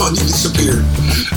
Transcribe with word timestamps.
funding 0.00 0.24
disappeared. 0.24 0.80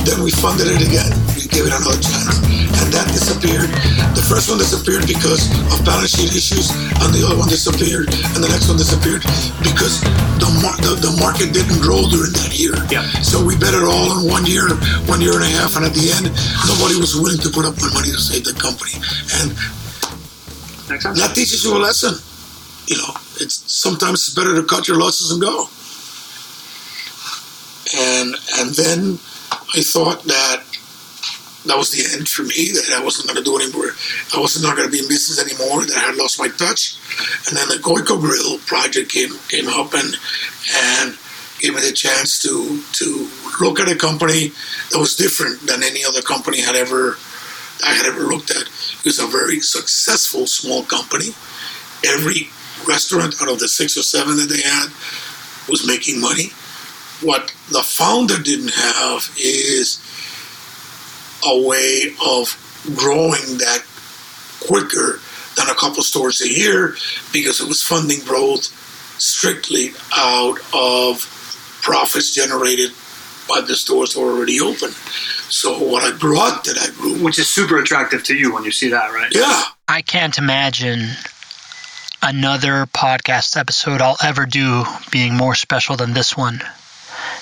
Then 0.07 0.23
we 0.23 0.31
funded 0.31 0.71
it 0.71 0.79
again. 0.79 1.11
We 1.35 1.51
gave 1.51 1.67
it 1.67 1.75
another 1.75 1.99
chance. 1.99 2.39
And 2.79 2.87
that 2.95 3.11
disappeared. 3.11 3.67
The 4.15 4.23
first 4.23 4.47
one 4.47 4.55
disappeared 4.55 5.03
because 5.03 5.51
of 5.67 5.83
balance 5.83 6.15
sheet 6.15 6.31
issues, 6.31 6.71
and 7.03 7.11
the 7.11 7.27
other 7.27 7.35
one 7.35 7.51
disappeared, 7.51 8.07
and 8.07 8.39
the 8.39 8.47
next 8.47 8.71
one 8.71 8.79
disappeared 8.79 9.19
because 9.59 9.99
the, 10.39 10.47
mar- 10.63 10.79
the, 10.79 10.95
the 10.95 11.11
market 11.19 11.51
didn't 11.51 11.83
grow 11.83 12.07
during 12.07 12.31
that 12.39 12.55
year. 12.55 12.71
Yeah. 12.87 13.03
So 13.19 13.43
we 13.43 13.59
bet 13.59 13.75
it 13.75 13.83
all 13.83 14.23
in 14.23 14.31
one 14.31 14.47
year, 14.47 14.71
one 15.11 15.19
year 15.19 15.35
and 15.35 15.43
a 15.43 15.51
half, 15.59 15.75
and 15.75 15.83
at 15.83 15.91
the 15.91 16.15
end, 16.15 16.31
nobody 16.63 16.95
was 16.95 17.19
willing 17.19 17.43
to 17.43 17.51
put 17.51 17.67
up 17.67 17.75
the 17.75 17.91
money 17.91 18.15
to 18.15 18.21
save 18.23 18.47
the 18.47 18.55
company. 18.55 18.95
And 19.43 19.51
that 21.19 21.35
teaches 21.35 21.67
you 21.67 21.75
a 21.75 21.83
lesson. 21.83 22.15
You 22.87 22.95
know, 22.95 23.11
it's 23.43 23.59
sometimes 23.67 24.23
it's 24.23 24.31
better 24.31 24.55
to 24.55 24.63
cut 24.63 24.87
your 24.87 24.95
losses 24.95 25.35
and 25.35 25.43
go. 25.43 25.67
And 27.95 28.35
and 28.59 28.75
then 28.75 29.19
I 29.75 29.81
thought 29.81 30.23
that 30.23 30.63
that 31.65 31.77
was 31.77 31.91
the 31.91 32.03
end 32.15 32.27
for 32.27 32.43
me. 32.43 32.71
That 32.73 32.95
I 32.95 33.03
wasn't 33.03 33.27
going 33.27 33.37
to 33.37 33.43
do 33.43 33.55
anymore. 33.59 33.95
I 34.35 34.39
wasn't 34.39 34.65
not 34.65 34.75
going 34.75 34.87
to 34.87 34.91
be 34.91 34.99
in 34.99 35.07
business 35.07 35.39
anymore. 35.39 35.85
That 35.85 35.97
I 35.97 36.11
had 36.11 36.15
lost 36.15 36.39
my 36.39 36.47
touch. 36.47 36.95
And 37.47 37.55
then 37.55 37.67
the 37.69 37.79
Goiko 37.81 38.19
Grill 38.19 38.59
project 38.59 39.11
came 39.11 39.31
came 39.47 39.67
up 39.67 39.93
and 39.93 40.15
and 40.91 41.17
gave 41.59 41.75
me 41.75 41.81
the 41.81 41.93
chance 41.95 42.41
to 42.43 42.83
to 42.99 43.29
look 43.61 43.79
at 43.79 43.91
a 43.91 43.95
company 43.95 44.51
that 44.91 44.99
was 44.99 45.15
different 45.15 45.61
than 45.67 45.83
any 45.83 46.03
other 46.03 46.21
company 46.21 46.59
had 46.61 46.75
ever 46.75 47.17
I 47.83 47.93
had 47.93 48.05
ever 48.05 48.27
looked 48.27 48.51
at. 48.51 48.67
It 48.67 49.05
was 49.05 49.19
a 49.19 49.27
very 49.27 49.59
successful 49.59 50.47
small 50.47 50.83
company. 50.83 51.31
Every 52.05 52.49
restaurant 52.87 53.35
out 53.41 53.49
of 53.49 53.59
the 53.59 53.67
six 53.67 53.97
or 53.97 54.03
seven 54.03 54.35
that 54.37 54.49
they 54.49 54.61
had 54.61 54.91
was 55.69 55.87
making 55.87 56.19
money. 56.19 56.51
What 57.21 57.53
the 57.69 57.81
founder 57.83 58.37
didn't 58.41 58.73
have 58.73 59.29
is 59.37 59.99
a 61.45 61.61
way 61.61 62.13
of 62.25 62.57
growing 62.95 63.57
that 63.59 63.83
quicker 64.65 65.19
than 65.55 65.69
a 65.69 65.75
couple 65.75 66.03
stores 66.03 66.41
a 66.41 66.49
year 66.49 66.95
because 67.31 67.61
it 67.61 67.67
was 67.67 67.81
funding 67.83 68.19
growth 68.21 68.65
strictly 69.21 69.91
out 70.17 70.57
of 70.73 71.21
profits 71.81 72.33
generated 72.33 72.91
by 73.47 73.61
the 73.61 73.75
stores 73.75 74.15
already 74.15 74.59
open. 74.59 74.89
So 75.49 75.77
what 75.83 76.03
I 76.03 76.15
brought 76.17 76.63
to 76.65 76.73
that 76.73 76.93
group, 76.95 77.21
Which 77.21 77.37
is 77.39 77.49
super 77.49 77.77
attractive 77.77 78.23
to 78.25 78.35
you 78.35 78.53
when 78.53 78.63
you 78.63 78.71
see 78.71 78.89
that, 78.89 79.11
right? 79.13 79.31
yeah, 79.33 79.63
I 79.87 80.01
can't 80.01 80.37
imagine 80.37 81.09
another 82.21 82.85
podcast 82.87 83.57
episode 83.57 84.01
I'll 84.01 84.17
ever 84.23 84.45
do 84.45 84.83
being 85.11 85.35
more 85.35 85.55
special 85.55 85.95
than 85.97 86.13
this 86.13 86.35
one. 86.37 86.61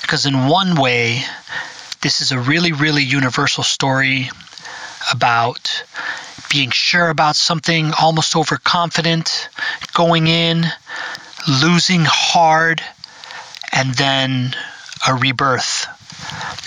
Because, 0.01 0.25
in 0.25 0.47
one 0.47 0.75
way, 0.75 1.23
this 2.01 2.21
is 2.21 2.31
a 2.31 2.39
really, 2.39 2.71
really 2.71 3.03
universal 3.03 3.63
story 3.63 4.29
about 5.11 5.83
being 6.51 6.71
sure 6.71 7.09
about 7.09 7.35
something, 7.35 7.91
almost 7.99 8.35
overconfident, 8.35 9.49
going 9.93 10.27
in, 10.27 10.65
losing 11.63 12.01
hard, 12.03 12.81
and 13.71 13.93
then 13.93 14.53
a 15.07 15.15
rebirth 15.15 15.87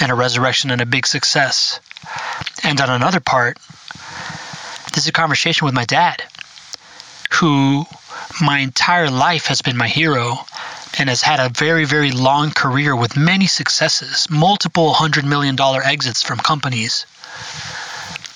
and 0.01 0.11
a 0.11 0.15
resurrection 0.15 0.71
and 0.71 0.81
a 0.81 0.87
big 0.87 1.07
success. 1.07 1.81
And 2.63 2.81
on 2.81 2.91
another 2.91 3.21
part, 3.21 3.59
this 4.95 5.05
is 5.05 5.09
a 5.09 5.13
conversation 5.13 5.67
with 5.67 5.75
my 5.75 5.85
dad, 5.85 6.23
who 7.35 7.85
my 8.41 8.61
entire 8.61 9.11
life 9.11 9.47
has 9.47 9.63
been 9.63 9.77
my 9.77 9.89
hero 9.89 10.39
and 10.99 11.09
has 11.09 11.23
had 11.23 11.41
a 11.41 11.49
very, 11.49 11.85
very 11.85 12.13
long 12.13 12.51
career 12.51 12.95
with 12.95 13.17
many 13.17 13.47
successes, 13.47 14.29
multiple 14.31 14.93
hundred 14.93 15.25
million 15.25 15.57
dollar 15.57 15.83
exits 15.83 16.23
from 16.23 16.39
companies. 16.39 17.07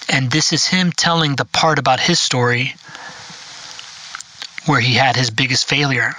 And 0.09 0.31
this 0.31 0.53
is 0.53 0.67
him 0.67 0.91
telling 0.93 1.37
the 1.37 1.45
part 1.45 1.79
about 1.79 2.01
his 2.01 2.19
story 2.19 2.75
where 4.67 4.81
he 4.81 4.95
had 4.95 5.17
his 5.17 5.31
biggest 5.31 5.69
failure. 5.69 6.15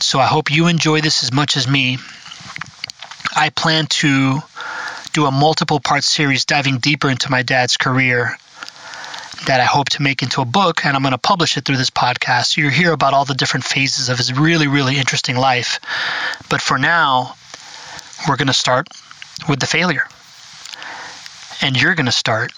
So 0.00 0.18
I 0.18 0.26
hope 0.26 0.50
you 0.50 0.68
enjoy 0.68 1.00
this 1.00 1.22
as 1.22 1.32
much 1.32 1.56
as 1.56 1.66
me. 1.66 1.98
I 3.34 3.50
plan 3.50 3.86
to 3.86 4.42
do 5.12 5.26
a 5.26 5.30
multiple 5.30 5.80
part 5.80 6.04
series 6.04 6.44
diving 6.44 6.78
deeper 6.78 7.08
into 7.08 7.30
my 7.30 7.42
dad's 7.42 7.76
career 7.76 8.36
that 9.46 9.60
I 9.60 9.64
hope 9.64 9.90
to 9.90 10.02
make 10.02 10.22
into 10.22 10.40
a 10.40 10.44
book, 10.44 10.84
and 10.84 10.96
I'm 10.96 11.02
going 11.02 11.12
to 11.12 11.18
publish 11.18 11.56
it 11.56 11.64
through 11.64 11.76
this 11.76 11.90
podcast. 11.90 12.46
So 12.46 12.62
you'll 12.62 12.70
hear 12.70 12.92
about 12.92 13.14
all 13.14 13.24
the 13.24 13.34
different 13.34 13.64
phases 13.64 14.08
of 14.08 14.18
his 14.18 14.32
really, 14.32 14.68
really 14.68 14.96
interesting 14.96 15.36
life. 15.36 15.80
But 16.48 16.60
for 16.60 16.78
now, 16.78 17.34
we're 18.28 18.36
going 18.36 18.48
to 18.48 18.54
start 18.54 18.88
with 19.48 19.60
the 19.60 19.66
failure. 19.66 20.06
And 21.60 21.80
you're 21.80 21.94
going 21.94 22.06
to 22.06 22.12
start 22.12 22.52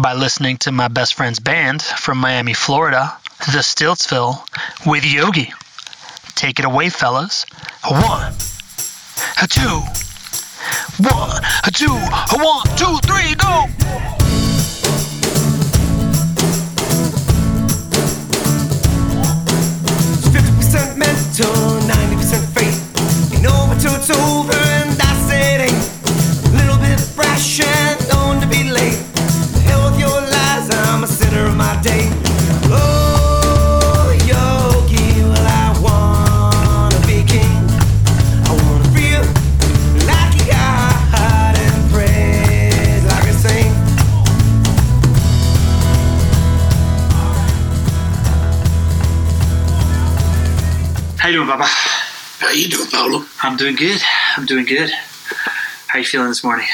by 0.00 0.14
listening 0.14 0.58
to 0.58 0.72
my 0.72 0.88
best 0.88 1.14
friend's 1.14 1.40
band 1.40 1.82
from 1.82 2.18
Miami, 2.18 2.54
Florida, 2.54 3.16
the 3.38 3.62
Stiltsville, 3.62 4.46
with 4.86 5.04
Yogi. 5.04 5.52
Take 6.34 6.58
it 6.58 6.64
away, 6.64 6.90
fellas. 6.90 7.46
One, 7.88 8.32
two, 9.48 9.80
one, 10.98 11.42
two, 11.72 11.94
one, 12.36 12.66
two, 12.76 12.98
three, 13.06 13.34
go! 13.36 14.13
How 51.18 51.28
you 51.28 51.36
doing, 51.36 51.48
Baba? 51.48 51.64
how 51.64 52.50
you 52.50 52.68
doing, 52.68 52.88
Paulo? 52.90 53.24
I'm 53.42 53.56
doing 53.56 53.76
good. 53.76 54.00
I'm 54.36 54.46
doing 54.46 54.64
good. 54.64 54.90
How 55.88 55.98
you 55.98 56.04
feeling 56.04 56.28
this 56.28 56.42
morning? 56.44 56.66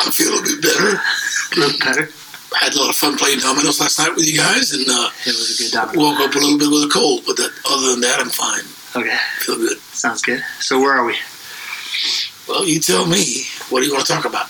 I 0.00 0.10
feel 0.10 0.38
a 0.38 0.42
bit 0.42 0.62
better. 0.62 1.00
A 1.00 1.58
little 1.58 1.78
better. 1.80 2.08
I 2.54 2.64
had 2.64 2.74
a 2.74 2.78
lot 2.80 2.88
of 2.90 2.96
fun 2.96 3.16
playing 3.18 3.40
dominoes 3.40 3.80
last 3.80 3.98
night 3.98 4.14
with 4.14 4.24
you 4.26 4.38
guys, 4.38 4.72
and 4.72 4.86
uh, 4.88 5.10
It 5.26 5.34
was 5.36 5.58
a 5.60 5.62
good 5.62 5.72
domino. 5.72 6.00
woke 6.00 6.20
up 6.20 6.34
a 6.34 6.38
little 6.38 6.58
bit 6.58 6.70
with 6.70 6.84
a 6.84 6.90
cold. 6.92 7.24
But 7.26 7.36
that, 7.36 7.50
other 7.70 7.90
than 7.90 8.00
that, 8.00 8.20
I'm 8.20 8.30
fine. 8.30 8.64
Okay, 8.96 9.16
Feel 9.40 9.56
good. 9.56 9.78
sounds 9.92 10.22
good. 10.22 10.42
So 10.60 10.80
where 10.80 10.92
are 10.94 11.04
we? 11.04 11.14
Well, 12.48 12.66
you 12.66 12.80
tell 12.80 13.06
me. 13.06 13.44
What 13.68 13.80
do 13.80 13.86
you 13.86 13.92
want 13.92 14.06
to 14.06 14.12
talk 14.12 14.24
about? 14.24 14.46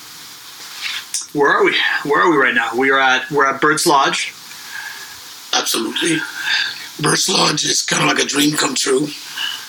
Where 1.35 1.51
are 1.51 1.65
we? 1.65 1.75
Where 2.05 2.23
are 2.23 2.31
we 2.31 2.37
right 2.37 2.55
now? 2.55 2.71
We 2.77 2.91
are 2.91 3.01
at 3.01 3.29
we're 3.31 3.47
at 3.47 3.61
Bird's 3.61 3.87
Lodge. 3.87 4.33
Absolutely. 5.53 6.19
Bird's 7.03 7.29
Lodge 7.29 7.65
is 7.65 7.83
kind 7.83 8.03
of 8.03 8.09
like 8.09 8.25
a 8.25 8.29
dream 8.29 8.57
come 8.57 8.75
true. 8.75 9.09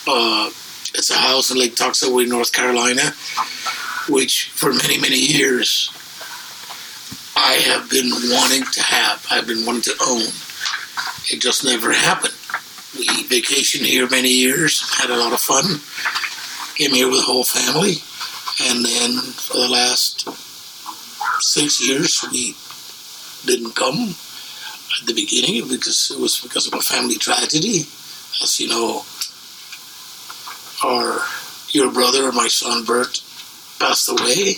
Uh, 0.07 0.47
it's 0.93 1.09
a 1.09 1.15
house 1.17 1.51
in 1.51 1.57
Lake 1.57 1.75
Toxaway, 1.75 2.27
North 2.27 2.51
Carolina, 2.53 3.01
which 4.09 4.49
for 4.49 4.73
many, 4.73 4.99
many 4.99 5.17
years 5.17 5.91
I 7.35 7.53
have 7.71 7.89
been 7.89 8.09
wanting 8.29 8.63
to 8.63 8.83
have. 8.83 9.25
I've 9.31 9.47
been 9.47 9.65
wanting 9.65 9.83
to 9.83 9.95
own. 10.05 10.21
It 11.31 11.39
just 11.39 11.63
never 11.63 11.93
happened. 11.93 12.33
We 12.97 13.05
vacationed 13.29 13.85
here 13.85 14.09
many 14.09 14.29
years, 14.29 14.81
had 14.99 15.09
a 15.09 15.15
lot 15.15 15.31
of 15.31 15.39
fun, 15.39 15.79
came 16.75 16.93
here 16.93 17.07
with 17.07 17.19
the 17.19 17.25
whole 17.25 17.45
family, 17.45 18.01
and 18.67 18.83
then 18.83 19.21
for 19.33 19.57
the 19.57 19.69
last 19.69 20.27
six 21.41 21.79
years 21.87 22.25
we 22.31 22.55
didn't 23.45 23.75
come 23.75 24.15
at 24.99 25.07
the 25.07 25.13
beginning 25.13 25.67
because 25.69 26.11
it 26.11 26.19
was 26.19 26.39
because 26.41 26.67
of 26.67 26.73
a 26.73 26.81
family 26.81 27.15
tragedy. 27.15 27.87
As 28.41 28.59
you 28.59 28.67
know, 28.67 29.03
our 30.83 31.21
your 31.71 31.91
brother, 31.91 32.31
my 32.31 32.47
son 32.47 32.83
Bert, 32.83 33.21
passed 33.79 34.09
away, 34.09 34.55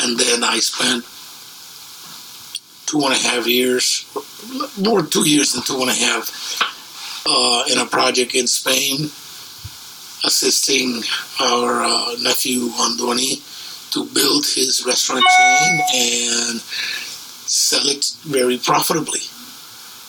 and 0.00 0.18
then 0.18 0.44
I 0.44 0.58
spent 0.60 1.04
two 2.86 3.02
and 3.04 3.12
a 3.12 3.18
half 3.18 3.46
years, 3.46 4.06
more 4.78 5.02
two 5.02 5.28
years 5.28 5.52
than 5.52 5.62
two 5.62 5.80
and 5.80 5.90
a 5.90 5.94
half, 5.94 6.30
uh, 7.26 7.64
in 7.70 7.78
a 7.78 7.86
project 7.86 8.34
in 8.34 8.46
Spain, 8.46 9.10
assisting 10.24 11.02
our 11.40 11.84
uh, 11.84 12.14
nephew 12.22 12.68
Andoni 12.68 13.44
to 13.92 14.04
build 14.14 14.44
his 14.44 14.84
restaurant 14.86 15.24
chain 15.24 15.80
and 15.94 16.60
sell 16.60 17.86
it 17.86 18.04
very 18.24 18.58
profitably. 18.58 19.20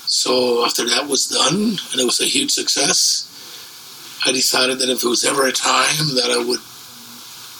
So 0.07 0.65
after 0.65 0.85
that 0.89 1.07
was 1.07 1.27
done, 1.27 1.77
and 1.91 2.01
it 2.01 2.05
was 2.05 2.19
a 2.19 2.25
huge 2.25 2.51
success, 2.51 3.25
I 4.25 4.31
decided 4.31 4.79
that 4.79 4.89
if 4.89 5.01
there 5.01 5.09
was 5.09 5.23
ever 5.23 5.47
a 5.47 5.51
time 5.51 6.15
that 6.15 6.31
I 6.31 6.43
would 6.43 6.59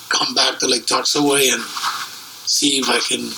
come 0.10 0.34
back 0.34 0.60
to 0.60 0.68
Lake 0.68 0.86
Toxaway 0.86 1.54
and 1.54 1.64
see 1.64 2.80
if 2.80 2.90
I 2.90 3.00
can 3.00 3.32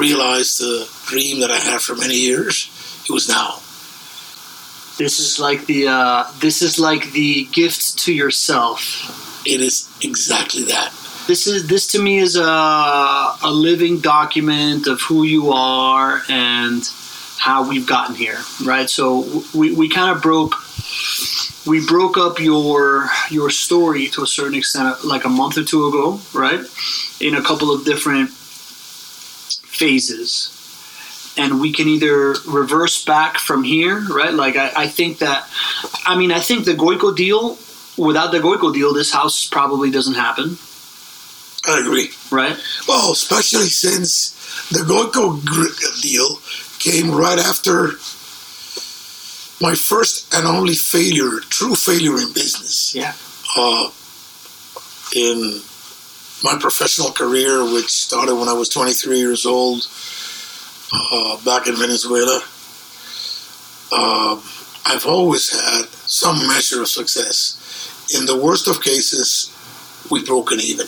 realize 0.00 0.58
the 0.58 0.88
dream 1.06 1.40
that 1.40 1.50
I 1.50 1.58
had 1.58 1.80
for 1.80 1.94
many 1.94 2.14
years. 2.14 2.70
It 3.08 3.12
was 3.12 3.28
now. 3.28 3.60
This 4.98 5.20
is 5.20 5.38
like 5.38 5.66
the 5.66 5.88
uh, 5.88 6.24
this 6.40 6.62
is 6.62 6.78
like 6.78 7.12
the 7.12 7.44
gift 7.52 7.98
to 8.00 8.14
yourself. 8.14 9.42
It 9.46 9.60
is 9.60 9.88
exactly 10.02 10.64
that. 10.64 10.90
This 11.26 11.46
is 11.46 11.66
this 11.66 11.88
to 11.88 12.00
me 12.00 12.18
is 12.18 12.36
a 12.36 12.42
a 12.42 13.50
living 13.50 14.00
document 14.00 14.86
of 14.86 15.00
who 15.02 15.24
you 15.24 15.52
are 15.52 16.22
and 16.28 16.82
how 17.38 17.68
we've 17.68 17.86
gotten 17.86 18.14
here, 18.14 18.38
right? 18.64 18.88
So 18.88 19.42
we, 19.54 19.74
we 19.74 19.88
kind 19.88 20.16
of 20.16 20.22
broke 20.22 20.54
we 21.66 21.84
broke 21.84 22.16
up 22.16 22.38
your 22.38 23.08
your 23.30 23.50
story 23.50 24.06
to 24.08 24.22
a 24.22 24.26
certain 24.26 24.54
extent 24.54 25.04
like 25.04 25.24
a 25.24 25.28
month 25.28 25.58
or 25.58 25.64
two 25.64 25.86
ago, 25.86 26.20
right? 26.32 26.60
In 27.20 27.34
a 27.34 27.42
couple 27.42 27.72
of 27.72 27.84
different 27.84 28.30
phases. 29.66 30.52
And 31.38 31.60
we 31.60 31.70
can 31.70 31.86
either 31.86 32.34
reverse 32.46 33.04
back 33.04 33.36
from 33.36 33.62
here, 33.62 34.00
right? 34.08 34.32
Like 34.32 34.56
I, 34.56 34.72
I 34.74 34.88
think 34.88 35.18
that 35.18 35.48
I 36.06 36.16
mean 36.16 36.32
I 36.32 36.40
think 36.40 36.64
the 36.64 36.74
Goiko 36.74 37.14
deal 37.14 37.58
without 37.96 38.32
the 38.32 38.38
Goiko 38.38 38.72
deal, 38.72 38.92
this 38.92 39.12
house 39.12 39.46
probably 39.46 39.90
doesn't 39.90 40.14
happen, 40.14 40.58
I 41.66 41.80
agree. 41.80 42.10
right? 42.30 42.56
Well, 42.86 43.12
especially 43.12 43.68
since 43.68 44.30
the 44.70 44.80
Goiko 44.80 45.40
deal 46.02 46.38
came 46.78 47.10
right 47.14 47.38
after 47.38 47.92
my 49.60 49.74
first 49.74 50.32
and 50.34 50.46
only 50.46 50.74
failure, 50.74 51.40
true 51.48 51.74
failure 51.74 52.18
in 52.18 52.32
business. 52.32 52.94
Yeah. 52.94 53.14
Uh, 53.56 53.90
in 55.14 55.60
my 56.44 56.56
professional 56.60 57.10
career, 57.10 57.64
which 57.64 57.88
started 57.90 58.34
when 58.34 58.48
I 58.48 58.52
was 58.52 58.68
23 58.68 59.18
years 59.18 59.46
old, 59.46 59.86
uh, 60.92 61.42
back 61.44 61.66
in 61.66 61.76
Venezuela, 61.76 62.42
uh, 63.92 64.40
I've 64.84 65.06
always 65.06 65.50
had 65.50 65.86
some 66.06 66.46
measure 66.46 66.82
of 66.82 66.88
success. 66.88 68.14
In 68.14 68.26
the 68.26 68.36
worst 68.36 68.68
of 68.68 68.82
cases, 68.82 69.50
we've 70.10 70.26
broken 70.26 70.60
even. 70.60 70.86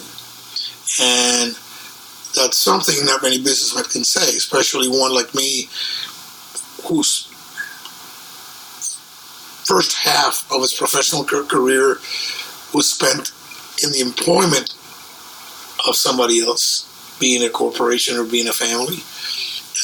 And 1.01 1.57
that's 2.35 2.59
something 2.59 3.05
not 3.05 3.23
many 3.23 3.39
businessmen 3.39 3.85
can 3.85 4.05
say, 4.05 4.37
especially 4.37 4.89
one 4.89 5.15
like 5.15 5.35
me 5.35 5.69
whose 6.85 7.28
first 9.69 9.99
half 9.99 10.51
of 10.51 10.63
his 10.63 10.73
professional 10.73 11.25
career 11.25 11.99
was 12.73 12.91
spent 12.91 13.33
in 13.85 13.93
the 13.93 14.01
employment 14.01 14.73
of 15.87 15.95
somebody 15.95 16.41
else, 16.41 16.87
being 17.21 17.45
a 17.45 17.51
corporation 17.51 18.17
or 18.17 18.25
being 18.25 18.49
a 18.49 18.53
family. 18.53 18.97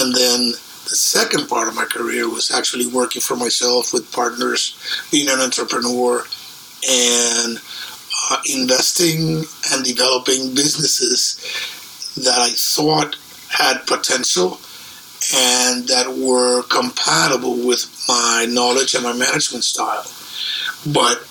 And 0.01 0.15
then 0.15 0.53
the 0.89 0.97
second 0.97 1.49
part 1.49 1.69
of 1.69 1.75
my 1.75 1.85
career 1.85 2.29
was 2.29 2.51
actually 2.51 2.87
working 2.87 3.21
for 3.21 3.37
myself 3.37 3.93
with 3.93 4.11
partners, 4.11 4.75
being 5.11 5.29
an 5.29 5.41
entrepreneur, 5.41 6.25
and 6.89 7.59
uh, 8.31 8.37
investing 8.47 9.45
and 9.71 9.85
developing 9.85 10.55
businesses 10.55 11.37
that 12.17 12.39
I 12.41 12.51
thought 12.57 13.17
had 13.51 13.87
potential 13.87 14.59
and 15.33 15.89
that 15.89 16.15
were 16.19 16.63
compatible 16.65 17.57
with 17.67 17.87
my 18.09 18.47
knowledge 18.49 18.95
and 18.95 19.05
my 19.05 19.13
management 19.13 19.65
style. 19.65 20.05
But 20.93 21.25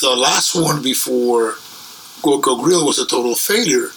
the 0.00 0.16
last 0.16 0.54
one 0.54 0.82
before 0.82 1.52
Goiko 2.22 2.62
Grill 2.62 2.86
was 2.86 2.98
a 2.98 3.06
total 3.06 3.34
failure. 3.34 3.88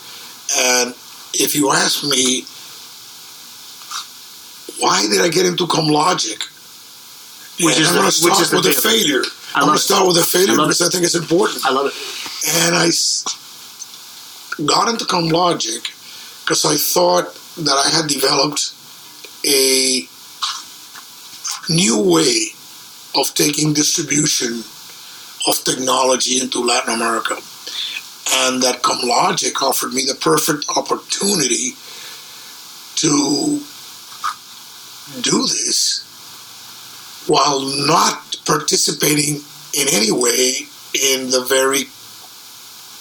And 0.57 0.93
if 1.33 1.55
you 1.55 1.71
ask 1.71 2.03
me, 2.03 2.43
why 4.81 5.07
did 5.07 5.21
I 5.21 5.29
get 5.29 5.45
into 5.45 5.65
ComLogic? 5.65 6.43
Which 7.63 7.75
And 7.75 7.83
is 7.83 7.89
I'm 7.89 7.95
going 7.95 8.11
to 8.11 8.25
which 8.25 8.33
start 8.33 8.49
the 8.49 8.69
with 8.69 8.77
a 8.77 8.81
failure. 8.81 9.23
I 9.55 9.59
I'm 9.59 9.65
going 9.67 9.77
to 9.77 9.83
start 9.83 10.07
with 10.07 10.17
a 10.17 10.23
failure 10.23 10.59
I 10.59 10.65
because 10.65 10.81
I 10.81 10.89
think 10.89 11.05
it's 11.05 11.15
important. 11.15 11.65
I 11.65 11.71
love 11.71 11.87
it. 11.87 11.93
And 12.65 12.75
I 12.75 12.89
got 14.65 14.89
into 14.89 15.05
ComLogic 15.05 16.02
because 16.43 16.65
I 16.65 16.75
thought 16.75 17.33
that 17.63 17.73
I 17.73 17.89
had 17.89 18.09
developed 18.09 18.73
a 19.45 20.07
new 21.69 21.99
way 22.01 22.47
of 23.15 23.33
taking 23.33 23.73
distribution 23.73 24.63
of 25.47 25.63
technology 25.63 26.41
into 26.41 26.59
Latin 26.59 26.95
America. 26.95 27.35
And 28.35 28.61
that 28.63 28.81
ComLogic 28.81 29.61
offered 29.61 29.93
me 29.93 30.03
the 30.05 30.15
perfect 30.15 30.65
opportunity 30.75 31.75
to 32.95 33.61
do 35.21 35.41
this 35.43 36.03
while 37.27 37.61
not 37.87 38.35
participating 38.45 39.41
in 39.73 39.87
any 39.91 40.11
way 40.11 40.67
in 40.93 41.29
the 41.29 41.45
very 41.47 41.85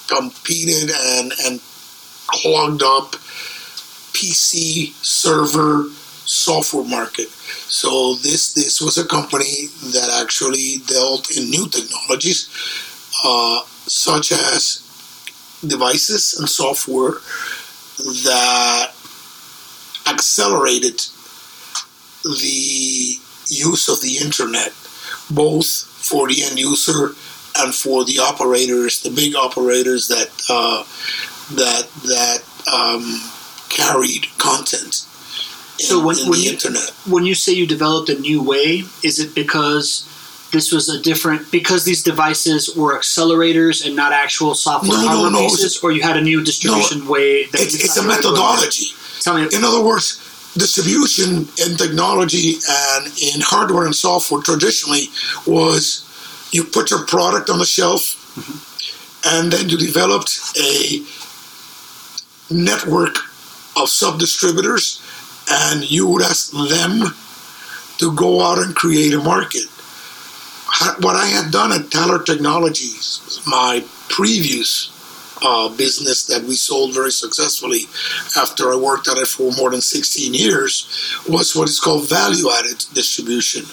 competed 0.09 0.91
and, 0.91 1.33
and 1.45 1.61
clogged 2.27 2.83
up 2.83 3.15
PC 4.13 4.93
server 5.03 5.89
software 6.25 6.85
market. 6.85 7.29
So 7.29 8.15
this 8.15 8.53
this 8.55 8.81
was 8.81 8.99
a 8.99 9.07
company 9.07 9.67
that 9.93 10.21
actually 10.23 10.79
dealt 10.87 11.37
in 11.37 11.51
new 11.51 11.69
technologies, 11.69 12.49
uh, 13.25 13.63
such 13.87 14.33
as 14.33 14.81
devices 15.67 16.35
and 16.39 16.49
software 16.49 17.21
that 18.25 18.93
accelerated 20.07 21.01
the 22.25 23.19
use 23.49 23.89
of 23.89 24.01
the 24.01 24.19
internet, 24.23 24.73
both 25.31 25.67
for 25.67 26.29
the 26.29 26.43
end 26.43 26.59
user 26.59 27.15
and 27.59 27.75
for 27.75 28.05
the 28.05 28.19
operators, 28.19 29.03
the 29.03 29.11
big 29.11 29.35
operators 29.37 30.09
that 30.09 30.31
uh, 30.49 30.85
that 31.55 31.89
that 32.05 32.43
um, 32.73 33.21
carried 33.73 34.27
content 34.39 34.95
in, 35.81 35.87
So 35.87 35.99
when- 35.99 36.17
when 36.29 36.39
the 36.41 36.45
you- 36.47 36.51
internet. 36.53 36.91
When 37.07 37.25
you 37.25 37.35
say 37.35 37.53
you 37.53 37.67
developed 37.67 38.09
a 38.11 38.19
new 38.29 38.41
way, 38.43 38.85
is 39.03 39.19
it 39.19 39.35
because 39.35 40.05
this 40.53 40.71
was 40.71 40.89
a 40.91 40.99
different 40.99 41.51
because 41.51 41.85
these 41.85 42.03
devices 42.03 42.71
were 42.77 42.93
accelerators 43.01 43.77
and 43.85 43.97
not 43.97 44.13
actual 44.13 44.55
software 44.55 44.99
No, 44.99 45.23
no, 45.23 45.29
no, 45.31 45.49
bases, 45.49 45.79
or 45.83 45.93
you 45.93 46.03
had 46.03 46.17
a 46.19 46.21
new 46.31 46.41
distribution 46.51 47.07
way? 47.09 47.47
That 47.53 47.61
It's, 47.63 47.75
it's 47.75 47.85
a 47.97 48.03
decided 48.03 48.03
to 48.03 48.03
go 48.03 48.09
with? 48.09 48.41
methodology. 48.41 48.89
Tell 49.21 49.35
me, 49.39 49.49
In 49.59 49.65
other 49.65 49.81
words, 49.81 50.07
distribution 50.59 51.49
in 51.65 51.77
technology 51.79 52.59
and 52.69 53.03
in 53.19 53.41
hardware 53.41 53.87
and 53.87 53.97
software 53.97 54.43
traditionally 54.43 55.11
was 55.47 56.03
you 56.51 56.63
put 56.65 56.91
your 56.91 57.05
product 57.15 57.49
on 57.49 57.59
the 57.59 57.65
shelf 57.65 58.03
mm-hmm. 58.39 58.59
and 59.35 59.51
then 59.53 59.71
you 59.71 59.79
developed 59.79 60.33
a 60.59 61.03
network 62.51 63.17
of 63.77 63.89
sub 63.89 64.19
distributors 64.19 65.01
and 65.51 65.91
you 65.91 66.07
would 66.07 66.23
ask 66.23 66.53
them 66.53 67.15
to 67.99 68.15
go 68.15 68.41
out 68.43 68.59
and 68.59 68.75
create 68.75 69.15
a 69.15 69.19
market. 69.19 69.67
What 71.01 71.17
I 71.17 71.27
had 71.27 71.53
done 71.53 71.73
at 71.73 71.91
Tallard 71.91 72.27
Technologies, 72.27 73.41
my 73.47 73.85
previous 74.09 74.91
uh, 75.45 75.69
business 75.77 76.27
that 76.27 76.43
we 76.43 76.55
sold 76.55 76.95
very 76.95 77.11
successfully 77.11 77.83
after 78.37 78.73
I 78.73 78.77
worked 78.77 79.09
at 79.09 79.19
it 79.19 79.27
for 79.27 79.51
more 79.53 79.71
than 79.71 79.81
16 79.81 80.35
years 80.35 80.87
was 81.29 81.55
what 81.55 81.69
is 81.69 81.81
called 81.81 82.09
value 82.09 82.49
added 82.51 82.85
distribution, 82.95 83.65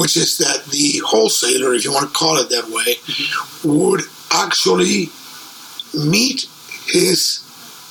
which 0.00 0.16
is 0.16 0.38
that 0.38 0.64
the 0.66 1.02
wholesaler, 1.04 1.74
if 1.74 1.84
you 1.84 1.92
want 1.92 2.08
to 2.08 2.18
call 2.18 2.36
it 2.38 2.48
that 2.50 2.70
way, 2.70 2.96
would 3.64 4.02
actually 4.30 5.10
meet 5.92 6.46
his 6.86 7.47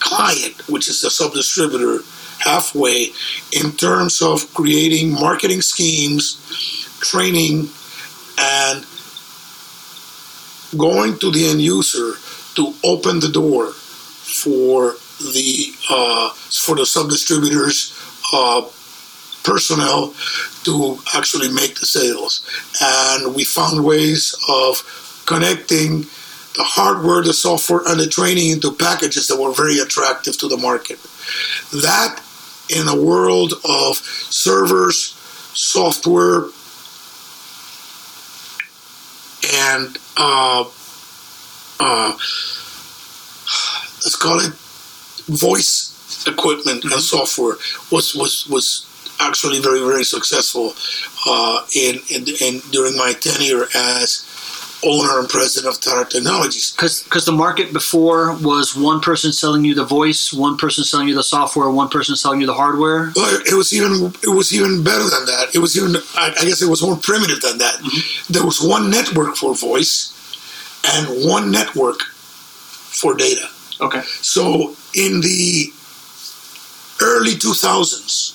client, 0.07 0.55
which 0.69 0.87
is 0.87 1.01
the 1.01 1.09
sub 1.09 1.33
distributor, 1.33 1.99
halfway 2.39 3.11
in 3.51 3.71
terms 3.73 4.21
of 4.21 4.53
creating 4.53 5.11
marketing 5.11 5.61
schemes, 5.61 6.39
training, 7.01 7.69
and 8.39 8.85
going 10.77 11.17
to 11.19 11.31
the 11.31 11.47
end 11.47 11.61
user 11.61 12.13
to 12.55 12.73
open 12.83 13.19
the 13.19 13.29
door 13.29 13.71
for 13.71 14.95
the 15.33 15.73
uh, 15.89 16.29
for 16.65 16.75
the 16.75 16.85
sub 16.85 17.09
distributors 17.09 17.93
uh, 18.33 18.61
personnel 19.43 20.13
to 20.63 20.97
actually 21.15 21.49
make 21.51 21.79
the 21.79 21.85
sales. 21.85 22.45
And 22.81 23.33
we 23.33 23.43
found 23.45 23.83
ways 23.83 24.35
of 24.49 25.23
connecting 25.25 26.05
the 26.57 26.63
hardware 26.63 27.23
the 27.23 27.33
software 27.33 27.81
and 27.87 27.99
the 27.99 28.07
training 28.07 28.51
into 28.51 28.71
packages 28.71 29.27
that 29.27 29.39
were 29.39 29.53
very 29.53 29.79
attractive 29.79 30.37
to 30.39 30.47
the 30.47 30.57
market. 30.57 30.99
That 31.71 32.21
in 32.69 32.87
a 32.87 33.01
world 33.01 33.53
of 33.63 33.97
servers 33.97 35.13
software 35.53 36.49
and 39.53 39.97
uh, 40.17 40.65
uh, 41.79 42.11
let's 44.03 44.15
call 44.15 44.39
it 44.39 44.53
voice 45.27 45.93
equipment 46.27 46.83
and 46.83 46.93
software 46.93 47.55
was 47.91 48.15
was 48.15 48.47
was 48.49 48.85
actually 49.19 49.59
very 49.59 49.79
very 49.79 50.03
successful 50.03 50.73
uh, 51.27 51.65
in, 51.75 51.99
in 52.09 52.25
in 52.41 52.59
during 52.71 52.95
my 52.97 53.13
tenure 53.13 53.67
as 53.75 54.26
owner 54.83 55.19
and 55.19 55.29
president 55.29 55.73
of 55.73 55.81
Tallard 55.81 56.09
Technologies. 56.09 56.73
Because 56.73 57.25
the 57.25 57.31
market 57.31 57.73
before 57.73 58.35
was 58.37 58.75
one 58.75 58.99
person 59.01 59.31
selling 59.31 59.65
you 59.65 59.73
the 59.73 59.85
voice, 59.85 60.31
one 60.31 60.57
person 60.57 60.83
selling 60.83 61.07
you 61.07 61.15
the 61.15 61.23
software, 61.23 61.69
one 61.69 61.89
person 61.89 62.15
selling 62.15 62.41
you 62.41 62.47
the 62.47 62.53
hardware. 62.53 63.11
Well, 63.15 63.41
it 63.45 63.53
was 63.53 63.73
even 63.73 64.13
it 64.23 64.35
was 64.35 64.53
even 64.53 64.83
better 64.83 65.03
than 65.03 65.25
that. 65.25 65.47
It 65.53 65.59
was 65.59 65.77
even 65.77 65.95
I, 66.15 66.33
I 66.39 66.45
guess 66.45 66.61
it 66.61 66.69
was 66.69 66.81
more 66.81 66.97
primitive 66.97 67.41
than 67.41 67.57
that. 67.57 67.75
Mm-hmm. 67.75 68.33
There 68.33 68.45
was 68.45 68.61
one 68.61 68.89
network 68.89 69.35
for 69.35 69.55
voice 69.55 70.13
and 70.95 71.07
one 71.27 71.51
network 71.51 72.01
for 72.01 73.15
data. 73.15 73.47
Okay. 73.81 74.01
So 74.21 74.75
in 74.93 75.21
the 75.21 75.71
early 77.01 77.33
2000s, 77.33 78.33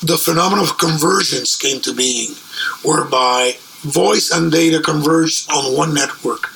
the 0.00 0.16
phenomenon 0.18 0.64
of 0.64 0.78
convergence 0.78 1.56
came 1.56 1.80
to 1.82 1.94
being, 1.94 2.34
whereby 2.82 3.56
voice 3.84 4.30
and 4.30 4.50
data 4.50 4.80
converged 4.80 5.50
on 5.50 5.76
one 5.76 5.94
network, 5.94 6.48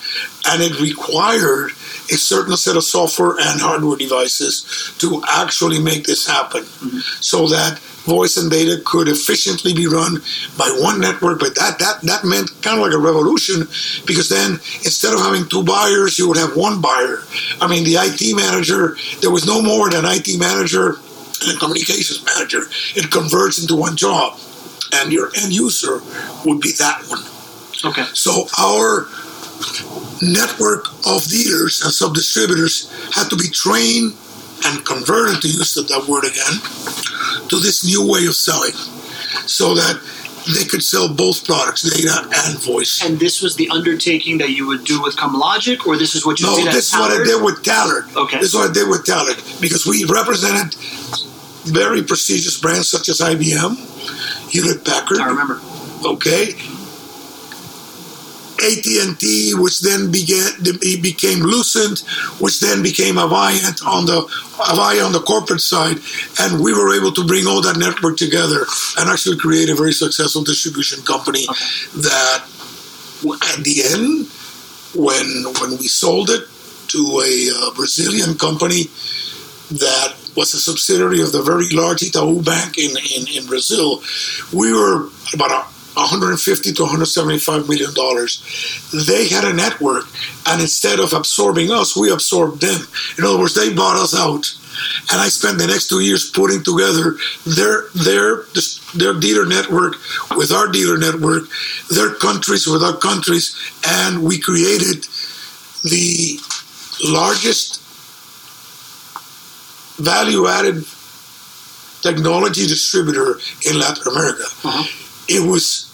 and 0.47 0.63
it 0.63 0.81
required 0.81 1.71
a 2.11 2.17
certain 2.17 2.57
set 2.57 2.77
of 2.77 2.85
software 2.85 3.33
and 3.39 3.61
hardware 3.61 3.97
devices 3.97 4.95
to 4.99 5.23
actually 5.29 5.79
make 5.79 6.05
this 6.05 6.27
happen, 6.27 6.63
mm-hmm. 6.63 6.99
so 7.21 7.47
that 7.49 7.79
voice 8.09 8.39
and 8.39 8.51
data 8.51 8.81
could 8.87 9.07
efficiently 9.07 9.75
be 9.75 9.87
run 9.87 10.17
by 10.57 10.69
one 10.81 10.99
network. 10.99 11.39
But 11.39 11.55
that 11.57 11.79
that 11.79 12.01
that 12.03 12.25
meant 12.25 12.51
kind 12.63 12.81
of 12.81 12.87
like 12.87 12.95
a 12.95 12.99
revolution, 12.99 13.69
because 14.07 14.29
then 14.31 14.53
instead 14.85 15.13
of 15.13 15.21
having 15.21 15.47
two 15.49 15.63
buyers, 15.63 16.19
you 16.19 16.27
would 16.29 16.39
have 16.39 16.57
one 16.57 16.81
buyer. 16.81 17.21
I 17.61 17.69
mean, 17.69 17.85
the 17.85 17.97
IT 18.01 18.35
manager, 18.35 18.97
there 19.21 19.31
was 19.31 19.47
no 19.47 19.61
more 19.61 19.91
than 19.91 20.05
IT 20.07 20.39
manager 20.39 20.97
and 21.43 21.57
a 21.57 21.61
communications 21.61 22.25
manager. 22.25 22.63
It 22.97 23.13
converts 23.13 23.61
into 23.61 23.77
one 23.77 23.97
job, 23.97 24.39
and 24.95 25.13
your 25.13 25.31
end 25.37 25.53
user 25.53 26.01
would 26.45 26.61
be 26.61 26.73
that 26.79 27.03
one. 27.09 27.23
Okay. 27.85 28.05
So 28.15 28.47
our 28.59 29.09
network 30.21 30.89
of 31.07 31.25
dealers 31.29 31.83
and 31.83 31.93
sub 31.93 32.15
distributors 32.15 32.91
had 33.15 33.29
to 33.31 33.37
be 33.37 33.49
trained 33.49 34.15
and 34.67 34.85
converted, 34.85 35.41
to 35.43 35.49
use 35.49 35.75
that 35.75 36.09
word 36.09 36.25
again, 36.25 36.61
to 37.49 37.61
this 37.61 37.85
new 37.85 38.11
way 38.11 38.27
of 38.27 38.35
selling, 38.35 38.75
so 39.47 39.75
that 39.75 40.01
they 40.57 40.65
could 40.65 40.83
sell 40.83 41.13
both 41.15 41.45
products, 41.45 41.83
data 41.83 42.29
and 42.47 42.59
voice. 42.63 43.05
And 43.05 43.21
this 43.21 43.43
was 43.43 43.55
the 43.55 43.69
undertaking 43.71 44.39
that 44.39 44.51
you 44.51 44.67
would 44.67 44.85
do 44.85 45.01
with 45.03 45.17
Comlogic, 45.17 45.87
or 45.87 45.97
this 45.97 46.15
is 46.15 46.25
what 46.25 46.41
you 46.41 46.47
No, 46.47 46.57
did 46.57 46.69
at 46.69 46.73
this 46.73 46.93
is 46.93 46.99
what 46.99 47.13
I 47.13 47.25
did 47.25 47.43
with 47.43 47.63
Tallard. 47.63 48.05
Okay. 48.17 48.39
This 48.39 48.49
is 48.49 48.55
what 48.55 48.71
I 48.71 48.73
did 48.73 48.89
with 48.89 49.05
Tallard 49.05 49.37
because 49.61 49.87
we 49.87 50.05
represented 50.05 50.75
very 51.67 52.03
prestigious 52.03 52.59
brands 52.59 52.89
such 52.89 53.09
as 53.09 53.21
IBM, 53.21 53.77
Hewlett 54.51 54.85
Packard, 54.85 55.19
I 55.19 55.27
remember. 55.27 55.61
okay, 56.05 56.55
AT&T, 58.61 59.55
which 59.55 59.81
then 59.81 60.11
began 60.11 60.51
it 60.63 61.03
became 61.03 61.41
Lucent, 61.41 62.01
which 62.41 62.61
then 62.61 62.83
became 62.83 63.17
Avayant 63.17 63.85
on 63.87 64.07
the 64.07 64.23
Avaya 64.59 65.07
on 65.07 65.13
the 65.13 65.21
corporate 65.21 65.61
side, 65.61 65.99
and 66.41 66.63
we 66.63 66.73
were 66.73 66.95
able 66.97 67.13
to 67.13 67.25
bring 67.25 67.47
all 67.47 67.63
that 67.63 67.77
network 67.79 68.17
together 68.17 68.67
and 68.99 69.09
actually 69.09 69.37
create 69.37 69.69
a 69.71 69.75
very 69.75 69.93
successful 69.93 70.43
distribution 70.43 71.03
company 71.05 71.47
that, 71.97 72.45
at 73.55 73.65
the 73.65 73.83
end, 73.85 74.27
when 74.95 75.27
when 75.61 75.79
we 75.79 75.87
sold 75.87 76.31
it 76.31 76.49
to 76.89 77.23
a 77.25 77.51
uh, 77.55 77.75
Brazilian 77.75 78.37
company 78.39 78.85
that 79.71 80.17
was 80.39 80.55
a 80.55 80.61
subsidiary 80.61 81.21
of 81.21 81.33
the 81.33 81.43
very 81.43 81.69
large 81.71 82.01
Itaú 82.01 82.45
Bank 82.45 82.79
in, 82.79 82.93
in, 83.17 83.27
in 83.37 83.47
Brazil, 83.47 84.01
we 84.55 84.73
were 84.73 85.11
about 85.35 85.51
a 85.51 85.63
150 85.99 86.73
to 86.75 86.83
175 86.83 87.69
million 87.69 87.93
dollars. 87.93 88.39
They 88.93 89.29
had 89.29 89.45
a 89.45 89.53
network, 89.53 90.05
and 90.47 90.61
instead 90.63 91.01
of 91.01 91.13
absorbing 91.13 91.73
us, 91.73 91.97
we 91.97 92.13
absorbed 92.13 92.61
them. 92.61 92.81
In 93.19 93.25
other 93.25 93.39
words, 93.39 93.57
they 93.57 93.75
bought 93.75 93.97
us 93.97 94.15
out, 94.15 94.47
and 95.11 95.21
I 95.21 95.29
spent 95.29 95.59
the 95.59 95.67
next 95.67 95.89
two 95.89 95.99
years 95.99 96.31
putting 96.31 96.63
together 96.63 97.17
their 97.45 97.91
their 98.07 98.47
their 98.95 99.15
dealer 99.19 99.45
network 99.45 99.95
with 100.37 100.53
our 100.53 100.69
dealer 100.71 100.99
network, 100.99 101.45
their 101.91 102.15
countries 102.15 102.69
with 102.69 102.83
our 102.83 102.97
countries, 102.97 103.59
and 103.85 104.23
we 104.23 104.39
created 104.39 105.03
the 105.83 106.39
largest 107.03 107.83
value-added 109.99 110.85
technology 112.01 112.67
distributor 112.67 113.39
in 113.69 113.79
Latin 113.79 114.07
America. 114.13 114.45
Uh-huh. 114.65 114.85
It 115.29 115.47
was 115.49 115.91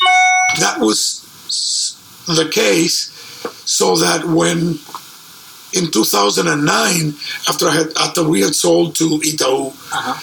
that 0.61 0.78
was 0.78 1.23
the 2.26 2.49
case, 2.49 3.11
so 3.64 3.96
that 3.96 4.25
when 4.25 4.78
in 5.73 5.90
2009, 5.90 7.14
after 7.49 7.68
I 7.68 7.75
had 7.75 7.88
after 7.99 8.23
we 8.23 8.40
had 8.42 8.54
sold 8.54 8.94
to 8.96 9.18
Itaú, 9.20 9.73
Uh-huh. 9.92 10.14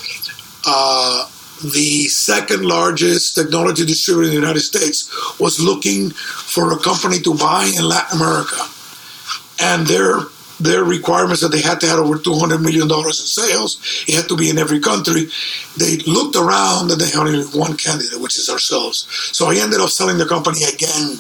uh, 0.66 1.28
the 1.74 2.08
second 2.08 2.64
largest 2.66 3.36
technology 3.36 3.86
distributor 3.86 4.26
in 4.26 4.30
the 4.34 4.40
United 4.42 4.62
States 4.62 5.10
was 5.40 5.60
looking 5.60 6.10
for 6.10 6.72
a 6.72 6.78
company 6.80 7.20
to 7.22 7.36
buy 7.36 7.66
in 7.78 7.84
Latin 7.84 8.18
America, 8.22 8.62
and 9.60 9.86
their 9.88 10.22
their 10.62 10.84
requirements 10.84 11.42
that 11.42 11.52
they 11.52 11.62
had 11.62 11.80
to 11.82 11.88
have 11.88 12.00
over 12.00 12.18
200 12.18 12.60
million 12.60 12.88
dollars 12.88 13.20
in 13.20 13.26
sales. 13.26 13.82
It 14.08 14.16
had 14.16 14.28
to 14.30 14.38
be 14.38 14.50
in 14.50 14.58
every 14.58 14.80
country. 14.80 15.28
They 15.78 15.98
looked 16.06 16.36
around 16.36 16.92
and 16.92 17.02
they 17.02 17.10
had 17.10 17.26
only 17.28 17.44
one 17.58 17.78
candidate, 17.78 18.20
which 18.22 18.38
is 18.38 18.50
ourselves. 18.50 19.08
So 19.36 19.48
I 19.48 19.56
ended 19.58 19.82
up 19.82 19.90
selling 19.90 20.18
the 20.18 20.26
company 20.26 20.64
again 20.64 21.18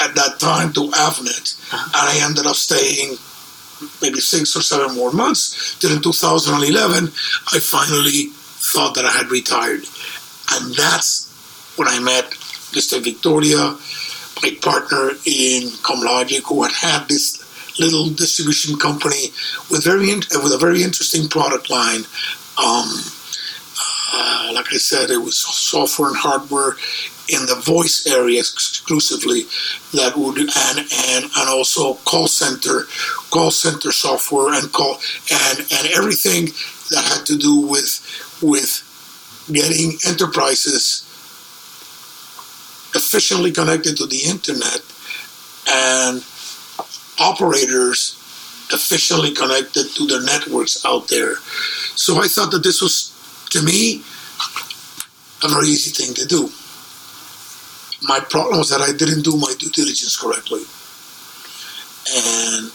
at 0.00 0.14
that 0.14 0.38
time 0.38 0.72
to 0.74 0.88
Avnet, 0.90 1.72
uh-huh. 1.72 1.90
and 1.94 2.06
I 2.10 2.26
ended 2.26 2.46
up 2.46 2.56
staying 2.56 3.16
maybe 4.00 4.20
six 4.20 4.56
or 4.56 4.62
seven 4.62 4.94
more 4.94 5.12
months. 5.12 5.76
Till 5.78 5.94
in 5.94 6.02
2011, 6.02 7.04
I 7.52 7.58
finally 7.58 8.30
thought 8.72 8.94
that 8.94 9.04
I 9.04 9.10
had 9.10 9.30
retired, 9.30 9.84
and 10.54 10.74
that's 10.74 11.26
when 11.76 11.88
I 11.88 11.98
met 12.00 12.30
Mr. 12.72 13.02
Victoria, 13.02 13.76
my 14.42 14.56
partner 14.60 15.10
in 15.24 15.68
Comlogic, 15.82 16.42
who 16.46 16.62
had 16.62 16.72
had 16.72 17.08
this 17.08 17.35
little 17.78 18.10
distribution 18.10 18.78
company 18.78 19.32
with 19.70 19.84
very 19.84 20.10
in, 20.10 20.20
with 20.42 20.52
a 20.52 20.58
very 20.58 20.82
interesting 20.82 21.28
product 21.28 21.70
line. 21.70 22.02
Um, 22.58 22.88
uh, 24.12 24.50
like 24.54 24.72
I 24.72 24.78
said, 24.78 25.10
it 25.10 25.18
was 25.18 25.36
software 25.36 26.08
and 26.08 26.16
hardware 26.16 26.76
in 27.28 27.44
the 27.46 27.56
voice 27.56 28.06
area 28.06 28.38
exclusively 28.38 29.42
that 29.92 30.16
would 30.16 30.38
and 30.38 30.78
and 30.78 31.24
and 31.24 31.48
also 31.48 31.94
call 32.04 32.28
center 32.28 32.86
call 33.30 33.50
center 33.50 33.90
software 33.90 34.54
and 34.54 34.72
call 34.72 34.98
and 35.30 35.58
and 35.58 35.88
everything 35.94 36.46
that 36.90 37.04
had 37.04 37.26
to 37.26 37.36
do 37.36 37.60
with 37.60 38.00
with 38.42 38.82
getting 39.52 39.98
enterprises 40.06 41.02
efficiently 42.94 43.52
connected 43.52 43.96
to 43.96 44.06
the 44.06 44.22
internet 44.26 44.80
and 45.68 46.24
operators 47.18 48.14
officially 48.72 49.32
connected 49.32 49.88
to 49.94 50.06
their 50.06 50.22
networks 50.22 50.84
out 50.84 51.08
there. 51.08 51.36
So 51.94 52.20
I 52.22 52.28
thought 52.28 52.50
that 52.50 52.62
this 52.62 52.82
was, 52.82 53.12
to 53.50 53.62
me, 53.62 54.02
a 55.44 55.48
very 55.48 55.68
easy 55.68 55.90
thing 55.90 56.14
to 56.14 56.26
do. 56.26 56.50
My 58.02 58.20
problem 58.20 58.58
was 58.58 58.70
that 58.70 58.80
I 58.80 58.92
didn't 58.92 59.22
do 59.22 59.36
my 59.36 59.54
due 59.58 59.70
diligence 59.70 60.16
correctly. 60.16 60.62
And 62.14 62.70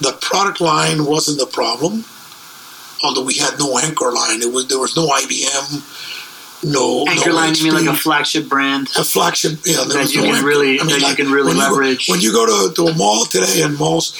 the 0.00 0.16
product 0.20 0.60
line 0.60 1.04
wasn't 1.04 1.38
the 1.38 1.46
problem, 1.46 2.04
although 3.02 3.24
we 3.24 3.34
had 3.34 3.58
no 3.58 3.78
anchor 3.78 4.12
line. 4.12 4.42
It 4.42 4.52
was 4.52 4.66
there 4.68 4.78
was 4.78 4.96
no 4.96 5.08
IBM, 5.08 5.82
no 6.64 7.04
Anchor 7.06 7.30
no 7.30 7.36
line, 7.36 7.54
you 7.54 7.64
mean 7.64 7.74
like 7.74 7.86
a 7.86 7.94
flagship 7.96 8.48
brand? 8.48 8.88
a 8.96 9.04
flagship, 9.04 9.52
yeah, 9.64 9.84
That 9.84 10.10
you 10.12 10.22
no 10.22 10.32
can 10.34 10.44
really- 10.44 10.78
that 10.78 11.00
you 11.08 11.14
can 11.14 11.30
really 11.30 11.54
leverage. 11.54 12.08
You 12.08 12.14
go, 12.14 12.16
when 12.16 12.20
you 12.20 12.32
go 12.32 12.68
to, 12.68 12.74
to 12.74 12.86
a 12.88 12.94
mall 12.96 13.24
today, 13.26 13.62
and 13.62 13.76
malls 13.78 14.12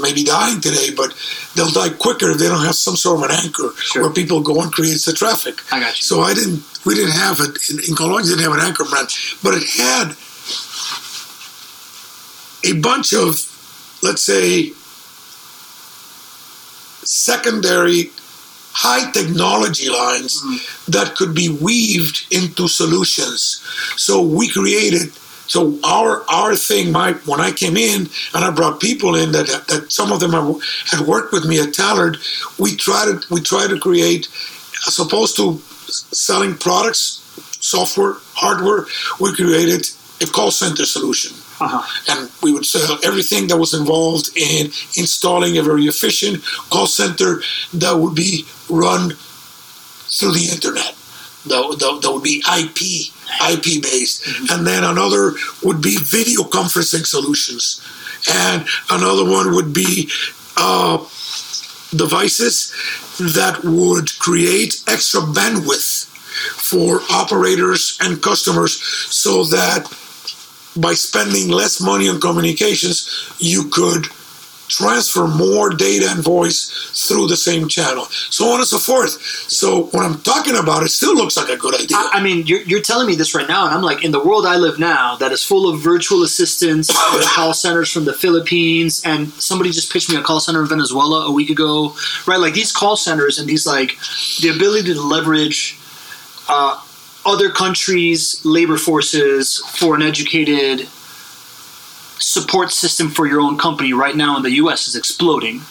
may 0.00 0.12
be 0.12 0.22
dying 0.24 0.60
today, 0.60 0.90
but 0.94 1.14
they'll 1.54 1.70
die 1.70 1.88
quicker 1.88 2.30
if 2.30 2.36
they 2.38 2.48
don't 2.48 2.64
have 2.64 2.74
some 2.74 2.96
sort 2.96 3.18
of 3.24 3.30
an 3.30 3.36
anchor 3.44 3.72
Sure. 3.78 4.02
where 4.02 4.12
people 4.12 4.40
go 4.42 4.60
and 4.60 4.70
creates 4.70 5.06
the 5.06 5.12
traffic. 5.14 5.60
I 5.72 5.80
got 5.80 5.96
you. 5.96 6.02
So 6.02 6.20
I 6.20 6.34
didn't, 6.34 6.62
we 6.84 6.94
didn't 6.94 7.12
have 7.16 7.40
it 7.40 7.56
in, 7.70 7.78
in 7.78 7.94
Comlogic. 7.96 8.28
Didn't 8.28 8.44
have 8.44 8.52
an 8.52 8.60
anchor 8.60 8.84
brand, 8.84 9.08
but 9.42 9.54
it 9.54 9.64
had 9.64 10.14
a 12.62 12.78
bunch 12.80 13.14
of, 13.14 13.40
let's 14.02 14.22
say, 14.22 14.72
secondary 17.02 18.10
high 18.72 19.10
technology 19.12 19.88
lines 19.88 20.40
Mm-hmm. 20.40 20.92
that 20.92 21.16
could 21.16 21.34
be 21.34 21.48
weaved 21.48 22.26
into 22.32 22.68
solutions. 22.68 23.60
So 23.96 24.22
we 24.22 24.48
created 24.48 25.12
So 25.50 25.78
our 25.82 26.22
our 26.30 26.54
thing, 26.54 26.92
my 26.92 27.14
when 27.26 27.40
I 27.40 27.50
came 27.50 27.76
in 27.76 28.08
and 28.34 28.44
I 28.44 28.50
brought 28.52 28.78
people 28.80 29.16
in 29.16 29.32
that 29.32 29.48
that 29.66 29.90
some 29.90 30.12
of 30.12 30.20
them 30.20 30.32
had 30.86 31.06
worked 31.06 31.32
with 31.32 31.44
me 31.44 31.58
at 31.58 31.74
Tallard, 31.74 32.18
we 32.58 32.76
tried 32.76 33.06
to 33.10 33.34
we 33.34 33.40
tried 33.40 33.70
to 33.70 33.78
create, 33.80 34.28
as 34.86 34.98
opposed 35.00 35.34
to 35.36 35.58
selling 36.14 36.54
products, 36.56 37.20
software, 37.60 38.14
hardware, 38.34 38.86
we 39.20 39.34
created 39.34 39.86
a 40.22 40.26
call 40.26 40.50
center 40.52 40.86
solution. 40.86 41.32
Uh-huh. 41.60 41.82
And 42.08 42.30
we 42.42 42.52
would 42.52 42.64
sell 42.64 42.98
everything 43.04 43.46
that 43.48 43.58
was 43.58 43.74
involved 43.74 44.30
in 44.36 44.66
installing 44.96 45.58
a 45.58 45.62
very 45.62 45.84
efficient 45.84 46.42
call 46.70 46.86
center 46.86 47.42
that 47.74 47.92
would 47.92 48.14
be 48.14 48.46
run 48.70 49.10
through 50.08 50.32
the 50.32 50.48
internet. 50.50 50.96
That, 51.46 51.76
that, 51.78 52.00
that 52.02 52.12
would 52.12 52.22
be 52.22 52.42
IP 52.46 53.12
IP 53.48 53.82
based, 53.82 54.26
and 54.50 54.66
then 54.66 54.84
another 54.84 55.32
would 55.62 55.80
be 55.80 55.96
video 55.96 56.42
conferencing 56.42 57.06
solutions, 57.06 57.80
and 58.30 58.66
another 58.90 59.24
one 59.24 59.54
would 59.54 59.72
be 59.72 60.10
uh, 60.56 60.98
devices 61.96 62.72
that 63.18 63.60
would 63.64 64.10
create 64.18 64.82
extra 64.86 65.20
bandwidth 65.20 66.06
for 66.60 67.00
operators 67.10 67.98
and 68.00 68.22
customers 68.22 68.80
so 69.10 69.44
that 69.44 69.86
by 70.76 70.94
spending 70.94 71.48
less 71.50 71.80
money 71.80 72.08
on 72.08 72.20
communications, 72.20 73.34
you 73.38 73.68
could 73.68 74.06
transfer 74.70 75.26
more 75.26 75.70
data 75.70 76.06
and 76.08 76.22
voice 76.22 76.70
through 77.08 77.26
the 77.26 77.36
same 77.36 77.68
channel, 77.68 78.04
so 78.04 78.50
on 78.50 78.60
and 78.60 78.66
so 78.66 78.78
forth. 78.78 79.20
So 79.50 79.86
when 79.86 80.04
I'm 80.04 80.20
talking 80.20 80.56
about 80.56 80.84
it, 80.84 80.88
still 80.90 81.14
looks 81.14 81.36
like 81.36 81.48
a 81.48 81.56
good 81.56 81.74
idea. 81.74 81.96
I, 81.96 82.10
I 82.14 82.22
mean, 82.22 82.46
you're, 82.46 82.62
you're 82.62 82.80
telling 82.80 83.06
me 83.06 83.16
this 83.16 83.34
right 83.34 83.48
now, 83.48 83.66
and 83.66 83.74
I'm 83.74 83.82
like, 83.82 84.04
in 84.04 84.12
the 84.12 84.22
world 84.22 84.46
I 84.46 84.56
live 84.56 84.78
now, 84.78 85.16
that 85.16 85.32
is 85.32 85.42
full 85.42 85.68
of 85.68 85.80
virtual 85.80 86.22
assistants, 86.22 86.88
call 87.34 87.52
centers 87.52 87.90
from 87.90 88.04
the 88.04 88.14
Philippines, 88.14 89.02
and 89.04 89.28
somebody 89.34 89.70
just 89.70 89.92
pitched 89.92 90.08
me 90.08 90.16
a 90.16 90.22
call 90.22 90.40
center 90.40 90.62
in 90.62 90.68
Venezuela 90.68 91.26
a 91.26 91.32
week 91.32 91.50
ago, 91.50 91.94
right? 92.26 92.38
Like 92.38 92.54
these 92.54 92.72
call 92.72 92.96
centers 92.96 93.38
and 93.38 93.48
these 93.48 93.66
like 93.66 93.98
the 94.40 94.52
ability 94.54 94.94
to 94.94 95.02
leverage. 95.02 95.76
Uh, 96.48 96.80
other 97.24 97.50
countries' 97.50 98.40
labor 98.44 98.78
forces 98.78 99.58
for 99.58 99.94
an 99.94 100.02
educated 100.02 100.88
support 102.18 102.70
system 102.70 103.08
for 103.08 103.26
your 103.26 103.40
own 103.40 103.56
company 103.58 103.92
right 103.92 104.16
now 104.16 104.36
in 104.36 104.42
the 104.42 104.52
US 104.52 104.86
is 104.86 104.96
exploding. 104.96 105.62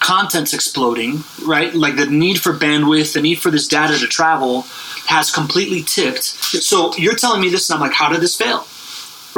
Content's 0.00 0.54
exploding, 0.54 1.24
right? 1.44 1.74
Like 1.74 1.96
the 1.96 2.06
need 2.06 2.40
for 2.40 2.52
bandwidth, 2.52 3.14
the 3.14 3.20
need 3.20 3.40
for 3.40 3.50
this 3.50 3.66
data 3.66 3.98
to 3.98 4.06
travel 4.06 4.62
has 5.06 5.30
completely 5.30 5.82
tipped. 5.82 6.22
So 6.22 6.94
you're 6.96 7.16
telling 7.16 7.40
me 7.40 7.48
this, 7.48 7.68
and 7.68 7.76
I'm 7.76 7.80
like, 7.80 7.92
how 7.92 8.08
did 8.10 8.20
this 8.20 8.36
fail? 8.36 8.66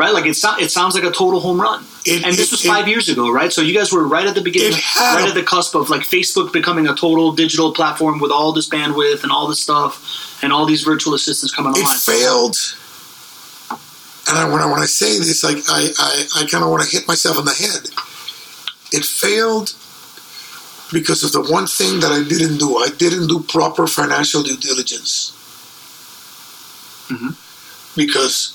Right? 0.00 0.14
Like 0.14 0.24
it, 0.24 0.34
so- 0.34 0.56
it 0.58 0.70
sounds 0.70 0.94
like 0.94 1.04
a 1.04 1.10
total 1.22 1.40
home 1.40 1.60
run. 1.60 1.84
It- 2.06 2.24
and 2.24 2.32
this 2.34 2.46
it- 2.48 2.52
was 2.52 2.62
five 2.74 2.88
years 2.88 3.06
ago, 3.10 3.30
right? 3.30 3.52
So 3.52 3.60
you 3.60 3.74
guys 3.78 3.92
were 3.92 4.06
right 4.16 4.26
at 4.26 4.34
the 4.34 4.40
beginning, 4.40 4.78
right 4.98 5.28
at 5.28 5.34
the 5.34 5.42
cusp 5.42 5.74
of 5.74 5.90
like 5.90 6.02
Facebook 6.16 6.52
becoming 6.60 6.86
a 6.88 6.94
total 6.94 7.32
digital 7.32 7.72
platform 7.74 8.18
with 8.18 8.32
all 8.32 8.50
this 8.58 8.66
bandwidth 8.76 9.22
and 9.24 9.30
all 9.30 9.46
this 9.46 9.60
stuff 9.62 9.92
and 10.42 10.48
all 10.54 10.64
these 10.64 10.82
virtual 10.92 11.12
assistants 11.14 11.54
coming 11.54 11.74
it 11.76 11.86
failed. 12.12 12.56
And 14.28 14.38
I, 14.38 14.44
when, 14.50 14.62
I, 14.62 14.66
when 14.72 14.80
I 14.80 14.86
say 14.86 15.18
this, 15.18 15.42
like 15.44 15.58
I, 15.68 15.80
I, 15.98 16.12
I 16.40 16.46
kind 16.46 16.64
of 16.64 16.70
want 16.70 16.82
to 16.84 16.88
hit 16.96 17.06
myself 17.06 17.38
in 17.38 17.44
the 17.44 17.52
head. 17.52 17.82
It 18.92 19.04
failed 19.04 19.68
because 20.92 21.22
of 21.24 21.32
the 21.32 21.42
one 21.52 21.66
thing 21.66 22.00
that 22.00 22.10
I 22.12 22.22
didn't 22.26 22.56
do. 22.58 22.76
I 22.78 22.88
didn't 22.96 23.26
do 23.28 23.40
proper 23.56 23.86
financial 23.86 24.42
due 24.42 24.56
diligence. 24.56 25.32
Mhm. 27.08 27.34
Because 27.96 28.54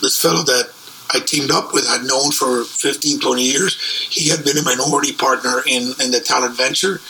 this 0.00 0.20
fellow 0.20 0.42
that 0.42 0.72
I 1.12 1.20
teamed 1.20 1.50
up 1.50 1.72
with, 1.72 1.86
I'd 1.88 2.06
known 2.06 2.30
for 2.30 2.64
15, 2.64 3.20
20 3.20 3.42
years, 3.42 3.80
he 4.10 4.28
had 4.28 4.44
been 4.44 4.58
a 4.58 4.62
minority 4.62 5.12
partner 5.12 5.62
in, 5.66 5.92
in 6.02 6.10
the 6.10 6.20
talent 6.20 6.56
venture. 6.56 7.00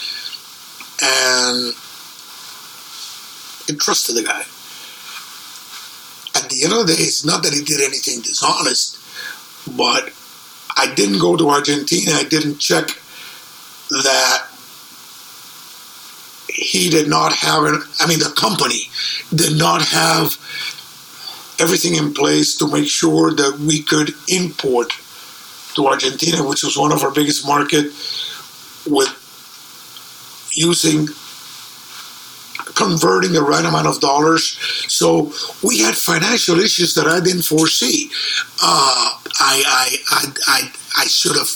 And 1.03 1.74
I 3.68 3.79
trusted 3.79 4.16
the 4.16 4.22
guy 4.22 4.44
at 6.35 6.48
the 6.48 6.64
end 6.64 6.72
of 6.72 6.87
the 6.87 6.94
day, 6.94 7.03
it's 7.03 7.24
not 7.24 7.42
that 7.42 7.53
he 7.53 7.62
did 7.62 7.81
anything 7.81 8.20
dishonest, 8.20 8.98
but 9.76 10.12
I 10.76 10.92
didn't 10.94 11.18
go 11.18 11.37
to 11.37 11.50
Argentina. 11.50 12.12
I 12.12 12.24
didn't 12.24 12.59
check 12.59 12.88
that 13.90 14.46
he 16.48 16.90
did 16.90 17.09
not 17.09 17.33
have, 17.33 17.64
an, 17.64 17.83
I 18.00 18.07
mean, 18.07 18.18
the 18.18 18.33
company 18.37 18.90
did 19.35 19.57
not 19.59 19.83
have 19.83 20.37
everything 21.61 21.94
in 21.94 22.12
place 22.14 22.57
to 22.57 22.70
make 22.70 22.88
sure 22.88 23.35
that 23.35 23.59
we 23.59 23.83
could 23.83 24.11
import 24.29 24.92
to 25.75 25.87
Argentina, 25.87 26.46
which 26.46 26.62
was 26.62 26.77
one 26.77 26.92
of 26.92 27.03
our 27.03 27.12
biggest 27.12 27.46
market, 27.46 27.87
with 28.87 29.12
using 30.57 31.07
converting 32.75 33.33
the 33.33 33.42
right 33.42 33.64
amount 33.64 33.87
of 33.87 34.01
dollars. 34.01 34.57
So 34.88 35.33
we 35.62 35.79
had 35.81 35.94
financial 35.94 36.59
issues 36.59 36.94
that 36.94 37.07
I 37.07 37.20
didn't 37.20 37.42
foresee. 37.42 38.11
Uh, 38.62 39.18
I, 39.38 39.96
I, 40.11 40.33
I, 40.46 40.73
I, 40.96 41.07
should 41.07 41.37
have 41.37 41.51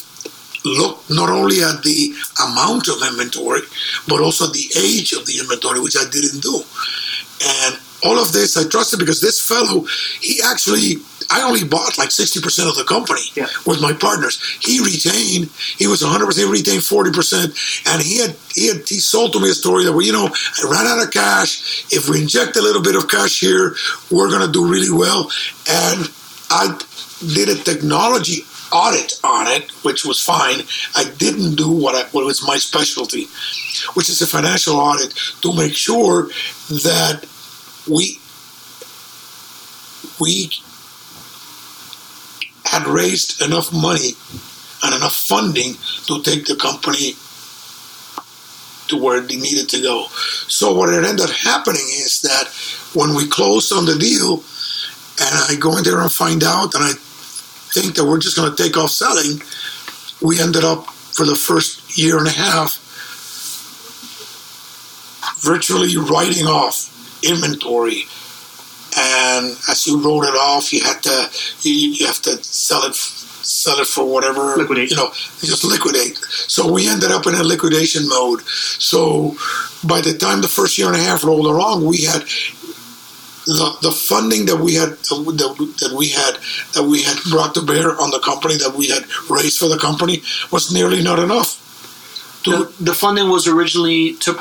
looked 0.65 1.11
not 1.11 1.31
only 1.31 1.63
at 1.63 1.83
the 1.83 2.15
amount 2.45 2.89
of 2.89 3.03
inventory, 3.03 3.61
but 4.09 4.21
also 4.21 4.47
the 4.47 4.69
age 4.77 5.13
of 5.13 5.27
the 5.27 5.39
inventory, 5.39 5.81
which 5.81 5.97
I 5.97 6.09
didn't 6.11 6.41
do. 6.43 6.63
And 7.45 7.79
all 8.03 8.19
of 8.19 8.33
this 8.33 8.57
I 8.57 8.69
trusted 8.69 8.99
because 8.99 9.21
this 9.21 9.41
fellow, 9.41 9.87
he 10.21 10.41
actually, 10.45 10.97
I 11.31 11.43
only 11.43 11.65
bought 11.65 11.97
like 11.97 12.11
60% 12.11 12.69
of 12.69 12.77
the 12.77 12.85
company 12.85 13.21
Yeah. 13.35 13.47
with 13.67 13.81
my 13.81 13.93
partners. 13.93 14.39
He 14.61 14.81
retained, 14.81 15.51
he 15.79 15.87
was 15.87 16.03
100% 16.03 16.51
retained 16.51 16.83
40%. 16.83 17.87
And 17.93 18.03
he 18.03 18.19
had, 18.19 18.37
he 18.55 18.69
had, 18.69 18.89
he 18.89 18.99
sold 19.01 19.33
to 19.33 19.41
me 19.41 19.51
a 19.51 19.55
story 19.55 19.85
that, 19.85 19.93
well, 19.93 20.03
you 20.03 20.13
know, 20.13 20.27
I 20.29 20.71
ran 20.71 20.87
out 20.87 21.03
of 21.03 21.11
cash. 21.13 21.85
If 21.93 22.09
we 22.09 22.21
inject 22.21 22.57
a 22.57 22.63
little 22.63 22.83
bit 22.83 22.97
of 22.97 23.09
cash 23.09 23.41
here, 23.41 23.75
we're 24.11 24.29
going 24.29 24.45
to 24.47 24.53
do 24.53 24.67
really 24.71 24.91
well. 24.93 25.31
And 25.69 26.11
I 26.51 26.79
did 27.35 27.49
a 27.49 27.63
technology 27.63 28.43
audit 28.73 29.19
on 29.23 29.47
it, 29.47 29.71
which 29.85 30.05
was 30.05 30.21
fine. 30.21 30.61
I 30.97 31.05
didn't 31.17 31.55
do 31.55 31.71
what, 31.71 31.95
I, 31.95 32.09
what 32.11 32.27
was 32.27 32.47
my 32.47 32.57
specialty, 32.59 33.29
which 33.95 34.09
is 34.09 34.21
a 34.21 34.27
financial 34.27 34.77
audit 34.77 35.15
to 35.43 35.55
make 35.55 35.75
sure 35.75 36.25
that 36.69 37.25
we 37.89 38.19
we 40.21 40.51
had 42.65 42.87
raised 42.87 43.43
enough 43.43 43.73
money 43.73 44.13
and 44.83 44.95
enough 44.95 45.15
funding 45.15 45.75
to 46.07 46.23
take 46.23 46.47
the 46.47 46.57
company 46.57 47.15
to 48.89 49.03
where 49.03 49.23
it 49.23 49.29
needed 49.29 49.69
to 49.69 49.81
go. 49.81 50.07
So 50.49 50.75
what 50.75 50.93
it 50.93 51.05
ended 51.05 51.27
up 51.27 51.31
happening 51.31 51.87
is 51.89 52.21
that 52.23 52.49
when 52.95 53.15
we 53.15 53.29
closed 53.29 53.73
on 53.73 53.87
the 53.87 53.97
deal, 53.97 54.45
and 55.21 55.35
I 55.49 55.57
go 55.59 55.77
in 55.77 55.85
there 55.85 56.01
and 56.01 56.13
find 56.13 56.43
out, 56.45 56.75
and 56.75 56.85
I 56.85 56.93
think 57.75 57.95
that 57.95 58.05
we're 58.05 58.19
just 58.19 58.37
going 58.37 58.55
to 58.55 58.63
take 58.63 58.77
off 58.77 58.91
selling, 58.91 59.41
we 60.21 60.41
ended 60.41 60.65
up 60.65 60.87
for 60.87 61.25
the 61.25 61.37
first 61.37 61.97
year 61.97 62.19
and 62.19 62.27
a 62.27 62.31
half 62.31 62.81
virtually 65.41 65.97
writing 65.97 66.47
off 66.47 66.91
inventory. 67.29 68.05
And 68.97 69.57
as 69.69 69.87
you 69.87 70.01
wrote 70.01 70.25
it 70.25 70.37
off, 70.37 70.73
you 70.73 70.81
had 70.83 71.03
to 71.03 71.31
you, 71.63 71.75
you 71.75 72.07
have 72.07 72.23
to 72.23 72.43
sell 72.45 72.85
it 72.85 72.95
sell 72.95 73.79
it 73.79 73.87
for 73.87 74.05
whatever 74.11 74.57
Liquidate. 74.57 74.91
you 74.91 74.97
know 74.97 75.11
just 75.41 75.65
liquidate. 75.65 76.17
So 76.49 76.73
we 76.73 76.89
ended 76.89 77.11
up 77.11 77.27
in 77.27 77.35
a 77.35 77.43
liquidation 77.43 78.09
mode. 78.09 78.41
So 78.43 79.37
by 79.87 80.01
the 80.01 80.17
time 80.17 80.41
the 80.41 80.49
first 80.49 80.79
year 80.79 80.87
and 80.89 80.97
a 80.97 81.01
half 81.03 81.25
rolled 81.25 81.47
around, 81.47 81.85
we 81.85 82.03
had 82.05 82.23
the, 83.47 83.77
the 83.83 83.93
funding 83.93 84.47
that 84.47 84.57
we 84.57 84.75
had 84.75 84.91
that, 84.91 85.75
that 85.81 85.95
we 85.97 86.09
had 86.09 86.37
that 86.75 86.89
we 86.89 87.03
had 87.03 87.17
brought 87.31 87.55
to 87.55 87.63
bear 87.63 88.01
on 88.01 88.11
the 88.11 88.21
company 88.21 88.57
that 88.57 88.75
we 88.75 88.89
had 88.89 89.05
raised 89.29 89.59
for 89.59 89.69
the 89.69 89.79
company 89.79 90.23
was 90.51 90.73
nearly 90.73 91.03
not 91.03 91.19
enough. 91.19 91.61
The, 92.45 92.73
the 92.79 92.95
funding 92.95 93.31
was 93.31 93.47
originally 93.47 94.15
to 94.17 94.35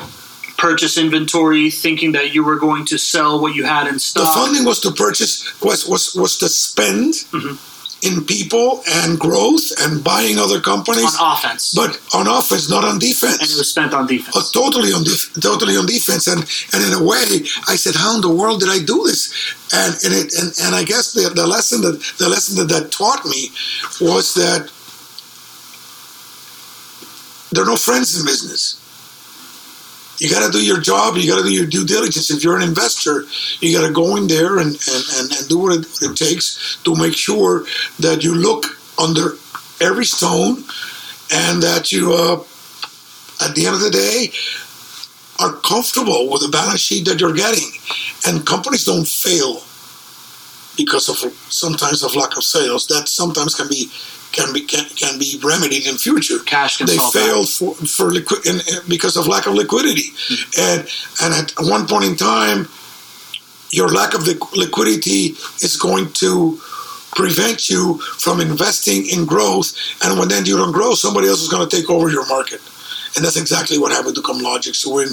purchase 0.56 0.96
inventory, 0.96 1.70
thinking 1.70 2.12
that 2.12 2.34
you 2.34 2.44
were 2.44 2.56
going 2.58 2.84
to 2.86 2.98
sell 2.98 3.40
what 3.40 3.54
you 3.54 3.64
had 3.64 3.86
in 3.86 3.98
stock? 3.98 4.24
the 4.26 4.40
funding 4.40 4.64
was 4.64 4.80
to 4.80 4.90
purchase 4.92 5.44
was 5.62 5.86
was 5.86 6.14
was 6.14 6.38
to 6.38 6.48
spend 6.48 7.14
Mhm. 7.32 7.58
in 8.02 8.22
people 8.24 8.82
and 8.86 9.18
growth 9.18 9.66
and 9.80 10.04
buying 10.04 10.38
other 10.38 10.60
companies, 10.60 11.14
on 11.18 11.32
offense, 11.32 11.72
but 11.74 11.98
on 12.12 12.26
offense, 12.28 12.68
not 12.68 12.84
on 12.84 12.98
defense. 12.98 13.40
and 13.40 13.50
it 13.50 13.56
was 13.56 13.68
spent 13.70 13.92
on 13.94 14.06
defense. 14.06 14.36
Uh, 14.36 14.42
totally 14.52 14.92
on 14.92 15.02
def- 15.04 15.30
totally 15.40 15.76
on 15.76 15.86
defense, 15.86 16.26
and 16.26 16.40
and 16.72 16.84
in 16.84 16.92
a 16.92 17.02
way, 17.02 17.26
I 17.66 17.76
said, 17.76 17.94
"How 17.96 18.14
in 18.14 18.20
the 18.20 18.28
world 18.40 18.60
did 18.60 18.68
I 18.68 18.78
do 18.92 18.98
this?" 19.06 19.22
And 19.72 19.92
and 20.04 20.12
it 20.20 20.32
and, 20.38 20.52
and 20.64 20.74
I 20.74 20.84
guess 20.84 21.12
the, 21.12 21.30
the 21.34 21.46
lesson 21.46 21.80
that 21.82 21.96
the 22.18 22.28
lesson 22.28 22.54
that 22.56 22.68
that 22.74 22.92
taught 22.92 23.24
me 23.26 23.50
was 24.00 24.34
that 24.34 24.68
there 27.52 27.62
are 27.62 27.66
no 27.66 27.76
friends 27.76 28.18
in 28.18 28.26
business. 28.26 28.76
You 30.18 30.30
got 30.30 30.46
to 30.46 30.52
do 30.52 30.64
your 30.64 30.80
job. 30.80 31.16
You 31.16 31.28
got 31.28 31.38
to 31.38 31.44
do 31.44 31.52
your 31.52 31.66
due 31.66 31.84
diligence. 31.84 32.30
If 32.30 32.44
you're 32.44 32.56
an 32.56 32.62
investor, 32.62 33.24
you 33.60 33.76
got 33.78 33.86
to 33.86 33.92
go 33.92 34.16
in 34.16 34.26
there 34.26 34.58
and, 34.58 34.70
and, 34.70 35.04
and, 35.16 35.32
and 35.32 35.48
do 35.48 35.58
what 35.58 35.78
it, 35.78 35.86
what 35.86 36.02
it 36.10 36.16
takes 36.16 36.76
to 36.84 36.94
make 36.96 37.14
sure 37.14 37.64
that 37.98 38.22
you 38.22 38.34
look 38.34 38.64
under 39.02 39.36
every 39.80 40.04
stone 40.04 40.64
and 41.32 41.62
that 41.62 41.90
you, 41.90 42.12
uh, 42.12 42.42
at 43.44 43.54
the 43.54 43.66
end 43.66 43.74
of 43.74 43.80
the 43.80 43.90
day, 43.90 44.30
are 45.40 45.52
comfortable 45.62 46.30
with 46.30 46.42
the 46.42 46.48
balance 46.48 46.80
sheet 46.80 47.06
that 47.06 47.20
you're 47.20 47.34
getting. 47.34 47.68
And 48.26 48.46
companies 48.46 48.84
don't 48.84 49.06
fail 49.06 49.62
because 50.76 51.08
of 51.08 51.16
sometimes 51.50 52.02
of 52.02 52.14
lack 52.14 52.36
of 52.36 52.44
sales. 52.44 52.86
That 52.86 53.08
sometimes 53.08 53.54
can 53.54 53.68
be 53.68 53.90
can 54.32 54.52
be 54.52 54.62
can, 54.62 54.84
can 54.96 55.18
be 55.18 55.40
remedied 55.42 55.86
in 55.86 55.96
future. 55.96 56.38
Cash 56.44 56.78
can 56.78 56.86
they 56.86 56.96
solve 56.96 57.12
failed 57.12 57.48
for 57.48 57.74
for 57.86 58.10
liqui- 58.10 58.44
and, 58.50 58.62
and 58.68 58.88
because 58.88 59.16
of 59.16 59.26
lack 59.26 59.46
of 59.46 59.54
liquidity, 59.54 60.10
mm-hmm. 60.10 60.60
and 60.66 60.80
and 61.22 61.32
at 61.34 61.52
one 61.70 61.86
point 61.86 62.04
in 62.04 62.16
time, 62.16 62.68
your 63.70 63.88
lack 63.88 64.14
of 64.14 64.22
liqu- 64.22 64.56
liquidity 64.56 65.34
is 65.62 65.76
going 65.76 66.12
to 66.12 66.58
prevent 67.12 67.70
you 67.70 67.98
from 68.18 68.40
investing 68.40 69.06
in 69.06 69.24
growth. 69.24 69.72
And 70.02 70.18
when 70.18 70.28
then 70.28 70.44
you 70.44 70.56
don't 70.56 70.72
grow, 70.72 70.94
somebody 70.94 71.28
else 71.28 71.42
is 71.42 71.48
going 71.48 71.66
to 71.68 71.76
take 71.76 71.88
over 71.88 72.10
your 72.10 72.26
market, 72.26 72.60
and 73.14 73.24
that's 73.24 73.36
exactly 73.36 73.78
what 73.78 73.92
happened 73.92 74.16
to 74.16 74.22
ComLogic. 74.22 74.74
So 74.74 74.94
when 74.94 75.08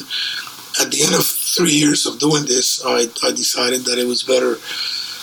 at 0.80 0.90
the 0.90 1.04
end 1.04 1.14
of 1.14 1.26
three 1.26 1.72
years 1.72 2.06
of 2.06 2.18
doing 2.18 2.46
this, 2.46 2.84
I, 2.86 3.08
I 3.24 3.32
decided 3.32 3.86
that 3.86 4.00
it 4.00 4.08
was 4.08 4.24
better 4.24 4.58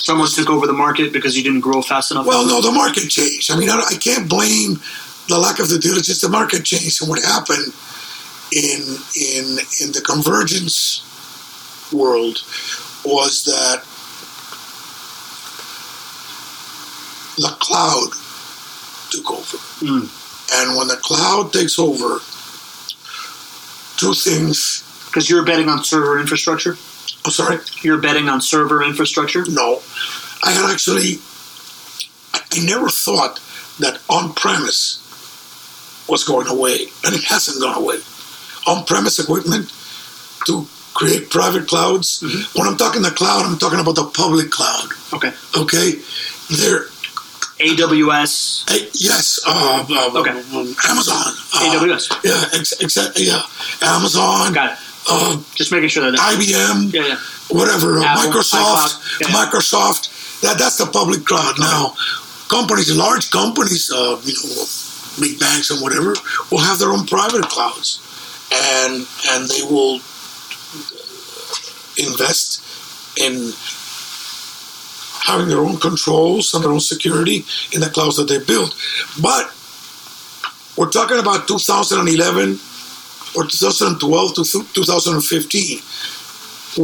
Someone 0.00 0.28
took 0.28 0.48
over 0.48 0.66
the 0.66 0.72
market 0.72 1.12
because 1.12 1.36
you 1.36 1.42
didn't 1.42 1.60
grow 1.60 1.82
fast 1.82 2.10
enough. 2.10 2.26
well, 2.26 2.46
no, 2.46 2.60
the 2.60 2.70
market 2.72 3.08
changed. 3.10 3.50
I 3.50 3.58
mean, 3.58 3.68
I, 3.70 3.80
I 3.90 3.94
can't 3.96 4.28
blame 4.28 4.80
the 5.28 5.38
lack 5.38 5.58
of 5.58 5.68
the 5.68 5.78
diligence. 5.78 6.20
The 6.20 6.28
market 6.28 6.64
changed, 6.64 7.02
and 7.02 7.10
what 7.10 7.22
happened 7.22 7.72
in 8.52 8.80
in 9.20 9.58
in 9.82 9.92
the 9.92 10.00
convergence 10.04 11.02
world 11.92 12.38
was 13.04 13.44
that 13.44 13.82
the 17.36 17.54
cloud 17.60 18.10
took 19.10 19.30
over, 19.30 19.56
Mm. 19.84 20.08
and 20.54 20.76
when 20.76 20.88
the 20.88 20.96
cloud 20.96 21.52
takes 21.52 21.78
over, 21.78 22.20
two 23.96 24.14
things. 24.14 24.84
because 25.06 25.30
you're 25.30 25.44
betting 25.44 25.68
on 25.70 25.82
server 25.82 26.18
infrastructure. 26.20 26.76
I'm 27.28 27.32
sorry. 27.32 27.58
You're 27.82 28.00
betting 28.00 28.30
on 28.30 28.40
server 28.40 28.82
infrastructure. 28.82 29.44
No, 29.50 29.82
I 30.42 30.50
had 30.52 30.70
actually. 30.72 31.16
I, 32.32 32.40
never 32.64 32.88
thought 32.88 33.38
that 33.80 34.00
on 34.08 34.32
premise 34.32 35.04
was 36.08 36.24
going 36.24 36.46
away, 36.48 36.86
and 37.04 37.14
it 37.14 37.22
hasn't 37.24 37.60
gone 37.60 37.76
away. 37.76 37.96
On 38.66 38.82
premise 38.86 39.18
equipment 39.18 39.70
to 40.46 40.66
create 40.94 41.28
private 41.28 41.68
clouds. 41.68 42.22
When 42.56 42.66
I'm 42.66 42.78
talking 42.78 43.02
the 43.02 43.10
cloud, 43.10 43.44
I'm 43.44 43.58
talking 43.58 43.78
about 43.78 43.94
the 43.96 44.06
public 44.06 44.50
cloud. 44.50 44.88
Okay. 45.12 45.32
Okay, 45.54 46.00
there. 46.56 46.86
AWS. 47.60 48.64
eh, 48.70 48.88
Yes. 48.94 49.38
Uh, 49.46 49.84
uh, 49.90 50.18
Okay. 50.20 50.30
Amazon. 50.30 51.34
Uh, 51.52 51.76
AWS. 51.76 52.08
Yeah. 52.24 52.58
Ex- 52.58 52.72
ex- 52.80 52.96
yeah. 53.20 53.42
Amazon. 53.82 54.54
Got 54.54 54.72
it. 54.72 54.78
Uh, 55.10 55.40
Just 55.54 55.72
making 55.72 55.88
sure 55.88 56.10
that. 56.10 56.18
IBM. 56.18 56.92
yeah, 56.92 57.06
yeah. 57.06 57.16
whatever, 57.50 57.98
uh, 57.98 58.04
Apple, 58.04 58.30
Microsoft, 58.30 59.20
yeah. 59.20 59.28
Microsoft. 59.28 60.40
That 60.42 60.58
that's 60.58 60.76
the 60.78 60.86
public 60.86 61.24
cloud 61.24 61.54
now. 61.58 61.94
Companies, 62.48 62.94
large 62.94 63.30
companies, 63.30 63.90
uh, 63.90 64.20
you 64.24 64.34
know, 64.34 64.64
big 65.20 65.38
banks 65.40 65.70
and 65.70 65.80
whatever, 65.82 66.14
will 66.50 66.58
have 66.60 66.78
their 66.78 66.90
own 66.90 67.06
private 67.06 67.44
clouds, 67.48 68.00
and 68.52 69.06
and 69.32 69.48
they 69.48 69.62
will 69.62 70.00
invest 71.98 72.62
in 73.18 73.52
having 75.26 75.48
their 75.48 75.58
own 75.60 75.76
controls 75.78 76.54
and 76.54 76.62
their 76.64 76.70
own 76.70 76.80
security 76.80 77.44
in 77.72 77.80
the 77.80 77.90
clouds 77.90 78.16
that 78.16 78.28
they 78.28 78.38
build. 78.38 78.74
But 79.20 79.52
we're 80.76 80.90
talking 80.90 81.18
about 81.18 81.48
2011 81.48 82.58
or 83.36 83.44
2012 83.46 84.34
to 84.34 84.44
2015 84.74 85.78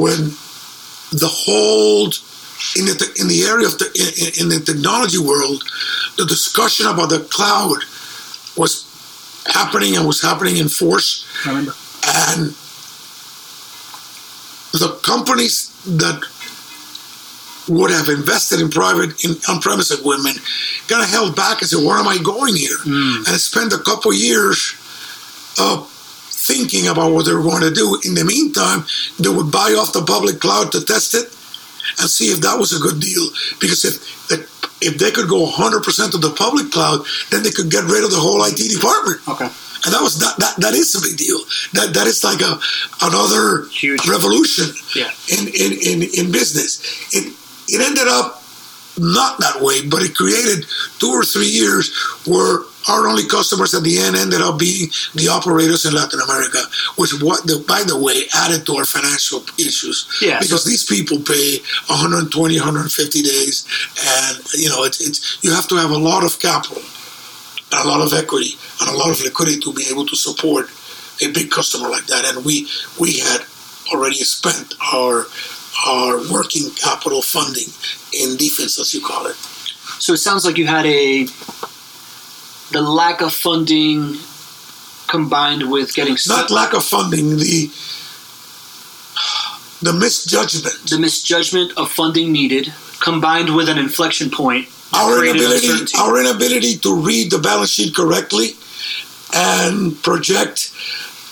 when 0.00 0.30
the 1.12 1.28
whole 1.28 2.06
in 2.76 2.86
the 2.86 3.12
in 3.20 3.28
the 3.28 3.44
area 3.44 3.66
of 3.66 3.78
the 3.78 3.86
in, 3.94 4.44
in 4.44 4.48
the 4.48 4.64
technology 4.64 5.18
world, 5.18 5.62
the 6.16 6.24
discussion 6.26 6.86
about 6.86 7.10
the 7.10 7.20
cloud 7.30 7.78
was 8.56 8.86
happening 9.46 9.96
and 9.96 10.06
was 10.06 10.22
happening 10.22 10.56
in 10.56 10.68
force, 10.68 11.24
I 11.44 11.50
remember. 11.50 11.74
and 12.06 12.54
the 14.72 14.98
companies 15.02 15.70
that 15.86 16.20
would 17.68 17.90
have 17.90 18.08
invested 18.08 18.60
in 18.60 18.68
private 18.70 19.24
in 19.24 19.36
on-premise 19.48 19.90
equipment 19.90 20.38
kind 20.88 21.02
of 21.02 21.08
held 21.08 21.36
back 21.36 21.60
and 21.60 21.68
said, 21.70 21.84
"Where 21.84 21.98
am 21.98 22.08
I 22.08 22.18
going 22.18 22.54
here?" 22.56 22.76
And 22.84 23.28
I 23.28 23.36
spent 23.36 23.72
a 23.72 23.78
couple 23.78 24.12
years 24.12 24.74
uh, 25.58 25.84
thinking 26.46 26.88
about 26.88 27.12
what 27.12 27.24
they 27.26 27.32
were 27.32 27.42
going 27.42 27.62
to 27.62 27.72
do. 27.72 27.98
In 28.04 28.14
the 28.14 28.24
meantime, 28.24 28.84
they 29.18 29.28
would 29.28 29.50
buy 29.50 29.74
off 29.78 29.92
the 29.92 30.04
public 30.04 30.40
cloud 30.40 30.72
to 30.72 30.84
test 30.84 31.14
it 31.14 31.26
and 32.00 32.08
see 32.10 32.28
if 32.32 32.40
that 32.40 32.58
was 32.58 32.72
a 32.76 32.80
good 32.80 33.00
deal. 33.00 33.24
Because 33.60 33.84
if 33.84 33.96
if 34.82 34.98
they 34.98 35.10
could 35.10 35.28
go 35.30 35.46
100% 35.46 35.80
to 36.12 36.18
the 36.18 36.34
public 36.36 36.70
cloud, 36.70 37.00
then 37.30 37.42
they 37.42 37.50
could 37.50 37.70
get 37.70 37.84
rid 37.84 38.04
of 38.04 38.10
the 38.10 38.20
whole 38.20 38.44
IT 38.44 38.58
department. 38.60 39.16
Okay. 39.28 39.48
And 39.84 39.92
that 39.94 40.02
was 40.02 40.18
that, 40.20 40.36
that 40.38 40.56
that 40.60 40.74
is 40.74 40.94
a 40.94 41.00
big 41.00 41.16
deal. 41.16 41.38
That 41.72 41.94
that 41.94 42.06
is 42.06 42.24
like 42.24 42.40
a 42.40 42.60
another 43.00 43.64
Huge. 43.72 44.00
revolution 44.08 44.66
Yeah. 44.94 45.10
in, 45.32 45.48
in, 45.48 45.70
in, 45.80 45.98
in 46.18 46.32
business. 46.32 46.80
It 47.12 47.32
it 47.68 47.80
ended 47.80 48.08
up 48.08 48.42
not 48.98 49.38
that 49.40 49.60
way, 49.60 49.86
but 49.88 50.02
it 50.02 50.14
created 50.14 50.66
two 50.98 51.08
or 51.10 51.24
three 51.24 51.48
years 51.48 51.92
where 52.26 52.60
our 52.88 53.06
only 53.08 53.26
customers 53.26 53.74
at 53.74 53.82
the 53.82 53.98
end 53.98 54.16
ended 54.16 54.40
up 54.40 54.58
being 54.58 54.88
the 55.14 55.28
operators 55.28 55.84
in 55.84 55.94
Latin 55.94 56.20
America, 56.20 56.60
which 56.96 57.12
what 57.22 57.46
the, 57.46 57.64
by 57.66 57.82
the 57.86 57.96
way 57.96 58.24
added 58.34 58.66
to 58.66 58.74
our 58.76 58.84
financial 58.84 59.40
issues. 59.58 60.06
Yeah. 60.20 60.38
Because 60.40 60.64
these 60.64 60.84
people 60.84 61.18
pay 61.20 61.58
120, 61.88 62.30
150 62.30 63.22
days, 63.22 63.64
and 63.96 64.38
you 64.54 64.68
know 64.68 64.84
it's, 64.84 65.00
it's 65.00 65.42
you 65.42 65.52
have 65.54 65.68
to 65.68 65.76
have 65.76 65.90
a 65.90 65.98
lot 65.98 66.24
of 66.24 66.38
capital 66.40 66.82
and 67.72 67.80
a 67.84 67.88
lot 67.88 68.04
of 68.04 68.12
equity 68.12 68.56
and 68.80 68.90
a 68.90 68.96
lot 68.96 69.10
of 69.10 69.20
liquidity 69.22 69.60
to 69.60 69.72
be 69.72 69.86
able 69.90 70.06
to 70.06 70.16
support 70.16 70.68
a 71.22 71.30
big 71.32 71.50
customer 71.50 71.88
like 71.88 72.06
that. 72.06 72.24
And 72.24 72.44
we 72.44 72.68
we 73.00 73.18
had 73.18 73.40
already 73.92 74.22
spent 74.24 74.74
our 74.92 75.26
our 75.86 76.18
working 76.32 76.70
capital 76.76 77.22
funding 77.22 77.68
in 78.12 78.36
defense, 78.36 78.78
as 78.78 78.94
you 78.94 79.00
call 79.00 79.26
it. 79.26 79.36
So 79.98 80.12
it 80.12 80.18
sounds 80.18 80.44
like 80.44 80.58
you 80.58 80.66
had 80.66 80.86
a 80.86 81.26
the 82.72 82.80
lack 82.80 83.20
of 83.20 83.32
funding 83.32 84.16
combined 85.08 85.70
with 85.70 85.94
getting 85.94 86.16
Not 86.26 86.50
lack 86.50 86.74
of 86.74 86.84
funding, 86.84 87.36
the 87.36 87.70
the 89.82 89.92
misjudgment, 89.92 90.88
the 90.88 90.98
misjudgment 90.98 91.72
of 91.76 91.90
funding 91.90 92.32
needed 92.32 92.72
combined 93.00 93.54
with 93.54 93.68
an 93.68 93.76
inflection 93.76 94.30
point 94.30 94.68
our 94.94 95.24
inability, 95.24 95.92
our 95.98 96.20
inability 96.20 96.78
to 96.78 96.94
read 96.94 97.30
the 97.30 97.38
balance 97.38 97.70
sheet 97.70 97.94
correctly 97.94 98.56
and 99.34 100.00
project 100.02 100.72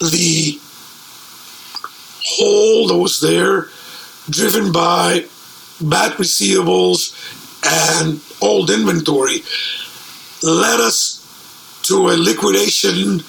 the 0.00 0.58
hole 2.24 2.88
that 2.88 2.96
was 2.96 3.20
there, 3.20 3.68
driven 4.30 4.72
by 4.72 5.24
bad 5.80 6.12
receivables 6.12 7.14
and 7.64 8.20
old 8.40 8.70
inventory, 8.70 9.42
led 10.42 10.80
us 10.80 11.21
to 11.82 12.08
a 12.08 12.16
liquidation 12.16 13.20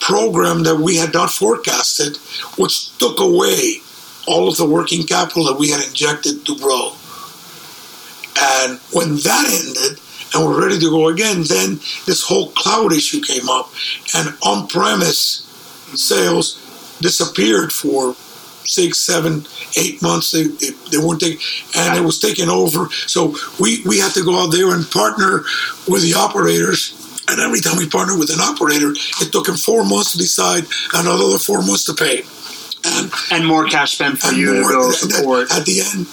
program 0.00 0.62
that 0.62 0.76
we 0.76 0.96
had 0.96 1.12
not 1.12 1.30
forecasted, 1.30 2.16
which 2.58 2.96
took 2.98 3.18
away 3.20 3.80
all 4.26 4.48
of 4.48 4.56
the 4.56 4.66
working 4.66 5.04
capital 5.04 5.44
that 5.44 5.58
we 5.58 5.70
had 5.70 5.84
injected 5.86 6.44
to 6.46 6.56
grow. 6.58 6.92
And 8.38 8.78
when 8.92 9.16
that 9.16 9.46
ended, 9.48 9.98
and 10.34 10.44
we're 10.44 10.60
ready 10.60 10.78
to 10.78 10.90
go 10.90 11.08
again, 11.08 11.44
then 11.48 11.76
this 12.06 12.22
whole 12.22 12.50
cloud 12.50 12.92
issue 12.92 13.20
came 13.20 13.48
up, 13.48 13.70
and 14.14 14.36
on 14.44 14.66
premise 14.66 15.42
sales 15.94 16.62
disappeared 17.00 17.72
for 17.72 18.14
six, 18.66 18.98
seven, 18.98 19.46
eight 19.76 20.02
months. 20.02 20.32
They, 20.32 20.44
they, 20.44 20.70
they 20.90 20.98
weren't 20.98 21.20
taking, 21.20 21.40
and 21.76 21.96
it 21.96 22.04
was 22.04 22.18
taken 22.18 22.48
over. 22.48 22.90
So 23.06 23.34
we, 23.60 23.82
we 23.86 23.98
had 23.98 24.12
to 24.12 24.24
go 24.24 24.42
out 24.42 24.52
there 24.52 24.74
and 24.74 24.90
partner 24.90 25.44
with 25.88 26.02
the 26.02 26.14
operators. 26.14 27.02
And 27.28 27.40
every 27.40 27.60
time 27.60 27.76
we 27.76 27.88
partnered 27.88 28.18
with 28.18 28.30
an 28.30 28.40
operator, 28.40 28.92
it 28.92 29.32
took 29.32 29.48
him 29.48 29.56
four 29.56 29.84
months 29.84 30.12
to 30.12 30.18
decide 30.18 30.64
and 30.94 31.06
another 31.06 31.38
four 31.38 31.62
months 31.62 31.84
to 31.84 31.94
pay. 31.94 32.22
And, 32.84 33.10
and 33.32 33.46
more 33.46 33.66
cash 33.66 33.92
spent 33.92 34.18
for 34.18 34.32
you 34.32 34.62
more, 34.62 34.70
to 34.70 34.76
go 34.76 34.90
support. 34.92 35.50
at 35.50 35.64
the 35.66 35.80
end, 35.80 36.06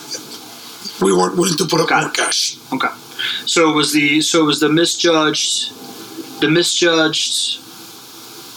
we 1.01 1.15
weren't 1.15 1.37
willing 1.37 1.57
to 1.57 1.65
put 1.65 1.81
up 1.81 1.89
more 1.91 2.11
cash. 2.11 2.57
Okay. 2.73 2.87
So 3.45 3.69
it 3.69 3.75
was 3.75 3.93
the 3.93 4.21
so 4.21 4.41
it 4.41 4.45
was 4.45 4.59
the 4.59 4.69
misjudged 4.69 5.71
the 6.41 6.49
misjudged 6.49 7.59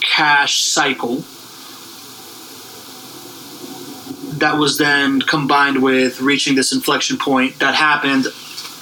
cash 0.01 0.61
cycle 0.63 1.23
that 4.39 4.57
was 4.57 4.77
then 4.77 5.21
combined 5.21 5.81
with 5.81 6.21
reaching 6.21 6.55
this 6.55 6.73
inflection 6.73 7.17
point 7.17 7.59
that 7.59 7.75
happened 7.75 8.27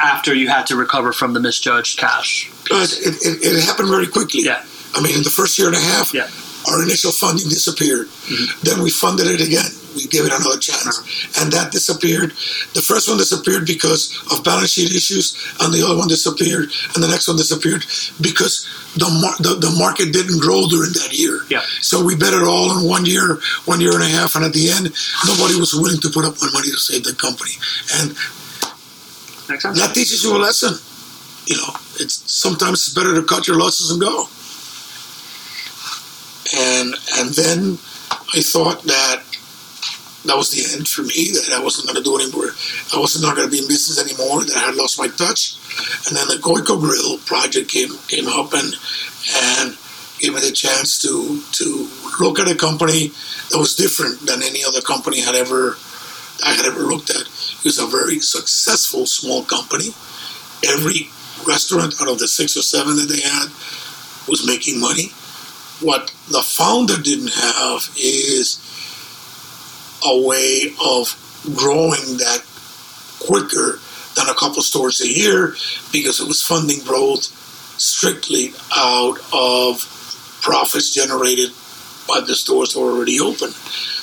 after 0.02 0.34
you 0.34 0.48
had 0.50 0.66
to 0.68 0.76
recover 0.76 1.14
from 1.14 1.34
the 1.34 1.40
misjudged 1.40 1.98
cash. 2.00 2.52
It, 2.70 3.16
it, 3.26 3.44
it 3.44 3.64
happened 3.64 3.90
very 3.90 4.08
quickly. 4.08 4.42
Yeah. 4.44 4.64
I 4.94 5.02
mean, 5.02 5.16
in 5.16 5.24
the 5.24 5.30
first 5.30 5.58
year 5.58 5.68
and 5.68 5.76
a 5.76 5.80
half, 5.80 6.14
Yeah. 6.14 6.28
our 6.72 6.82
initial 6.84 7.12
funding 7.12 7.48
disappeared. 7.50 8.08
Mm-hmm. 8.08 8.64
Then 8.64 8.84
we 8.84 8.90
funded 8.90 9.28
it 9.28 9.42
again. 9.42 9.70
We 9.96 10.08
gave 10.08 10.26
it 10.26 10.34
another 10.36 10.60
chance, 10.60 11.00
uh-huh. 11.00 11.44
and 11.44 11.54
that 11.54 11.72
disappeared. 11.72 12.32
The 12.76 12.84
first 12.84 13.08
one 13.08 13.18
disappeared 13.18 13.66
because 13.66 14.12
of 14.30 14.44
balance 14.44 14.72
sheet 14.72 14.92
issues, 14.92 15.40
and 15.62 15.74
the 15.74 15.86
other 15.88 15.96
one 15.96 16.10
disappeared, 16.10 16.68
and 16.94 17.00
the 17.02 17.08
next 17.08 17.30
one 17.30 17.38
disappeared 17.38 17.86
because 18.20 18.68
the 19.00 19.08
mar- 19.08 19.40
the, 19.40 19.56
the 19.56 19.72
market 19.80 20.12
didn't 20.12 20.42
grow 20.44 20.68
during 20.68 20.92
that 21.00 21.16
year. 21.16 21.40
Yeah. 21.48 21.64
So 21.80 22.04
we 22.04 22.14
bet 22.18 22.34
it 22.34 22.44
all 22.44 22.76
in 22.78 22.84
one 22.84 23.06
year, 23.06 23.40
one 23.64 23.80
year 23.80 23.94
and 23.96 24.04
a 24.04 24.12
half, 24.12 24.36
and 24.36 24.44
at 24.44 24.52
the 24.52 24.68
end, 24.68 24.92
nobody 25.24 25.56
was 25.56 25.72
willing 25.74 26.02
to 26.04 26.10
put 26.12 26.26
up 26.28 26.36
more 26.44 26.52
money 26.52 26.68
to 26.76 26.80
save 26.80 27.08
the 27.08 27.16
company. 27.16 27.56
And 27.96 28.20
Make 29.50 29.62
sense? 29.62 29.80
that 29.80 29.94
teaches 29.94 30.24
you 30.24 30.36
a 30.36 30.40
lesson. 30.40 30.74
You 31.48 31.58
know, 31.58 31.70
it's 32.00 32.24
sometimes 32.32 32.88
it's 32.88 32.94
better 32.94 33.14
to 33.14 33.24
cut 33.24 33.48
your 33.48 33.58
losses 33.58 33.92
and 33.92 34.02
go. 34.02 34.28
And 36.58 36.96
and 37.18 37.34
then 37.36 37.78
I 38.34 38.42
thought 38.42 38.84
that 38.84 39.22
that 40.26 40.38
was 40.38 40.50
the 40.50 40.66
end 40.74 40.88
for 40.88 41.04
me. 41.04 41.32
That 41.34 41.54
I 41.54 41.64
wasn't 41.64 41.88
going 41.88 42.02
to 42.02 42.04
do 42.04 42.18
anymore. 42.18 42.52
I 42.94 43.00
wasn't 43.00 43.26
not 43.26 43.36
going 43.36 43.48
to 43.48 43.52
be 43.52 43.62
in 43.62 43.68
business 43.68 44.02
anymore. 44.02 44.44
That 44.46 44.58
I 44.58 44.66
had 44.66 44.76
lost 44.76 44.98
my 44.98 45.08
touch. 45.08 45.58
And 46.08 46.18
then 46.18 46.28
the 46.28 46.42
Goiko 46.42 46.80
Grill 46.80 47.20
project 47.26 47.70
came 47.70 47.94
came 48.08 48.28
up 48.28 48.54
and 48.54 48.74
and 49.46 49.78
gave 50.20 50.34
me 50.34 50.42
the 50.42 50.52
chance 50.52 50.98
to 51.02 51.42
to 51.62 51.90
look 52.20 52.40
at 52.40 52.50
a 52.50 52.56
company 52.56 53.12
that 53.52 53.58
was 53.58 53.76
different 53.76 54.26
than 54.26 54.42
any 54.42 54.64
other 54.64 54.82
company 54.82 55.22
had 55.22 55.36
ever 55.36 55.78
I 56.44 56.54
had 56.54 56.66
ever 56.66 56.82
looked 56.82 57.10
at. 57.10 57.22
It 57.22 57.64
was 57.64 57.80
a 57.80 57.88
very 57.88 58.20
successful 58.20 59.06
small 59.06 59.44
company. 59.44 59.90
Every 60.66 61.10
restaurant 61.46 61.96
out 62.02 62.10
of 62.10 62.20
the 62.20 62.28
six 62.28 62.58
or 62.58 62.62
seven 62.62 62.96
that 62.96 63.10
they 63.10 63.22
had 63.22 63.50
was 64.28 64.46
making 64.46 64.80
money. 64.80 65.12
What 65.82 66.12
the 66.30 66.42
founder 66.42 66.98
didn't 67.02 67.34
have 67.34 67.90
is 67.98 68.60
a 70.06 70.22
way 70.22 70.74
of 70.84 71.14
growing 71.56 72.18
that 72.18 72.44
quicker 73.20 73.80
than 74.16 74.30
a 74.30 74.34
couple 74.34 74.62
stores 74.62 75.02
a 75.02 75.08
year 75.08 75.56
because 75.92 76.20
it 76.20 76.28
was 76.28 76.42
funding 76.42 76.80
growth 76.84 77.26
strictly 77.78 78.54
out 78.76 79.18
of 79.34 79.84
profits 80.42 80.94
generated 80.94 81.52
by 82.08 82.22
the 82.22 82.36
stores 82.36 82.74
that 82.74 82.80
were 82.80 82.92
already 82.92 83.20
open. 83.20 83.50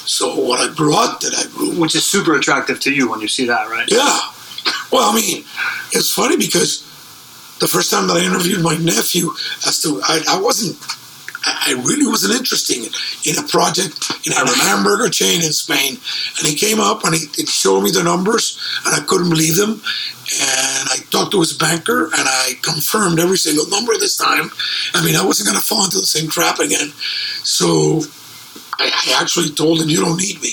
So 0.05 0.39
what 0.39 0.61
I 0.61 0.73
brought 0.75 1.21
that 1.21 1.51
group 1.55 1.79
Which 1.79 1.95
is 1.95 2.05
super 2.05 2.37
attractive 2.37 2.81
to 2.81 2.93
you 2.93 3.11
when 3.11 3.21
you 3.21 3.29
see 3.29 3.47
that, 3.47 3.69
right? 3.69 3.89
yeah. 3.89 4.19
Well, 4.93 5.11
I 5.11 5.15
mean, 5.15 5.45
it's 5.93 6.13
funny 6.13 6.37
because 6.37 6.83
the 7.61 7.69
first 7.69 7.91
time 7.91 8.09
that 8.09 8.17
I 8.17 8.25
interviewed 8.25 8.63
my 8.63 8.77
nephew 8.77 9.31
as 9.67 9.81
to 9.83 10.01
I, 10.05 10.23
I 10.29 10.41
wasn't 10.41 10.77
I 11.45 11.73
I 11.73 11.73
really 11.85 12.07
wasn't 12.07 12.35
interested 12.35 12.77
in 13.25 13.39
a 13.39 13.47
project 13.49 14.11
in 14.27 14.33
a 14.33 14.37
hamburger 14.65 15.09
chain 15.09 15.43
in 15.43 15.53
Spain. 15.53 15.97
And 16.39 16.47
he 16.47 16.55
came 16.55 16.81
up 16.81 17.05
and 17.05 17.15
he, 17.15 17.27
he 17.35 17.47
showed 17.47 17.83
me 17.83 17.91
the 17.91 18.03
numbers 18.03 18.59
and 18.85 18.95
I 18.95 19.05
couldn't 19.05 19.31
believe 19.31 19.57
them. 19.57 19.71
And 19.71 20.89
I 20.91 20.97
talked 21.11 21.33
to 21.33 21.41
his 21.41 21.53
banker 21.53 22.05
and 22.05 22.27
I 22.27 22.55
confirmed 22.63 23.19
every 23.19 23.39
single 23.39 23.69
number 23.69 23.93
this 23.95 24.17
time. 24.17 24.51
I 24.95 25.05
mean, 25.05 25.17
I 25.17 25.25
wasn't 25.25 25.49
going 25.49 25.61
to 25.61 25.67
fall 25.67 25.85
into 25.85 25.99
the 25.99 26.07
same 26.07 26.29
trap 26.29 26.59
again. 26.59 26.93
So 27.45 28.03
I, 28.83 28.87
I 29.17 29.21
actually 29.23 29.51
told 29.51 29.81
him, 29.81 29.89
"You 29.89 30.01
don't 30.05 30.17
need 30.17 30.41
me. 30.43 30.53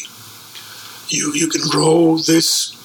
You 1.10 1.34
you 1.34 1.48
can 1.48 1.62
grow 1.70 2.18
this. 2.18 2.76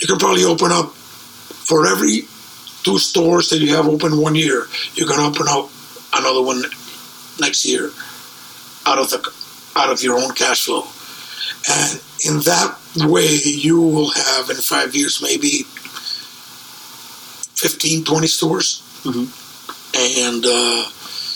You 0.00 0.06
can 0.06 0.18
probably 0.18 0.44
open 0.44 0.72
up 0.72 0.88
for 1.68 1.86
every 1.86 2.22
two 2.82 2.98
stores 2.98 3.50
that 3.50 3.58
you 3.58 3.74
have 3.76 3.86
open 3.86 4.20
one 4.20 4.34
year. 4.34 4.66
You 4.94 5.06
can 5.06 5.20
open 5.20 5.46
up 5.48 5.68
another 6.14 6.42
one 6.42 6.62
next 7.38 7.64
year 7.64 7.90
out 8.86 8.98
of 8.98 9.10
the 9.10 9.20
out 9.76 9.90
of 9.92 10.02
your 10.02 10.16
own 10.18 10.32
cash 10.34 10.64
flow, 10.66 10.84
and 11.70 12.00
in 12.26 12.40
that 12.50 12.76
way, 12.96 13.28
you 13.66 13.80
will 13.80 14.10
have 14.10 14.50
in 14.50 14.56
five 14.56 14.94
years 14.94 15.20
maybe 15.22 15.64
15, 17.54 18.04
20 18.04 18.26
stores, 18.26 18.82
Mhm. 19.04 19.28
and." 19.94 20.44
Uh, 20.46 20.84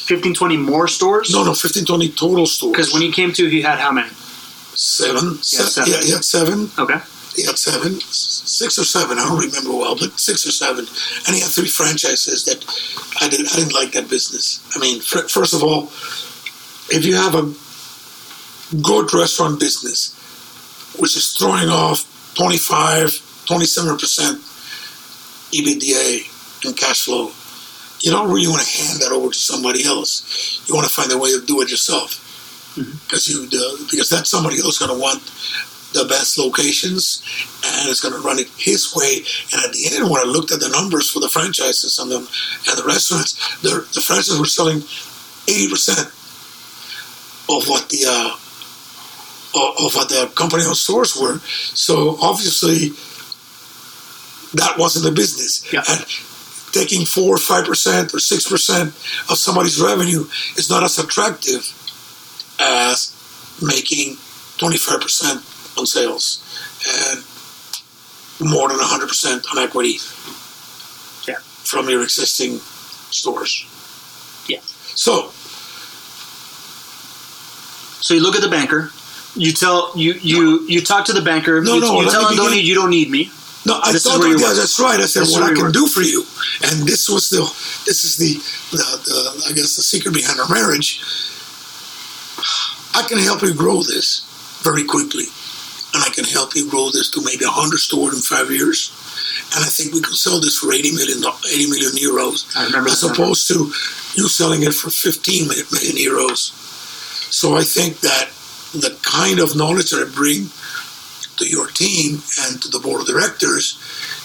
15, 0.05 0.35
20 0.35 0.57
more 0.59 0.87
stores? 0.89 1.33
No, 1.33 1.45
no, 1.45 1.55
15, 1.55 1.85
20 1.85 2.09
total 2.11 2.47
stores. 2.47 2.73
Because 2.73 2.93
when 2.93 3.03
he 3.03 3.11
came 3.13 3.33
to, 3.33 3.47
he 3.47 3.63
had 3.63 3.79
how 3.79 3.93
many? 3.93 4.11
seven, 4.77 5.41
se- 5.43 5.65
seven. 5.71 5.93
Yeah, 5.93 6.01
he 6.03 6.11
had 6.11 6.25
seven. 6.25 6.69
Okay. 6.79 6.99
He 7.37 7.45
had 7.47 7.57
seven, 7.59 8.01
six 8.01 8.79
or 8.79 8.85
seven. 8.85 9.19
I 9.19 9.25
don't 9.29 9.39
remember 9.39 9.71
well, 9.71 9.97
but 9.97 10.19
six 10.19 10.47
or 10.47 10.51
seven. 10.53 10.85
And 11.27 11.35
he 11.35 11.41
had 11.43 11.51
three 11.51 11.69
franchises 11.69 12.45
that 12.45 12.65
I 13.21 13.29
didn't. 13.29 13.53
I 13.53 13.57
didn't 13.57 13.73
like 13.75 13.93
that 13.93 14.09
business. 14.11 14.61
I 14.75 14.81
mean, 14.81 15.01
fir- 15.01 15.29
first 15.29 15.55
of 15.55 15.63
all, 15.63 15.85
if 16.91 17.05
you 17.05 17.15
have 17.15 17.35
a 17.35 17.53
good 18.83 19.13
restaurant 19.15 19.59
business, 19.61 20.13
which 20.99 21.17
is 21.17 21.33
throwing 21.39 21.69
off 21.69 22.05
25, 22.35 23.47
27 23.47 23.97
percent 23.99 24.39
EBITDA 25.53 26.67
and 26.67 26.77
cash 26.77 27.05
flow, 27.05 27.31
you 28.05 28.11
don't 28.11 28.29
really 28.29 28.47
want 28.47 28.61
to 28.61 28.69
hand 28.69 29.01
that 29.01 29.13
over 29.13 29.33
to 29.33 29.39
somebody 29.39 29.85
else. 29.85 30.61
You 30.69 30.75
want 30.75 30.87
to 30.87 30.93
find 30.93 31.11
a 31.11 31.17
way 31.17 31.33
to 31.33 31.41
do 31.47 31.63
it 31.63 31.71
yourself 31.71 32.21
because 32.77 33.29
you 33.29 33.49
uh, 33.49 33.85
because 33.91 34.11
that 34.11 34.27
somebody 34.27 34.61
else 34.61 34.79
going 34.79 34.93
to 34.93 35.01
want 35.01 35.25
the 35.95 36.05
best 36.05 36.37
locations 36.37 37.23
and 37.65 37.89
it's 37.89 38.01
going 38.01 38.13
to 38.13 38.21
run 38.21 38.39
it 38.39 38.49
his 38.59 38.93
way. 38.95 39.25
And 39.53 39.65
at 39.65 39.73
the 39.73 39.89
end, 39.95 40.11
when 40.11 40.21
I 40.21 40.29
looked 40.29 40.53
at 40.53 40.61
the 40.61 40.69
numbers 40.69 41.09
for 41.09 41.21
the 41.21 41.31
franchises 41.31 41.99
and 41.99 42.11
the 42.11 42.19
and 42.19 42.77
the 42.77 42.85
restaurants, 42.85 43.41
the 43.63 43.89
the 43.95 44.03
franchises 44.03 44.39
were 44.39 44.45
selling 44.45 44.85
eighty 45.49 45.71
percent 45.71 46.13
of 47.49 47.65
what 47.73 47.89
the 47.89 48.05
uh, 48.05 48.37
of 49.81 49.95
what 49.95 50.09
the 50.11 50.31
company-owned 50.35 50.77
stores 50.77 51.17
were. 51.17 51.39
So 51.73 52.19
obviously, 52.21 52.91
that 54.61 54.77
wasn't 54.77 55.07
the 55.07 55.13
business. 55.13 55.73
Yeah. 55.73 55.85
And 55.89 56.05
taking 56.75 57.07
four 57.07 57.35
or 57.35 57.39
five 57.39 57.65
percent 57.65 58.13
or 58.15 58.19
six 58.19 58.49
percent 58.49 58.89
of 59.31 59.39
somebody's 59.39 59.81
revenue 59.81 60.25
is 60.59 60.69
not 60.69 60.83
as 60.83 60.99
attractive 60.99 61.63
as 62.61 63.15
making 63.63 64.17
25% 64.59 65.79
on 65.79 65.87
sales 65.87 66.43
and 67.03 67.25
more 68.51 68.69
than 68.69 68.79
100% 68.79 69.45
on 69.53 69.59
equity 69.63 69.97
Yeah. 71.27 71.39
from 71.65 71.89
your 71.89 72.03
existing 72.03 72.59
stores. 73.11 73.65
Yeah. 74.49 74.61
So, 74.95 75.31
So 78.01 78.13
you 78.15 78.21
look 78.23 78.37
at 78.37 78.43
the 78.43 78.51
banker. 78.51 78.91
You 79.35 79.53
tell 79.53 79.91
you 79.97 80.13
you 80.15 80.61
you 80.69 80.81
talk 80.83 81.07
to 81.07 81.13
the 81.15 81.23
banker. 81.23 81.63
No, 81.63 81.75
you, 81.75 81.81
no, 81.81 82.01
you 82.03 82.11
tell 82.11 82.23
me 82.23 82.27
him, 82.27 82.31
begin. 82.37 82.45
Donnie, 82.45 82.61
you 82.61 82.75
don't 82.75 82.91
need 82.91 83.11
me. 83.11 83.31
No, 83.67 83.81
I 83.83 83.93
This 83.93 84.05
is 84.05 84.13
thought, 84.13 84.21
where 84.21 84.29
you 84.29 84.39
yeah, 84.39 84.53
that's 84.53 84.79
right. 84.79 85.01
I 85.01 85.07
said, 85.07 85.23
This 85.23 85.33
what 85.33 85.43
I 85.43 85.55
can 85.55 85.65
were. 85.65 85.73
do 85.73 85.87
for 85.87 86.03
you. 86.03 86.25
And 86.69 86.87
this 86.87 87.09
was 87.09 87.31
the, 87.31 87.41
this 87.87 88.05
is 88.05 88.17
the, 88.17 88.35
the, 88.77 88.85
the, 89.09 89.19
I 89.49 89.53
guess 89.53 89.77
the 89.77 89.83
secret 89.83 90.13
behind 90.15 90.39
our 90.41 90.49
marriage. 90.49 91.01
I 92.95 93.03
can 93.09 93.19
help 93.19 93.43
you 93.43 93.55
grow 93.55 93.83
this 93.83 94.23
very 94.63 94.85
quickly. 94.85 95.25
And 95.95 96.03
I 96.03 96.11
can 96.11 96.25
help 96.25 96.55
you 96.57 96.69
grow 96.69 96.91
this 96.91 97.09
to 97.11 97.23
maybe 97.25 97.45
100 97.47 97.79
stores 97.79 98.15
in 98.15 98.21
five 98.23 98.51
years. 98.51 98.91
And 99.55 99.65
I 99.65 99.69
think 99.69 99.95
we 99.95 100.01
can 100.03 100.15
sell 100.15 100.41
this 100.41 100.59
for 100.59 100.73
80 100.73 100.93
million, 100.93 101.19
80 101.23 101.71
million 101.71 101.93
euros 101.97 102.45
as 102.87 103.03
opposed 103.05 103.49
to 103.49 103.73
you 104.15 104.29
selling 104.29 104.63
it 104.63 104.75
for 104.75 104.91
15 104.91 105.49
million 105.49 105.97
euros. 105.97 106.53
So 107.33 107.57
I 107.57 107.63
think 107.63 108.01
that 108.01 108.31
the 108.75 108.97
kind 109.03 109.39
of 109.39 109.57
knowledge 109.57 109.91
that 109.91 110.07
I 110.07 110.11
bring 110.11 110.51
to 111.37 111.47
your 111.47 111.69
team 111.69 112.23
and 112.47 112.61
to 112.63 112.69
the 112.69 112.79
board 112.79 113.01
of 113.03 113.07
directors 113.07 113.79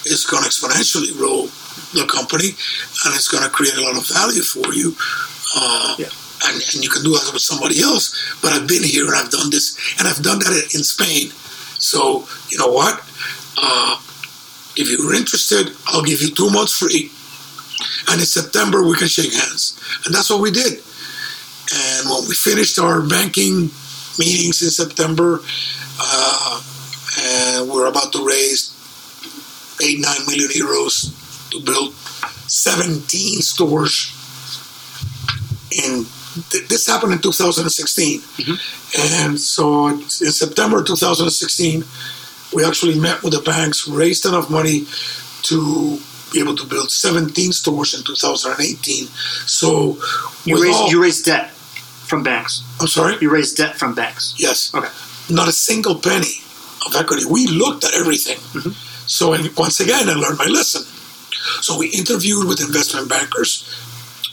is 0.05 0.25
going 0.25 0.43
to 0.43 0.49
exponentially 0.49 1.11
grow 1.17 1.47
the 1.93 2.05
company 2.07 2.49
and 3.05 3.15
it's 3.15 3.27
going 3.27 3.43
to 3.43 3.49
create 3.49 3.75
a 3.77 3.81
lot 3.81 3.97
of 3.97 4.07
value 4.07 4.41
for 4.43 4.73
you. 4.73 4.95
Uh, 5.55 5.95
Yeah. 5.97 6.07
and, 6.47 6.55
and 6.61 6.83
you 6.83 6.89
can 6.89 7.03
do 7.03 7.11
that 7.17 7.29
with 7.33 7.41
somebody 7.41 7.81
else, 7.81 8.13
but 8.41 8.53
I've 8.53 8.67
been 8.67 8.83
here 8.83 9.05
and 9.05 9.15
I've 9.15 9.31
done 9.31 9.49
this, 9.49 9.75
and 9.99 10.07
I've 10.07 10.21
done 10.21 10.39
that 10.39 10.53
in 10.75 10.83
Spain. 10.83 11.31
So, 11.79 12.27
you 12.49 12.57
know 12.57 12.71
what? 12.71 13.01
Uh, 13.57 13.97
if 14.75 14.87
you're 14.89 15.15
interested, 15.15 15.71
I'll 15.87 16.03
give 16.03 16.21
you 16.21 16.29
two 16.29 16.49
months 16.49 16.77
free. 16.77 17.11
And 18.09 18.19
in 18.19 18.25
September, 18.27 18.83
we 18.83 18.95
can 18.95 19.07
shake 19.07 19.33
hands. 19.33 19.75
And 20.05 20.13
that's 20.13 20.29
what 20.29 20.41
we 20.41 20.51
did. 20.51 20.83
And 21.73 22.09
when 22.09 22.27
we 22.27 22.35
finished 22.35 22.77
our 22.79 23.01
banking 23.01 23.69
meetings 24.17 24.61
in 24.61 24.69
September, 24.69 25.41
uh, 25.99 26.61
and 27.21 27.69
we're 27.69 27.87
about 27.87 28.11
to 28.13 28.25
raise 28.25 28.75
eight, 29.83 29.99
nine 29.99 30.25
million 30.27 30.49
euros 30.49 31.15
to 31.51 31.59
build 31.61 31.93
17 31.93 33.41
stores 33.41 34.15
in 35.71 36.05
th- 36.49 36.67
this 36.67 36.87
happened 36.87 37.13
in 37.13 37.19
2016, 37.19 38.19
mm-hmm. 38.19 39.23
and 39.23 39.39
so 39.39 39.87
in 39.87 40.01
September 40.09 40.83
2016, 40.83 41.83
we 42.53 42.65
actually 42.65 42.99
met 42.99 43.21
with 43.23 43.33
the 43.33 43.41
banks, 43.41 43.87
raised 43.87 44.25
enough 44.25 44.49
money 44.49 44.85
to 45.43 45.99
be 46.33 46.39
able 46.39 46.55
to 46.55 46.65
build 46.65 46.91
17 46.91 47.51
stores 47.51 47.93
in 47.93 48.03
2018. 48.03 49.05
So 49.45 49.97
You 50.45 50.61
raised 50.61 50.77
all- 50.77 50.89
you 50.89 51.01
raised 51.01 51.25
debt 51.25 51.51
from 51.51 52.23
banks. 52.23 52.63
I'm 52.79 52.87
sorry. 52.87 53.17
You 53.21 53.31
raised 53.31 53.57
debt 53.57 53.75
from 53.77 53.93
banks. 53.93 54.35
Yes. 54.37 54.73
Okay. 54.73 54.89
Not 55.29 55.47
a 55.47 55.51
single 55.51 55.95
penny 55.95 56.41
of 56.89 56.95
equity. 56.95 57.23
We 57.25 57.47
looked 57.47 57.85
at 57.85 57.93
everything. 57.93 58.37
Mm-hmm. 58.37 58.71
So 59.07 59.33
and 59.33 59.49
once 59.57 59.79
again, 59.79 60.09
I 60.09 60.13
learned 60.13 60.37
my 60.37 60.45
lesson. 60.45 60.83
So 61.61 61.77
we 61.77 61.87
interviewed 61.89 62.47
with 62.47 62.61
investment 62.61 63.09
bankers. 63.09 63.63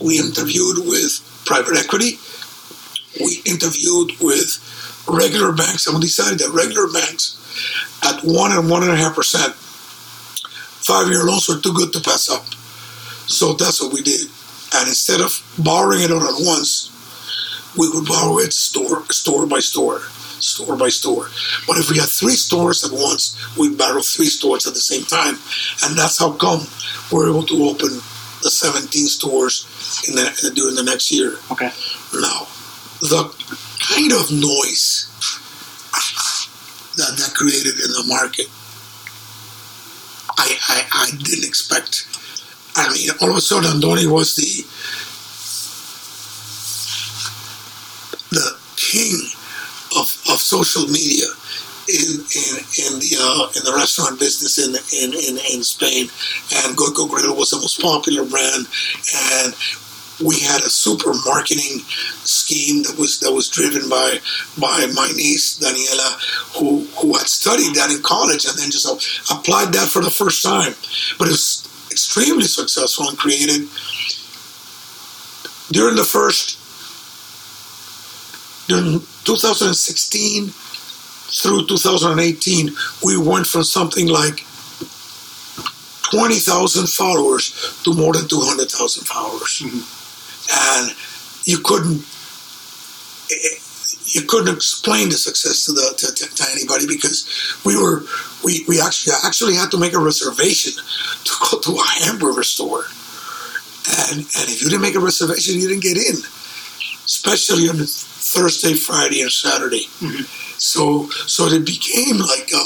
We 0.00 0.18
interviewed 0.18 0.84
with 0.84 1.20
private 1.44 1.76
equity. 1.76 2.18
We 3.20 3.40
interviewed 3.46 4.12
with 4.20 4.60
regular 5.08 5.52
banks, 5.52 5.86
and 5.86 5.94
we 5.96 6.02
decided 6.02 6.38
that 6.40 6.50
regular 6.52 6.88
banks 6.92 7.40
at 8.04 8.20
one 8.22 8.52
and 8.52 8.68
one 8.68 8.82
and 8.82 8.92
a 8.92 8.96
half 8.96 9.14
percent, 9.14 9.54
five-year 10.84 11.24
loans 11.24 11.48
were 11.48 11.60
too 11.60 11.72
good 11.72 11.92
to 11.94 12.00
pass 12.00 12.28
up. 12.28 12.44
So 13.28 13.54
that's 13.54 13.80
what 13.80 13.92
we 13.92 14.02
did. 14.02 14.28
And 14.74 14.88
instead 14.88 15.20
of 15.20 15.40
borrowing 15.58 16.02
it 16.02 16.10
all 16.10 16.22
at 16.22 16.36
once, 16.44 16.92
we 17.78 17.88
would 17.88 18.06
borrow 18.06 18.38
it 18.38 18.52
store 18.52 19.04
store 19.10 19.46
by 19.46 19.60
store, 19.60 20.00
store 20.40 20.76
by 20.76 20.88
store. 20.88 21.28
But 21.66 21.78
if 21.78 21.90
we 21.90 21.98
had 21.98 22.08
three 22.08 22.36
stores 22.36 22.84
at 22.84 22.92
once, 22.92 23.36
we'd 23.56 23.78
borrow 23.78 24.00
three 24.00 24.26
stores 24.26 24.66
at 24.66 24.74
the 24.74 24.80
same 24.80 25.04
time, 25.04 25.36
and 25.84 25.98
that's 25.98 26.18
how 26.18 26.32
come 26.32 26.66
we're 27.10 27.28
able 27.28 27.44
to 27.44 27.64
open 27.64 28.00
the 28.42 28.50
17 28.50 29.06
stores 29.06 29.66
in 30.08 30.14
the, 30.14 30.52
during 30.54 30.74
the 30.74 30.82
next 30.82 31.10
year. 31.10 31.34
Okay. 31.50 31.70
Now, 32.14 32.46
the 33.00 33.32
kind 33.80 34.12
of 34.12 34.30
noise 34.30 35.10
that 36.96 37.16
that 37.18 37.34
created 37.34 37.74
in 37.74 37.90
the 37.92 38.04
market, 38.06 38.46
I 40.38 40.56
I, 40.68 40.86
I 40.92 41.10
didn't 41.22 41.44
expect. 41.44 42.06
I 42.76 42.92
mean, 42.92 43.08
all 43.20 43.30
of 43.30 43.36
a 43.36 43.40
sudden, 43.40 43.70
Andoni 43.70 44.10
was 44.10 44.36
the 44.36 44.64
the 48.30 48.58
king 48.76 49.30
of, 50.36 50.40
social 50.40 50.86
media 50.88 51.26
in 51.88 52.20
in, 52.20 52.54
in 52.84 52.92
the 53.00 53.16
uh, 53.18 53.48
in 53.56 53.62
the 53.64 53.72
restaurant 53.74 54.18
business 54.18 54.58
in, 54.58 54.74
in, 54.92 55.14
in, 55.14 55.38
in 55.54 55.62
Spain, 55.62 56.08
and 56.62 56.76
Goiko 56.76 57.08
Grill 57.08 57.36
was 57.36 57.50
the 57.50 57.56
most 57.56 57.80
popular 57.80 58.24
brand, 58.24 58.66
and 59.14 59.54
we 60.24 60.40
had 60.40 60.60
a 60.62 60.70
super 60.70 61.12
marketing 61.24 61.84
scheme 62.24 62.82
that 62.84 62.96
was 62.98 63.20
that 63.20 63.32
was 63.32 63.48
driven 63.48 63.88
by 63.88 64.18
by 64.58 64.86
my 64.94 65.08
niece 65.14 65.58
Daniela, 65.58 66.10
who 66.58 66.86
who 67.00 67.16
had 67.16 67.26
studied 67.26 67.74
that 67.74 67.90
in 67.90 68.02
college 68.02 68.44
and 68.46 68.58
then 68.58 68.70
just 68.70 68.86
applied 69.30 69.72
that 69.72 69.88
for 69.88 70.02
the 70.02 70.10
first 70.10 70.42
time, 70.42 70.74
but 71.18 71.28
it 71.28 71.32
was 71.32 71.68
extremely 71.90 72.44
successful 72.44 73.08
and 73.08 73.18
created 73.18 73.68
during 75.72 75.96
the 75.96 76.04
first 76.04 76.58
during 78.68 79.00
2016 79.24 80.48
through 80.48 81.66
2018, 81.66 82.70
we 83.04 83.16
went 83.16 83.46
from 83.46 83.64
something 83.64 84.08
like 84.08 84.44
20,000 86.10 86.86
followers 86.88 87.82
to 87.84 87.92
more 87.94 88.12
than 88.12 88.28
200,000 88.28 89.04
followers. 89.04 89.62
Mm-hmm. 89.62 89.82
And 90.50 90.96
you 91.44 91.58
couldn't 91.58 92.04
you 94.14 94.22
couldn't 94.22 94.54
explain 94.54 95.08
the 95.08 95.16
success 95.16 95.64
to 95.66 95.72
the 95.72 95.94
to, 95.98 96.14
to, 96.14 96.34
to 96.34 96.44
anybody 96.52 96.86
because 96.86 97.26
we 97.64 97.76
were 97.76 98.02
we, 98.44 98.64
we 98.68 98.80
actually 98.80 99.14
actually 99.24 99.54
had 99.54 99.70
to 99.70 99.78
make 99.78 99.94
a 99.94 99.98
reservation 99.98 100.72
to 101.24 101.32
go 101.42 101.58
to 101.60 101.72
a 101.72 101.86
hamburger 102.04 102.44
store. 102.44 102.84
And 104.08 104.18
and 104.18 104.46
if 104.50 104.62
you 104.62 104.70
didn't 104.70 104.82
make 104.82 104.94
a 104.94 105.00
reservation, 105.00 105.58
you 105.58 105.68
didn't 105.68 105.82
get 105.82 105.96
in. 105.96 106.16
Especially 107.04 107.68
on 107.68 107.78
Thursday, 108.36 108.74
Friday, 108.74 109.22
and 109.22 109.32
Saturday. 109.32 109.86
Mm-hmm. 110.00 110.24
So 110.58 111.08
so 111.26 111.46
it 111.46 111.64
became 111.64 112.18
like 112.18 112.50
a 112.52 112.64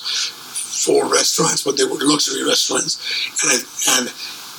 for 0.85 1.09
restaurants, 1.09 1.63
but 1.63 1.75
they 1.75 1.83
were 1.83 1.97
luxury 1.99 2.43
restaurants, 2.45 3.01
and 3.43 3.59
and 3.97 4.13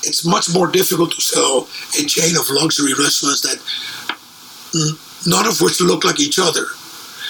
it's 0.06 0.24
much 0.26 0.52
more 0.52 0.66
difficult 0.68 1.12
to 1.12 1.20
sell 1.20 1.68
a 1.98 2.06
chain 2.06 2.36
of 2.36 2.48
luxury 2.50 2.92
restaurants 2.98 3.42
that 3.42 3.58
none 5.26 5.46
of 5.46 5.60
which 5.60 5.80
look 5.80 6.04
like 6.04 6.20
each 6.20 6.38
other. 6.38 6.66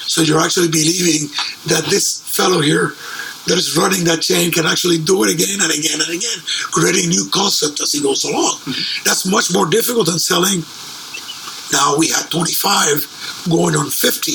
So 0.07 0.21
you're 0.21 0.41
actually 0.41 0.67
believing 0.67 1.29
that 1.67 1.85
this 1.89 2.21
fellow 2.21 2.61
here 2.61 2.93
that 3.47 3.57
is 3.57 3.77
running 3.77 4.03
that 4.05 4.21
chain 4.21 4.51
can 4.51 4.65
actually 4.65 4.97
do 4.97 5.23
it 5.23 5.33
again 5.33 5.61
and 5.61 5.71
again 5.71 6.01
and 6.01 6.09
again, 6.09 6.39
creating 6.71 7.09
new 7.09 7.29
concept 7.29 7.79
as 7.81 7.91
he 7.91 8.01
goes 8.01 8.23
along. 8.23 8.57
Mm-hmm. 8.65 9.03
That's 9.05 9.25
much 9.29 9.53
more 9.53 9.67
difficult 9.67 10.07
than 10.07 10.19
selling. 10.19 10.65
Now 11.71 11.97
we 11.97 12.09
had 12.09 12.29
25 12.31 13.45
going 13.49 13.75
on 13.75 13.89
50. 13.89 14.31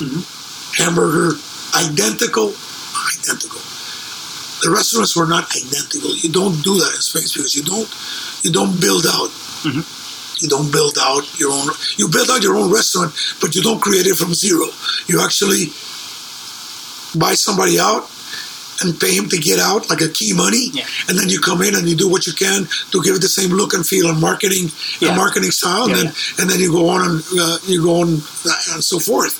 Mm-hmm. 0.00 0.82
Hamburger, 0.82 1.36
identical, 1.76 2.54
identical. 3.12 3.60
The 4.62 4.70
restaurants 4.70 5.16
were 5.16 5.26
not 5.26 5.50
identical. 5.56 6.14
You 6.16 6.30
don't 6.30 6.62
do 6.62 6.78
that 6.78 6.92
in 6.94 7.00
space 7.02 7.32
because 7.32 7.54
you 7.54 7.62
don't 7.62 7.88
you 8.42 8.52
don't 8.52 8.80
build 8.80 9.06
out. 9.06 9.30
Mm-hmm. 9.64 9.84
You 10.42 10.48
don't 10.48 10.70
build 10.70 10.98
out 11.00 11.24
your 11.38 11.50
own. 11.52 11.68
You 11.96 12.08
build 12.08 12.30
out 12.30 12.42
your 12.42 12.56
own 12.56 12.72
restaurant, 12.72 13.14
but 13.40 13.54
you 13.54 13.62
don't 13.62 13.80
create 13.80 14.06
it 14.06 14.16
from 14.16 14.34
zero. 14.34 14.66
You 15.06 15.20
actually 15.22 15.72
buy 17.18 17.34
somebody 17.34 17.78
out 17.78 18.08
and 18.82 18.98
pay 19.00 19.12
him 19.14 19.28
to 19.28 19.38
get 19.38 19.58
out 19.60 19.88
like 19.90 20.00
a 20.00 20.08
key 20.08 20.32
money, 20.34 20.70
Yeah. 20.72 20.84
and 21.08 21.18
then 21.18 21.28
you 21.28 21.38
come 21.40 21.62
in 21.62 21.74
and 21.74 21.88
you 21.88 21.96
do 21.96 22.08
what 22.08 22.26
you 22.26 22.32
can 22.32 22.66
to 22.92 23.02
give 23.02 23.14
it 23.16 23.22
the 23.22 23.28
same 23.28 23.50
look 23.50 23.72
and 23.74 23.86
feel 23.86 24.08
and 24.10 24.20
marketing 24.20 24.70
Yeah. 25.00 25.08
and 25.08 25.16
marketing 25.16 25.50
style, 25.50 25.84
and 25.84 25.94
then 25.94 26.12
and 26.38 26.50
then 26.50 26.58
you 26.60 26.70
go 26.72 26.88
on 26.88 27.00
and 27.08 27.22
uh, 27.38 27.58
you 27.66 27.82
go 27.82 28.00
on 28.02 28.08
and 28.74 28.82
so 28.84 28.98
forth. 28.98 29.34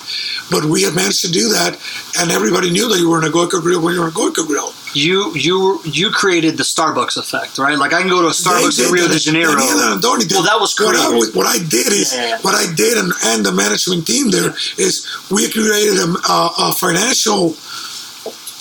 But 0.51 0.65
we 0.67 0.83
have 0.83 0.95
managed 0.95 1.23
to 1.23 1.31
do 1.31 1.49
that, 1.51 1.79
and 2.21 2.31
everybody 2.31 2.71
knew 2.71 2.89
that 2.89 2.99
you 2.99 3.09
were 3.11 3.19
in 3.23 3.27
a 3.27 3.31
Goiko 3.33 3.61
grill 3.63 3.81
when 3.83 3.95
you 3.95 4.01
were 4.01 4.07
in 4.09 4.13
a 4.13 4.17
Goiko 4.17 4.47
grill. 4.47 4.73
You 4.95 5.35
you 5.35 5.81
you 5.85 6.11
created 6.11 6.57
the 6.57 6.63
Starbucks 6.63 7.17
effect, 7.17 7.59
right? 7.59 7.77
Like 7.77 7.93
I 7.93 8.01
can 8.01 8.09
go 8.09 8.23
to 8.23 8.29
a 8.29 8.37
Starbucks 8.43 8.79
in 8.87 8.93
Rio 8.93 9.09
de 9.09 9.19
Janeiro. 9.19 9.53
Daniela 9.55 9.93
and 9.95 10.03
Tony 10.03 10.25
did. 10.25 10.35
Well, 10.35 10.45
that 10.45 10.61
was 10.61 10.79
what 10.79 10.95
I, 10.95 11.09
what 11.39 11.47
I 11.47 11.59
did 11.59 11.91
is 11.93 12.15
Yeah, 12.15 12.29
yeah. 12.29 12.39
what 12.43 12.55
I 12.55 12.73
did, 12.75 12.99
and, 12.99 13.13
and 13.25 13.45
the 13.45 13.51
management 13.53 14.07
team 14.07 14.31
there 14.31 14.55
is 14.79 15.05
we 15.31 15.51
created 15.51 15.99
a, 15.99 16.09
a, 16.31 16.39
a 16.71 16.73
financial 16.79 17.57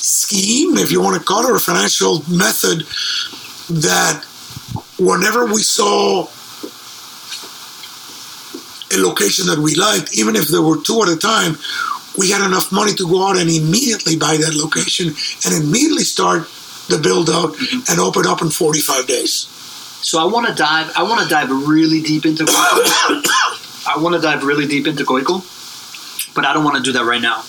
scheme, 0.04 0.78
if 0.78 0.92
you 0.92 1.02
want 1.02 1.18
to 1.18 1.24
call 1.24 1.46
it, 1.46 1.50
or 1.50 1.56
a 1.56 1.60
financial 1.60 2.24
method 2.30 2.86
that 3.84 4.24
whenever 5.00 5.46
we 5.46 5.64
saw 5.64 6.28
a 8.92 8.98
location 9.02 9.48
that 9.48 9.58
we 9.58 9.76
liked, 9.76 10.14
even 10.18 10.36
if 10.36 10.48
there 10.50 10.62
were 10.62 10.82
two 10.82 11.02
at 11.02 11.10
a 11.10 11.18
time, 11.18 11.56
we 12.18 12.30
had 12.30 12.46
enough 12.46 12.72
money 12.72 12.94
to 12.94 13.08
go 13.08 13.28
out 13.28 13.38
and 13.38 13.50
immediately 13.50 14.16
buy 14.16 14.38
that 14.38 14.54
location 14.54 15.08
and 15.46 15.64
immediately 15.64 16.04
start 16.04 16.48
the 16.90 17.00
build 17.02 17.30
out 17.30 17.54
mm-hmm. 17.54 17.92
and 17.92 18.00
open 18.00 18.28
up 18.28 18.42
in 18.42 18.50
45 18.50 19.08
days. 19.08 19.48
So 20.04 20.20
I 20.20 20.26
want 20.26 20.48
to 20.48 20.54
dive. 20.54 20.92
I 20.98 21.04
want 21.04 21.24
to 21.24 21.30
dive 21.30 21.50
really 21.50 22.02
deep 22.02 22.26
into. 22.26 22.46
I 23.86 23.96
want 23.98 24.16
to 24.16 24.22
dive 24.22 24.44
really 24.44 24.68
deep 24.68 24.86
into 24.86 25.06
Goiko, 25.06 25.42
but 26.36 26.46
I 26.46 26.54
don't 26.54 26.64
want 26.64 26.78
to 26.78 26.84
do 26.84 26.92
that 26.92 27.06
right 27.06 27.22
now. 27.22 27.44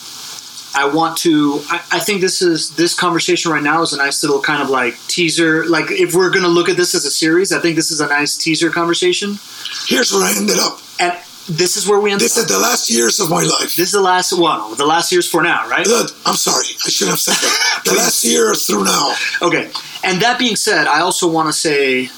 I 0.74 0.86
want 0.92 1.16
to. 1.18 1.60
I, 1.68 1.76
I 1.92 1.98
think 2.00 2.20
this 2.20 2.42
is 2.42 2.74
this 2.76 2.94
conversation 2.98 3.52
right 3.52 3.62
now 3.62 3.82
is 3.82 3.92
a 3.92 3.96
nice 3.96 4.22
little 4.22 4.40
kind 4.40 4.62
of 4.62 4.70
like 4.70 4.94
teaser. 5.06 5.66
Like 5.66 5.90
if 5.90 6.14
we're 6.14 6.30
going 6.30 6.42
to 6.42 6.48
look 6.48 6.68
at 6.68 6.76
this 6.76 6.94
as 6.94 7.04
a 7.04 7.10
series, 7.10 7.52
I 7.52 7.60
think 7.60 7.76
this 7.76 7.90
is 7.90 8.00
a 8.00 8.08
nice 8.08 8.36
teaser 8.36 8.70
conversation. 8.70 9.38
Here's 9.86 10.12
where 10.12 10.24
I 10.24 10.36
ended 10.36 10.58
up. 10.58 10.78
And 10.98 11.12
this 11.48 11.76
is 11.76 11.86
where 11.86 12.00
we 12.00 12.10
end. 12.10 12.20
This 12.20 12.36
is 12.36 12.46
the 12.46 12.58
last 12.58 12.90
years 12.90 13.20
of 13.20 13.30
my 13.30 13.42
life. 13.42 13.76
This 13.76 13.88
is 13.88 13.92
the 13.92 14.00
last 14.00 14.32
well, 14.32 14.74
the 14.74 14.86
last 14.86 15.12
years 15.12 15.28
for 15.30 15.42
now, 15.42 15.68
right? 15.68 15.84
Good. 15.84 16.10
I'm 16.24 16.36
sorry. 16.36 16.64
I 16.84 16.88
should 16.88 17.08
have 17.08 17.20
said 17.20 17.34
that. 17.34 17.82
The 17.84 17.92
last 17.92 18.24
year 18.24 18.54
through 18.54 18.84
now. 18.84 19.14
Okay. 19.42 19.70
And 20.02 20.22
that 20.22 20.38
being 20.38 20.56
said, 20.56 20.86
I 20.86 21.00
also 21.00 21.30
want 21.30 21.48
to 21.48 21.52
say 21.52 22.08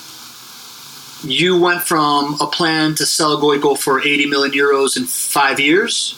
you 1.24 1.60
went 1.60 1.82
from 1.82 2.36
a 2.40 2.46
plan 2.46 2.94
to 2.96 3.06
sell 3.06 3.40
Goiko 3.40 3.76
for 3.76 4.00
80 4.00 4.26
million 4.26 4.54
euros 4.56 4.96
in 4.96 5.06
five 5.06 5.58
years. 5.58 6.14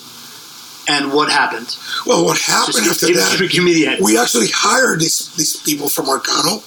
And 0.88 1.12
what 1.12 1.30
happened? 1.30 1.76
Well, 2.06 2.24
what 2.24 2.38
happened 2.38 2.76
Just 2.84 3.02
after 3.02 3.06
give, 3.08 3.16
that? 3.16 3.36
give, 3.38 3.50
give 3.50 3.64
me 3.64 3.74
the 3.74 3.86
end. 3.88 4.02
We 4.02 4.18
actually 4.18 4.48
hired 4.52 5.00
these 5.00 5.34
these 5.36 5.56
people 5.58 5.88
from 5.90 6.06
Arcano, 6.06 6.62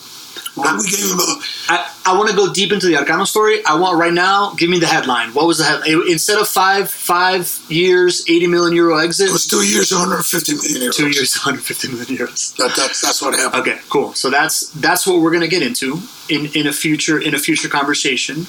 and 0.58 0.78
we 0.78 0.90
gave 0.90 1.10
them 1.10 1.20
a 1.20 1.42
I, 1.70 1.90
I 2.06 2.18
want 2.18 2.30
to 2.30 2.36
go 2.36 2.54
deep 2.54 2.72
into 2.72 2.86
the 2.86 2.94
Arcano 2.94 3.26
story. 3.26 3.66
I 3.66 3.76
want 3.80 3.98
right 3.98 4.14
now. 4.14 4.54
Give 4.56 4.70
me 4.70 4.78
the 4.80 4.86
headline. 4.86 5.34
What 5.34 5.48
was 5.48 5.58
the 5.58 5.64
headline? 5.64 6.04
Instead 6.08 6.38
of 6.40 6.48
five 6.48 6.92
five 6.92 7.50
years, 7.70 8.24
eighty 8.30 8.46
million 8.46 8.76
euro 8.76 8.98
exit. 9.00 9.30
It 9.30 9.32
was 9.32 9.48
two 9.48 9.66
years, 9.66 9.92
150 9.92 10.54
million 10.54 10.92
euros. 10.92 10.96
two 10.96 11.10
years, 11.10 11.36
one 11.38 11.56
hundred 11.56 11.64
fifty 11.64 11.88
million 11.88 12.06
euros. 12.06 12.56
That, 12.58 12.76
that's 12.76 13.02
that's 13.02 13.22
what 13.24 13.34
happened. 13.34 13.62
Okay, 13.62 13.80
cool. 13.90 14.14
So 14.14 14.30
that's 14.30 14.70
that's 14.74 15.08
what 15.08 15.22
we're 15.22 15.32
gonna 15.32 15.48
get 15.48 15.64
into 15.64 16.00
in 16.30 16.46
in 16.54 16.68
a 16.68 16.74
future 16.74 17.20
in 17.20 17.34
a 17.34 17.40
future 17.40 17.70
conversation. 17.70 18.42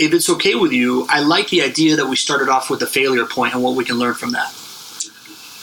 If 0.00 0.14
it's 0.14 0.30
okay 0.30 0.54
with 0.54 0.72
you, 0.72 1.06
I 1.10 1.20
like 1.20 1.48
the 1.48 1.60
idea 1.62 1.96
that 1.96 2.06
we 2.06 2.16
started 2.16 2.48
off 2.48 2.70
with 2.70 2.80
the 2.80 2.86
failure 2.86 3.26
point 3.26 3.52
and 3.52 3.62
what 3.62 3.74
we 3.76 3.84
can 3.84 3.96
learn 3.98 4.14
from 4.14 4.32
that. 4.32 4.54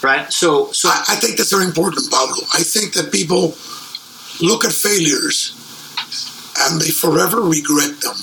Right. 0.06 0.32
So 0.32 0.72
so 0.72 0.90
I, 0.90 1.04
I 1.10 1.16
think 1.16 1.38
that's 1.38 1.52
very 1.52 1.66
important, 1.66 2.12
Pablo. 2.12 2.38
I 2.54 2.62
think 2.62 2.94
that 2.94 3.12
people 3.12 3.56
look 4.40 4.64
at 4.64 4.72
failures 4.72 5.54
and 6.60 6.80
they 6.80 6.92
forever 6.92 7.42
regret 7.42 8.02
them. 8.02 8.18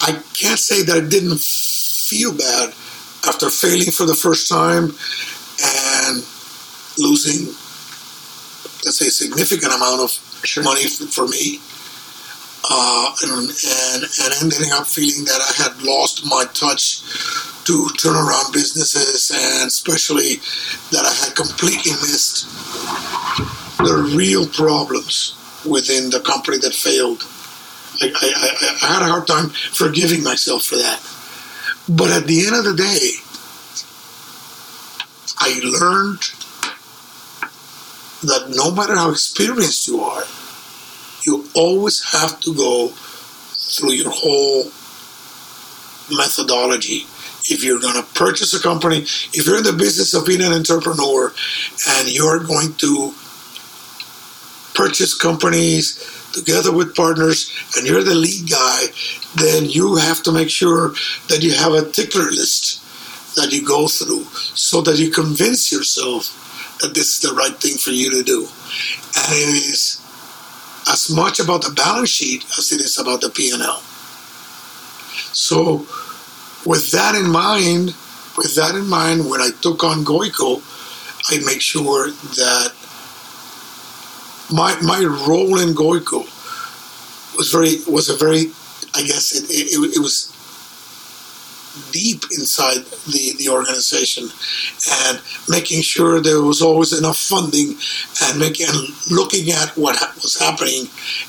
I 0.00 0.12
can't 0.32 0.58
say 0.58 0.82
that 0.84 0.96
I 0.96 1.06
didn't 1.06 1.40
feel 1.40 2.32
bad 2.32 2.70
after 3.28 3.50
failing 3.50 3.92
for 3.92 4.06
the 4.06 4.14
first 4.14 4.48
time 4.48 4.84
and 5.62 6.24
losing, 6.98 7.48
let's 8.84 8.98
say, 8.98 9.08
a 9.08 9.10
significant 9.10 9.72
amount 9.74 10.00
of 10.02 10.10
Sure. 10.44 10.64
money 10.64 10.86
for 10.88 11.28
me. 11.28 11.60
Uh, 12.68 13.14
and, 13.22 13.48
and, 13.48 14.02
and 14.04 14.32
ending 14.42 14.70
up 14.72 14.86
feeling 14.86 15.24
that 15.24 15.40
I 15.40 15.62
had 15.62 15.82
lost 15.82 16.26
my 16.26 16.44
touch 16.52 17.00
to 17.64 17.88
turn 17.98 18.16
around 18.16 18.52
businesses, 18.52 19.30
and 19.30 19.66
especially 19.68 20.36
that 20.92 21.06
I 21.06 21.14
had 21.24 21.34
completely 21.34 21.92
missed 21.92 22.46
the 23.78 24.12
real 24.14 24.46
problems 24.46 25.34
within 25.68 26.10
the 26.10 26.20
company 26.20 26.58
that 26.58 26.74
failed. 26.74 27.22
I, 28.02 28.12
I, 28.14 28.32
I, 28.36 28.76
I 28.82 28.92
had 28.94 29.02
a 29.02 29.10
hard 29.10 29.26
time 29.26 29.50
forgiving 29.50 30.22
myself 30.22 30.64
for 30.64 30.76
that. 30.76 31.00
But 31.88 32.10
at 32.10 32.26
the 32.26 32.46
end 32.46 32.56
of 32.56 32.64
the 32.64 32.76
day, 32.76 33.10
I 35.38 35.60
learned 35.64 36.20
that 38.22 38.54
no 38.54 38.70
matter 38.70 38.94
how 38.96 39.10
experienced 39.10 39.88
you 39.88 40.00
are, 40.00 40.24
you 41.26 41.46
always 41.54 42.02
have 42.12 42.40
to 42.40 42.54
go 42.54 42.88
through 42.88 43.92
your 43.92 44.10
whole 44.10 44.64
methodology. 46.16 47.06
If 47.48 47.64
you're 47.64 47.80
going 47.80 47.96
to 47.96 48.06
purchase 48.14 48.52
a 48.54 48.62
company, 48.62 48.98
if 49.32 49.46
you're 49.46 49.58
in 49.58 49.64
the 49.64 49.72
business 49.72 50.14
of 50.14 50.26
being 50.26 50.42
an 50.42 50.52
entrepreneur 50.52 51.32
and 51.96 52.08
you're 52.08 52.40
going 52.40 52.74
to 52.74 53.14
purchase 54.74 55.14
companies 55.16 55.98
together 56.32 56.72
with 56.72 56.94
partners 56.94 57.50
and 57.76 57.86
you're 57.86 58.02
the 58.02 58.14
lead 58.14 58.50
guy, 58.50 58.86
then 59.36 59.64
you 59.64 59.96
have 59.96 60.22
to 60.22 60.32
make 60.32 60.50
sure 60.50 60.90
that 61.28 61.42
you 61.42 61.52
have 61.54 61.72
a 61.72 61.90
tickler 61.90 62.30
list 62.30 62.80
that 63.36 63.52
you 63.52 63.64
go 63.64 63.88
through 63.88 64.24
so 64.54 64.80
that 64.82 64.98
you 64.98 65.10
convince 65.10 65.72
yourself 65.72 66.36
that 66.80 66.94
this 66.94 67.14
is 67.14 67.20
the 67.20 67.34
right 67.34 67.56
thing 67.56 67.76
for 67.76 67.90
you 67.90 68.10
to 68.10 68.22
do. 68.22 68.40
And 68.42 69.32
it 69.32 69.54
is 69.70 69.99
as 70.88 71.10
much 71.10 71.40
about 71.40 71.62
the 71.62 71.70
balance 71.70 72.10
sheet 72.10 72.44
as 72.58 72.72
it 72.72 72.80
is 72.80 72.98
about 72.98 73.20
the 73.20 73.30
P&L. 73.30 73.82
So 75.32 75.86
with 76.66 76.90
that 76.92 77.14
in 77.14 77.30
mind, 77.30 77.94
with 78.36 78.54
that 78.56 78.74
in 78.74 78.86
mind, 78.86 79.28
when 79.28 79.40
I 79.40 79.50
took 79.60 79.84
on 79.84 80.04
Goiko, 80.04 80.62
I 81.30 81.44
make 81.44 81.60
sure 81.60 82.10
that 82.10 82.72
my 84.52 84.74
my 84.80 85.04
role 85.28 85.58
in 85.60 85.74
Goiko 85.74 86.24
was 87.36 87.50
very 87.50 87.76
was 87.86 88.08
a 88.08 88.16
very 88.16 88.50
I 88.94 89.02
guess 89.02 89.34
it, 89.34 89.50
it, 89.50 89.96
it 89.96 90.00
was 90.00 90.34
deep 91.92 92.24
inside 92.32 92.84
the, 93.06 93.34
the 93.38 93.48
organization 93.48 94.28
and 95.06 95.20
making 95.48 95.82
sure 95.82 96.20
there 96.20 96.42
was 96.42 96.62
always 96.62 96.96
enough 96.96 97.18
funding 97.18 97.76
and 98.24 98.38
making 98.38 98.66
and 98.68 98.88
looking 99.10 99.50
at 99.50 99.70
what 99.76 99.96
ha- 99.96 100.12
was 100.22 100.38
happening 100.38 100.86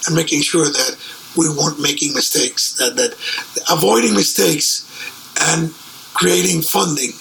and 0.07 0.15
making 0.15 0.41
sure 0.41 0.65
that 0.65 0.97
we 1.37 1.47
weren't 1.49 1.79
making 1.79 2.13
mistakes 2.13 2.73
that 2.73 2.95
that 2.95 3.13
avoiding 3.69 4.13
mistakes 4.13 4.83
and 5.53 5.73
creating 6.13 6.61
funding 6.61 7.11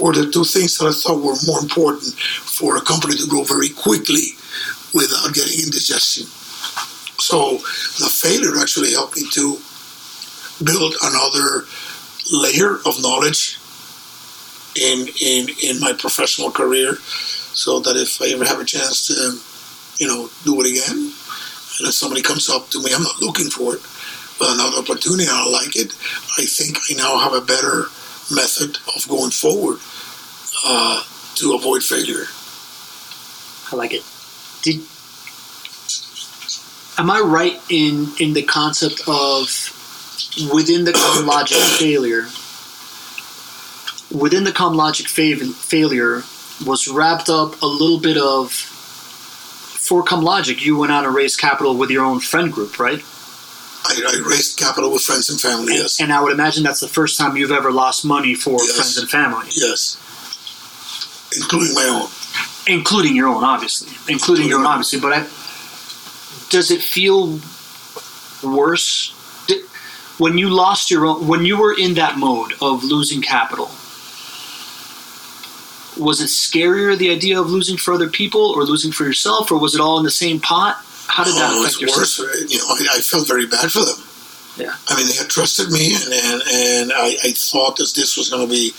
were 0.00 0.12
the 0.12 0.30
two 0.30 0.44
things 0.44 0.78
that 0.78 0.86
I 0.86 0.92
thought 0.92 1.22
were 1.22 1.38
more 1.46 1.60
important 1.60 2.14
for 2.14 2.76
a 2.76 2.80
company 2.80 3.16
to 3.16 3.26
grow 3.26 3.42
very 3.44 3.68
quickly 3.68 4.34
without 4.94 5.34
getting 5.34 5.64
indigestion. 5.64 6.26
So 7.18 7.58
the 7.98 8.10
failure 8.10 8.58
actually 8.60 8.92
helped 8.92 9.16
me 9.16 9.26
to 9.32 9.58
build 10.62 10.94
another 11.02 11.66
layer 12.32 12.76
of 12.86 13.00
knowledge 13.00 13.58
in 14.76 15.08
in 15.20 15.48
in 15.62 15.80
my 15.80 15.92
professional 15.92 16.50
career, 16.50 16.96
so 17.54 17.80
that 17.80 17.96
if 17.96 18.20
I 18.22 18.28
ever 18.28 18.44
have 18.44 18.60
a 18.60 18.64
chance 18.64 19.06
to, 19.08 19.38
you 20.02 20.06
know, 20.06 20.30
do 20.44 20.60
it 20.60 20.70
again, 20.70 21.12
and 21.78 21.88
if 21.88 21.94
somebody 21.94 22.22
comes 22.22 22.48
up 22.48 22.68
to 22.70 22.82
me, 22.82 22.92
I'm 22.94 23.02
not 23.02 23.20
looking 23.20 23.50
for 23.50 23.74
it, 23.74 23.82
but 24.38 24.52
another 24.54 24.78
opportunity, 24.78 25.26
I 25.28 25.48
like 25.48 25.76
it. 25.76 25.94
I 26.38 26.44
think 26.44 26.78
I 26.90 26.94
now 26.94 27.18
have 27.18 27.32
a 27.34 27.40
better 27.44 27.86
method 28.34 28.78
of 28.94 29.08
going 29.08 29.30
forward 29.30 29.80
uh, 30.64 31.02
to 31.36 31.54
avoid 31.54 31.82
failure. 31.82 32.26
I 33.72 33.76
like 33.76 33.92
it. 33.92 34.04
Did 34.62 34.82
am 36.98 37.10
I 37.10 37.20
right 37.20 37.60
in 37.70 38.08
in 38.18 38.34
the 38.34 38.42
concept 38.42 39.02
of 39.06 39.48
within 40.52 40.84
the 40.84 40.92
logic 41.24 41.58
failure? 41.58 42.26
Within 44.10 44.44
the 44.44 44.52
logic 44.76 45.06
fav- 45.06 45.52
failure 45.54 46.22
was 46.66 46.88
wrapped 46.88 47.28
up 47.28 47.60
a 47.62 47.66
little 47.66 48.00
bit 48.00 48.16
of 48.16 48.50
for 48.52 50.02
logic. 50.22 50.64
You 50.64 50.76
went 50.78 50.92
out 50.92 51.04
and 51.04 51.14
raised 51.14 51.38
capital 51.38 51.76
with 51.76 51.90
your 51.90 52.04
own 52.04 52.20
friend 52.20 52.52
group, 52.52 52.78
right? 52.78 53.02
I, 53.84 53.94
I 54.06 54.28
raised 54.28 54.58
capital 54.58 54.90
with 54.92 55.02
friends 55.02 55.30
and 55.30 55.40
family. 55.40 55.74
And- 55.74 55.82
Yes, 55.82 56.00
And 56.00 56.12
I 56.12 56.20
would 56.22 56.32
imagine 56.32 56.62
that's 56.62 56.80
the 56.80 56.88
first 56.88 57.16
time 57.18 57.36
you've 57.36 57.52
ever 57.52 57.70
lost 57.70 58.04
money 58.04 58.34
for 58.34 58.58
Yes. 58.60 58.72
friends 58.76 58.98
and 58.98 59.08
family, 59.10 59.46
yes, 59.54 59.96
including 61.36 61.74
my 61.74 61.84
own. 61.84 62.08
including 62.66 63.14
your 63.16 63.28
own, 63.28 63.44
obviously, 63.44 63.88
including 64.12 64.48
your 64.48 64.58
own, 64.60 64.66
obviously. 64.66 65.00
But 65.00 65.12
I, 65.12 65.20
does 66.50 66.70
it 66.70 66.82
feel 66.82 67.38
worse 68.42 69.12
when 70.18 70.38
you 70.38 70.50
lost 70.50 70.90
your 70.90 71.06
own? 71.06 71.26
When 71.26 71.44
you 71.44 71.58
were 71.58 71.74
in 71.76 71.94
that 71.94 72.18
mode 72.18 72.52
of 72.60 72.84
losing 72.84 73.22
capital? 73.22 73.70
Was 75.96 76.20
it 76.20 76.26
scarier 76.26 76.96
the 76.96 77.10
idea 77.10 77.40
of 77.40 77.50
losing 77.50 77.76
for 77.76 77.92
other 77.94 78.08
people 78.08 78.40
or 78.40 78.64
losing 78.64 78.92
for 78.92 79.04
yourself, 79.04 79.50
or 79.50 79.58
was 79.58 79.74
it 79.74 79.80
all 79.80 79.98
in 79.98 80.04
the 80.04 80.10
same 80.10 80.38
pot? 80.38 80.76
How 81.08 81.24
did 81.24 81.34
that 81.34 81.50
oh, 81.52 81.62
affect 81.62 81.82
it's 81.82 81.82
your 81.82 81.90
worse. 81.90 82.18
You 82.50 82.58
know, 82.58 82.64
I, 82.68 82.98
I 82.98 83.00
felt 83.00 83.26
very 83.26 83.46
bad 83.46 83.72
for 83.72 83.80
them. 83.80 83.96
Yeah. 84.58 84.74
I 84.88 84.96
mean, 84.96 85.06
they 85.06 85.14
had 85.14 85.28
trusted 85.28 85.70
me, 85.70 85.94
and 85.94 86.12
and, 86.12 86.42
and 86.52 86.92
I, 86.92 87.16
I 87.24 87.32
thought 87.32 87.76
that 87.76 87.92
this 87.94 88.16
was 88.16 88.28
going 88.28 88.46
to 88.46 88.52
be. 88.52 88.72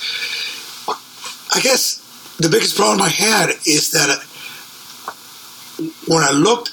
I 1.56 1.62
guess 1.62 2.00
the 2.38 2.50
biggest 2.50 2.76
problem 2.76 3.02
I 3.02 3.10
had 3.10 3.50
is 3.66 3.92
that 3.92 4.10
uh, 4.10 5.84
when 6.08 6.24
I 6.24 6.32
looked 6.32 6.72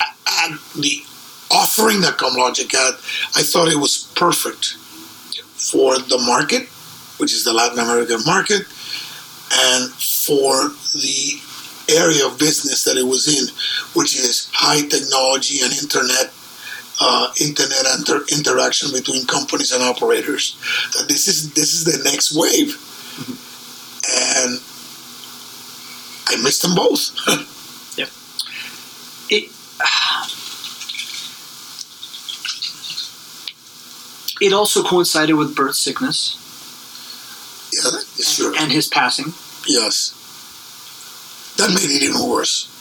at 0.00 0.50
the 0.76 1.02
offering 1.50 2.00
that 2.02 2.18
ComLogic 2.18 2.72
had, 2.72 2.94
I 3.36 3.42
thought 3.42 3.68
it 3.68 3.78
was 3.78 4.10
perfect 4.14 4.76
for 5.56 5.98
the 5.98 6.18
market, 6.18 6.68
which 7.18 7.32
is 7.32 7.44
the 7.44 7.52
Latin 7.52 7.78
American 7.78 8.20
market, 8.24 8.62
and 9.52 9.90
for 9.92 10.68
the 10.94 11.40
area 11.88 12.26
of 12.26 12.38
business 12.38 12.84
that 12.84 12.96
it 12.96 13.06
was 13.06 13.26
in, 13.28 13.48
which 13.94 14.16
is 14.16 14.50
high 14.52 14.86
technology 14.88 15.60
and 15.62 15.72
internet 15.72 16.32
uh, 17.00 17.32
internet 17.40 17.86
inter- 17.96 18.24
interaction 18.32 18.90
between 18.92 19.24
companies 19.26 19.72
and 19.72 19.82
operators. 19.82 20.58
That 20.96 21.08
this 21.08 21.28
is 21.28 21.52
this 21.54 21.72
is 21.72 21.84
the 21.84 22.02
next 22.04 22.34
wave, 22.34 22.74
and 24.10 24.60
I 26.28 26.42
missed 26.42 26.62
them 26.62 26.74
both. 26.74 27.14
it 29.30 29.50
it 34.40 34.52
also 34.52 34.82
coincided 34.82 35.34
with 35.34 35.54
Bert's 35.54 35.78
sickness 35.78 36.36
yeah, 37.72 37.98
is 38.18 38.34
sure. 38.34 38.54
and 38.58 38.72
his 38.72 38.88
passing. 38.88 39.32
Yes, 39.66 40.14
that 41.58 41.70
made 41.70 41.90
it 41.90 42.02
even 42.02 42.28
worse. 42.28 42.74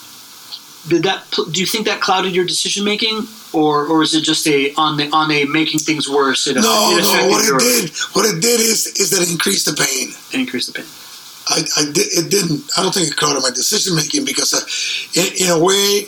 Did 0.87 1.03
that? 1.03 1.29
Do 1.31 1.59
you 1.59 1.65
think 1.65 1.85
that 1.85 1.99
clouded 1.99 2.33
your 2.33 2.45
decision 2.45 2.85
making, 2.85 3.27
or 3.51 3.85
or 3.87 4.03
is 4.03 4.15
it 4.15 4.23
just 4.23 4.47
a 4.47 4.73
on 4.75 4.97
the 4.97 5.09
on 5.11 5.31
a 5.31 5.45
making 5.45 5.79
things 5.79 6.07
worse? 6.07 6.47
It, 6.47 6.55
No, 6.55 6.95
it 6.97 7.01
no. 7.01 7.27
What 7.29 7.45
your, 7.45 7.57
it 7.57 7.59
did, 7.59 7.97
what 8.13 8.25
it 8.25 8.41
did 8.41 8.61
is, 8.61 8.87
is 8.95 9.09
that 9.09 9.21
it 9.21 9.29
increased 9.29 9.65
the 9.65 9.73
pain. 9.73 10.13
it 10.31 10.39
increased 10.39 10.73
the 10.73 10.79
pain. 10.79 10.87
I, 11.49 11.63
I 11.77 11.91
did, 11.91 12.07
it 12.11 12.29
didn't. 12.29 12.69
I 12.77 12.83
don't 12.83 12.93
think 12.93 13.07
it 13.07 13.15
clouded 13.15 13.41
my 13.41 13.49
decision 13.49 13.95
making 13.95 14.25
because, 14.25 14.53
I, 14.53 14.63
in, 15.19 15.47
in 15.47 15.49
a 15.51 15.59
way, 15.59 16.07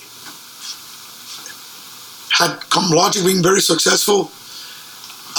had 2.31 2.59
Comlogic 2.69 3.25
been 3.25 3.41
very 3.41 3.61
successful, 3.61 4.31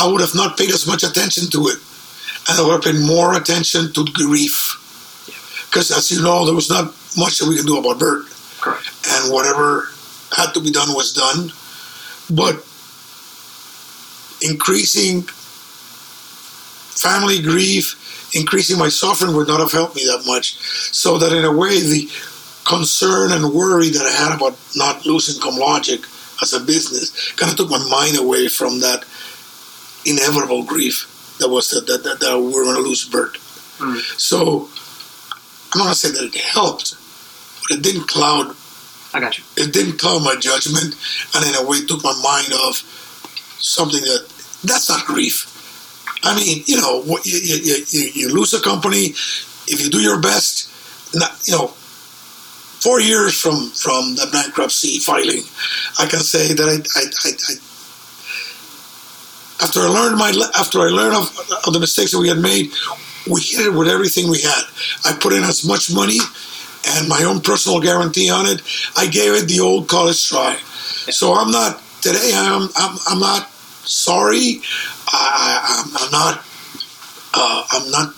I 0.00 0.06
would 0.10 0.22
have 0.22 0.34
not 0.34 0.56
paid 0.56 0.70
as 0.70 0.86
much 0.86 1.02
attention 1.02 1.50
to 1.50 1.68
it, 1.68 1.78
and 2.48 2.58
I 2.58 2.62
would 2.62 2.72
have 2.72 2.82
paid 2.82 3.04
more 3.04 3.34
attention 3.36 3.92
to 3.92 4.04
grief. 4.14 4.76
Because, 5.68 5.90
as 5.90 6.10
you 6.10 6.22
know, 6.22 6.46
there 6.46 6.54
was 6.54 6.70
not 6.70 6.86
much 7.18 7.38
that 7.38 7.46
we 7.46 7.56
could 7.56 7.66
do 7.66 7.78
about 7.78 7.98
Bert, 7.98 8.24
Correct. 8.60 8.88
and 9.10 9.32
whatever 9.32 9.88
had 10.34 10.52
to 10.54 10.60
be 10.60 10.70
done 10.70 10.94
was 10.94 11.12
done. 11.12 11.52
But 12.34 12.64
increasing 14.40 15.22
family 16.96 17.42
grief, 17.42 18.34
increasing 18.34 18.78
my 18.78 18.88
suffering 18.88 19.36
would 19.36 19.48
not 19.48 19.60
have 19.60 19.72
helped 19.72 19.96
me 19.96 20.04
that 20.06 20.24
much. 20.26 20.56
So 20.96 21.18
that 21.18 21.32
in 21.32 21.44
a 21.44 21.52
way, 21.54 21.78
the 21.78 22.08
concern 22.64 23.32
and 23.32 23.52
worry 23.52 23.90
that 23.90 24.06
I 24.06 24.12
had 24.12 24.34
about 24.34 24.56
not 24.74 25.04
losing 25.04 25.40
Comlogic 25.42 26.06
as 26.42 26.54
a 26.54 26.60
business 26.60 27.32
kind 27.32 27.52
of 27.52 27.58
took 27.58 27.70
my 27.70 27.86
mind 27.90 28.16
away 28.18 28.48
from 28.48 28.80
that 28.80 29.04
inevitable 30.04 30.64
grief 30.64 31.06
that 31.38 31.48
was 31.48 31.70
that, 31.70 31.86
that, 31.86 32.02
that, 32.04 32.20
that 32.20 32.38
we 32.38 32.46
were 32.52 32.64
going 32.64 32.76
to 32.76 32.82
lose 32.82 33.08
Bert. 33.08 33.34
Mm. 33.78 33.96
So 34.20 34.68
I'm 35.72 35.78
not 35.78 35.84
going 35.84 35.94
to 35.94 35.94
say 35.98 36.10
that 36.10 36.24
it 36.34 36.40
helped, 36.40 36.94
but 37.62 37.78
it 37.78 37.82
didn't 37.82 38.08
cloud 38.08 38.54
I 39.12 39.20
got 39.20 39.38
you. 39.38 39.44
it 39.56 39.72
didn't 39.72 39.98
cloud 39.98 40.22
my 40.22 40.36
judgment, 40.38 40.94
and 41.34 41.44
in 41.46 41.54
a 41.56 41.68
way 41.68 41.84
took 41.84 42.04
my 42.04 42.12
mind 42.22 42.52
off 42.52 42.82
something 43.60 44.00
that 44.00 44.28
that's 44.64 44.88
not 44.88 45.06
grief. 45.06 45.46
I 46.22 46.36
mean, 46.36 46.62
you 46.66 46.76
know, 46.80 47.02
what- 47.02 47.24
you, 47.24 47.38
you, 47.38 47.84
you, 47.88 48.10
you 48.14 48.28
lose 48.34 48.52
a 48.52 48.60
company 48.60 49.14
if 49.66 49.80
you 49.80 49.88
do 49.90 50.00
your 50.00 50.20
best. 50.20 50.68
Not, 51.14 51.32
you 51.46 51.56
know, 51.56 51.68
four 51.68 53.00
years 53.00 53.34
from 53.40 53.70
from 53.70 54.14
the 54.14 54.28
bankruptcy 54.32 54.98
filing, 55.00 55.42
I 55.98 56.06
can 56.06 56.20
say 56.20 56.52
that 56.54 56.68
I, 56.68 56.76
I, 57.00 57.04
I, 57.24 57.30
I 57.48 57.54
after 59.62 59.80
I 59.80 59.88
learned 59.88 60.16
my 60.18 60.32
after 60.58 60.80
I 60.80 60.88
learned 60.88 61.16
of, 61.16 61.28
of 61.66 61.72
the 61.72 61.80
mistakes 61.80 62.12
that 62.12 62.18
we 62.18 62.28
had 62.28 62.38
made, 62.38 62.70
we 63.30 63.40
hit 63.40 63.66
it 63.66 63.74
with 63.74 63.88
everything 63.88 64.30
we 64.30 64.40
had. 64.40 64.62
I 65.04 65.16
put 65.20 65.32
in 65.32 65.42
as 65.44 65.64
much 65.64 65.92
money 65.92 66.18
and 66.88 67.08
my 67.08 67.22
own 67.24 67.40
personal 67.40 67.80
guarantee 67.80 68.30
on 68.30 68.46
it. 68.46 68.62
I 68.96 69.06
gave 69.06 69.34
it 69.34 69.48
the 69.48 69.60
old 69.60 69.88
college 69.88 70.28
try. 70.28 70.56
So 71.10 71.34
I'm 71.34 71.50
not 71.50 71.82
today. 72.00 72.32
I'm 72.34 72.68
I'm, 72.76 72.98
I'm 73.08 73.20
not 73.20 73.50
sorry. 73.84 74.60
I, 75.08 75.84
I'm, 75.84 75.96
I'm 75.96 76.10
not. 76.10 76.44
Uh, 77.32 77.64
I'm 77.70 77.90
not 77.90 78.14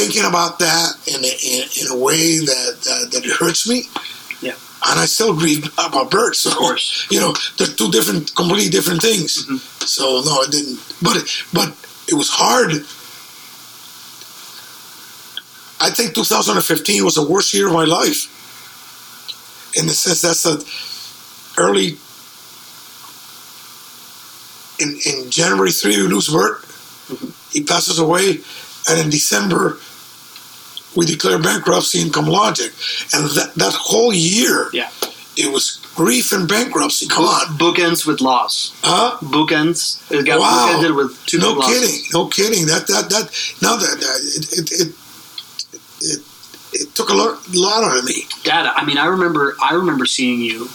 thinking 0.00 0.24
about 0.24 0.58
that 0.58 0.92
in 1.06 1.24
a, 1.24 1.28
in, 1.28 1.68
in 1.80 1.92
a 1.92 1.96
way 1.96 2.38
that, 2.38 2.80
that 2.84 3.08
that 3.12 3.24
it 3.24 3.32
hurts 3.32 3.68
me. 3.68 3.84
Yeah. 4.40 4.54
And 4.86 4.98
I 4.98 5.04
still 5.06 5.34
grieve 5.34 5.66
about 5.78 6.10
Bert. 6.10 6.34
So 6.36 6.50
Of 6.50 6.56
course. 6.56 7.06
you 7.10 7.20
know, 7.20 7.34
they're 7.58 7.66
two 7.66 7.90
different, 7.90 8.34
completely 8.34 8.70
different 8.70 9.02
things. 9.02 9.44
Mhm. 9.44 9.60
So 9.86 10.22
no, 10.24 10.42
it 10.42 10.50
didn't. 10.50 10.78
But 11.02 11.16
but 11.52 11.74
it 12.08 12.14
was 12.14 12.30
hard. 12.30 12.72
I 15.82 15.90
think 15.90 16.14
2015 16.14 17.04
was 17.04 17.14
the 17.14 17.22
worst 17.22 17.52
year 17.54 17.66
of 17.68 17.72
my 17.74 17.84
life. 17.84 18.28
In 19.74 19.86
the 19.86 19.94
sense 19.94 20.20
that's 20.22 20.42
the 20.42 20.64
early 21.58 21.98
in 24.78 24.98
in 25.04 25.30
January 25.30 25.72
three 25.72 25.96
we 25.96 26.08
lose 26.08 26.28
Bert. 26.28 26.64
Mhm. 27.10 27.32
He 27.52 27.62
passes 27.62 27.98
away, 27.98 28.40
and 28.88 28.98
in 28.98 29.10
December 29.10 29.78
we 30.96 31.06
declare 31.06 31.38
bankruptcy 31.38 32.00
in 32.00 32.08
Comlogic, 32.08 32.72
and 33.14 33.30
that 33.36 33.54
that 33.56 33.72
whole 33.74 34.12
year, 34.12 34.68
Yeah. 34.72 34.88
it 35.36 35.52
was 35.52 35.78
grief 35.94 36.32
and 36.32 36.48
bankruptcy. 36.48 37.06
Come 37.06 37.24
on, 37.24 37.58
Bookends 37.58 38.06
with 38.06 38.20
loss. 38.20 38.72
huh? 38.82 39.16
Bookends. 39.22 39.98
It 40.10 40.24
got 40.26 40.40
Wow. 40.40 40.48
bookended 40.72 40.96
with 40.96 41.16
two 41.26 41.38
no 41.38 41.54
big 41.54 41.58
losses. 41.62 41.80
kidding, 41.80 42.04
no 42.12 42.26
kidding. 42.26 42.66
That 42.66 42.86
that 42.88 43.08
that 43.10 43.30
now 43.62 43.76
that, 43.76 44.00
that 44.00 44.18
it, 44.36 44.58
it 44.58 44.72
it 44.80 44.94
it 46.00 46.20
it 46.72 46.94
took 46.94 47.08
a 47.10 47.14
lot, 47.14 47.38
lot 47.52 47.82
out 47.84 47.98
of 47.98 48.04
me. 48.04 48.26
Dad, 48.44 48.66
I 48.66 48.84
mean, 48.84 48.96
I 48.96 49.06
remember, 49.06 49.56
I 49.60 49.74
remember 49.74 50.06
seeing 50.06 50.40
you. 50.40 50.68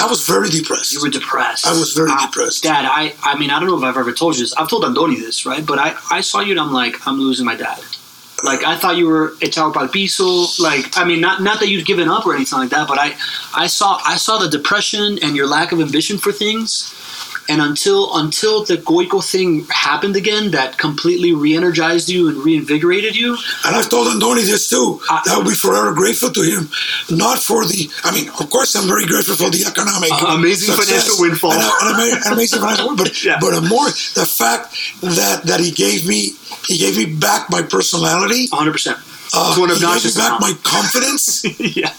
I 0.00 0.06
was 0.06 0.26
very 0.26 0.48
depressed. 0.48 0.94
You 0.94 1.02
were 1.02 1.10
depressed. 1.10 1.66
I 1.66 1.72
was 1.72 1.92
very 1.92 2.10
I- 2.10 2.26
depressed. 2.26 2.62
Dad, 2.62 2.86
I, 2.86 3.14
I 3.22 3.38
mean, 3.38 3.50
I 3.50 3.60
don't 3.60 3.68
know 3.68 3.76
if 3.76 3.84
I've 3.84 3.96
ever 3.98 4.12
told 4.12 4.36
you 4.36 4.42
this. 4.42 4.54
I've 4.54 4.68
told 4.70 4.84
Andoni 4.84 5.16
this, 5.18 5.44
right? 5.44 5.64
But 5.64 5.78
I, 5.78 5.94
I 6.10 6.22
saw 6.22 6.40
you 6.40 6.52
and 6.52 6.60
I'm 6.60 6.72
like, 6.72 7.06
I'm 7.06 7.18
losing 7.20 7.44
my 7.44 7.54
dad. 7.54 7.78
Like 8.42 8.64
I 8.64 8.76
thought 8.76 8.96
you 8.96 9.06
were 9.08 9.30
echado 9.40 9.72
pal 9.72 9.88
piso. 9.88 10.46
Like 10.62 10.96
I 10.96 11.04
mean, 11.04 11.20
not 11.20 11.42
not 11.42 11.60
that 11.60 11.68
you'd 11.68 11.86
given 11.86 12.08
up 12.08 12.26
or 12.26 12.34
anything 12.34 12.58
like 12.58 12.70
that, 12.70 12.88
but 12.88 12.98
I, 12.98 13.16
I 13.54 13.66
saw 13.66 14.00
I 14.04 14.16
saw 14.16 14.38
the 14.38 14.48
depression 14.48 15.18
and 15.22 15.36
your 15.36 15.46
lack 15.46 15.72
of 15.72 15.80
ambition 15.80 16.18
for 16.18 16.32
things. 16.32 16.94
And 17.48 17.60
until 17.60 18.14
until 18.16 18.64
the 18.64 18.76
Goiko 18.76 19.18
thing 19.22 19.66
happened 19.68 20.14
again, 20.16 20.52
that 20.52 20.78
completely 20.78 21.32
re-energized 21.32 22.08
you 22.08 22.28
and 22.28 22.36
reinvigorated 22.38 23.16
you. 23.16 23.36
And 23.64 23.74
I've 23.76 23.88
told 23.90 24.06
Andoni 24.08 24.44
this 24.46 24.68
too. 24.68 25.00
I- 25.10 25.20
that 25.24 25.34
I 25.34 25.38
will 25.38 25.50
be 25.50 25.54
forever 25.54 25.92
grateful 25.92 26.30
to 26.30 26.42
him. 26.42 26.70
Not 27.10 27.38
for 27.42 27.64
the, 27.66 27.90
I 28.04 28.10
mean, 28.14 28.28
of 28.40 28.48
course, 28.48 28.74
I'm 28.76 28.86
very 28.86 29.06
grateful 29.06 29.34
for 29.34 29.50
the 29.50 29.64
economic 29.66 30.12
Uh, 30.12 30.36
amazing 30.38 30.74
success 30.74 30.86
financial 30.88 31.16
windfall. 31.20 31.52
and, 31.52 31.62
and 32.24 32.32
amazing 32.32 32.60
financial 32.60 32.86
windfall. 32.88 33.06
But 33.06 33.24
Yeah. 33.28 33.38
but 33.40 33.60
more 33.74 33.86
the 34.14 34.26
fact 34.40 34.76
that 35.02 35.44
that 35.46 35.60
he 35.60 35.70
gave 35.72 36.06
me 36.06 36.34
he 36.68 36.78
gave 36.78 36.96
me 36.96 37.06
back 37.06 37.50
my 37.50 37.62
personality. 37.62 38.46
100. 38.50 38.72
percent 38.72 38.98
Uh, 39.34 39.54
he 39.54 39.66
gave 39.66 40.04
me 40.04 40.12
back 40.22 40.38
my 40.40 40.52
confidence. 40.62 41.42
Yeah, 41.82 41.90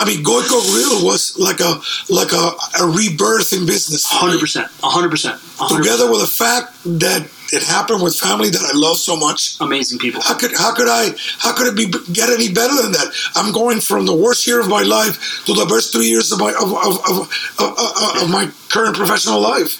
I 0.00 0.06
mean, 0.06 0.24
Goiko 0.24 0.64
Grill 0.72 1.04
was 1.04 1.38
like 1.38 1.60
a 1.60 1.76
like 2.08 2.32
a, 2.32 2.56
a 2.80 2.86
rebirth 2.88 3.52
in 3.52 3.66
business. 3.66 4.08
100. 4.08 4.40
percent 4.40 4.66
100. 4.80 5.10
percent 5.10 5.38
Together 5.68 6.10
with 6.10 6.20
the 6.22 6.26
fact 6.26 6.72
that 6.84 7.28
it 7.52 7.62
happened 7.62 8.02
with 8.02 8.16
family 8.16 8.48
that 8.48 8.62
I 8.62 8.72
love 8.72 8.96
so 8.96 9.14
much. 9.14 9.60
amazing 9.60 9.98
people. 9.98 10.22
How 10.22 10.38
could 10.38 10.52
how 10.56 10.72
could 10.74 10.88
I 10.88 11.10
how 11.38 11.52
could 11.54 11.66
it 11.68 11.76
be 11.76 11.86
get 12.12 12.30
any 12.30 12.50
better 12.50 12.74
than 12.80 12.92
that? 12.92 13.12
I'm 13.34 13.52
going 13.52 13.80
from 13.80 14.06
the 14.06 14.14
worst 14.14 14.46
year 14.46 14.58
of 14.58 14.68
my 14.68 14.82
life 14.82 15.44
to 15.44 15.52
the 15.52 15.66
best 15.66 15.92
three 15.92 16.06
years 16.06 16.32
of 16.32 16.40
my 16.40 16.52
of 16.52 16.72
of, 16.72 16.94
of, 17.04 17.16
of, 17.60 17.70
of, 17.78 18.22
of 18.22 18.30
my 18.30 18.50
current 18.70 18.96
professional 18.96 19.40
life. 19.40 19.76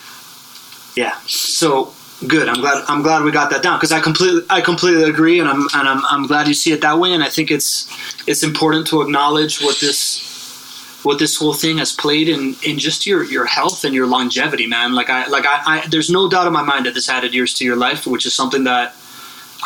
Yeah. 0.96 1.16
So 1.26 1.94
good. 2.26 2.48
I'm 2.48 2.60
glad. 2.60 2.84
I'm 2.88 3.02
glad 3.02 3.24
we 3.24 3.32
got 3.32 3.50
that 3.50 3.62
down 3.62 3.78
because 3.78 3.92
I 3.92 4.00
completely, 4.00 4.42
I 4.50 4.60
completely 4.60 5.04
agree, 5.04 5.40
and 5.40 5.48
I'm, 5.48 5.62
and 5.74 5.88
I'm, 5.88 6.04
I'm 6.06 6.26
glad 6.26 6.48
you 6.48 6.54
see 6.54 6.72
it 6.72 6.80
that 6.82 6.98
way. 6.98 7.12
And 7.12 7.22
I 7.22 7.28
think 7.28 7.50
it's, 7.50 7.88
it's 8.26 8.42
important 8.42 8.86
to 8.88 9.02
acknowledge 9.02 9.60
what 9.62 9.78
this, 9.80 11.00
what 11.02 11.18
this 11.18 11.36
whole 11.36 11.54
thing 11.54 11.78
has 11.78 11.92
played 11.92 12.28
in, 12.28 12.54
in 12.62 12.78
just 12.78 13.06
your, 13.06 13.24
your 13.24 13.46
health 13.46 13.84
and 13.84 13.94
your 13.94 14.06
longevity, 14.06 14.66
man. 14.66 14.94
Like 14.94 15.10
I, 15.10 15.26
like 15.28 15.46
I, 15.46 15.62
I, 15.64 15.86
there's 15.88 16.10
no 16.10 16.28
doubt 16.28 16.46
in 16.46 16.52
my 16.52 16.62
mind 16.62 16.86
that 16.86 16.94
this 16.94 17.08
added 17.08 17.32
years 17.34 17.54
to 17.54 17.64
your 17.64 17.76
life, 17.76 18.06
which 18.06 18.26
is 18.26 18.34
something 18.34 18.64
that 18.64 18.94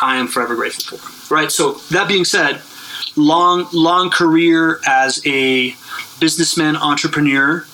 I 0.01 0.17
am 0.17 0.27
forever 0.27 0.55
grateful 0.55 0.97
for. 0.97 1.33
Right. 1.33 1.51
So 1.51 1.73
that 1.91 2.07
being 2.07 2.25
said, 2.25 2.61
long, 3.15 3.67
long 3.73 4.09
career 4.09 4.79
as 4.87 5.21
a 5.25 5.75
businessman, 6.19 6.75
entrepreneur. 6.75 7.65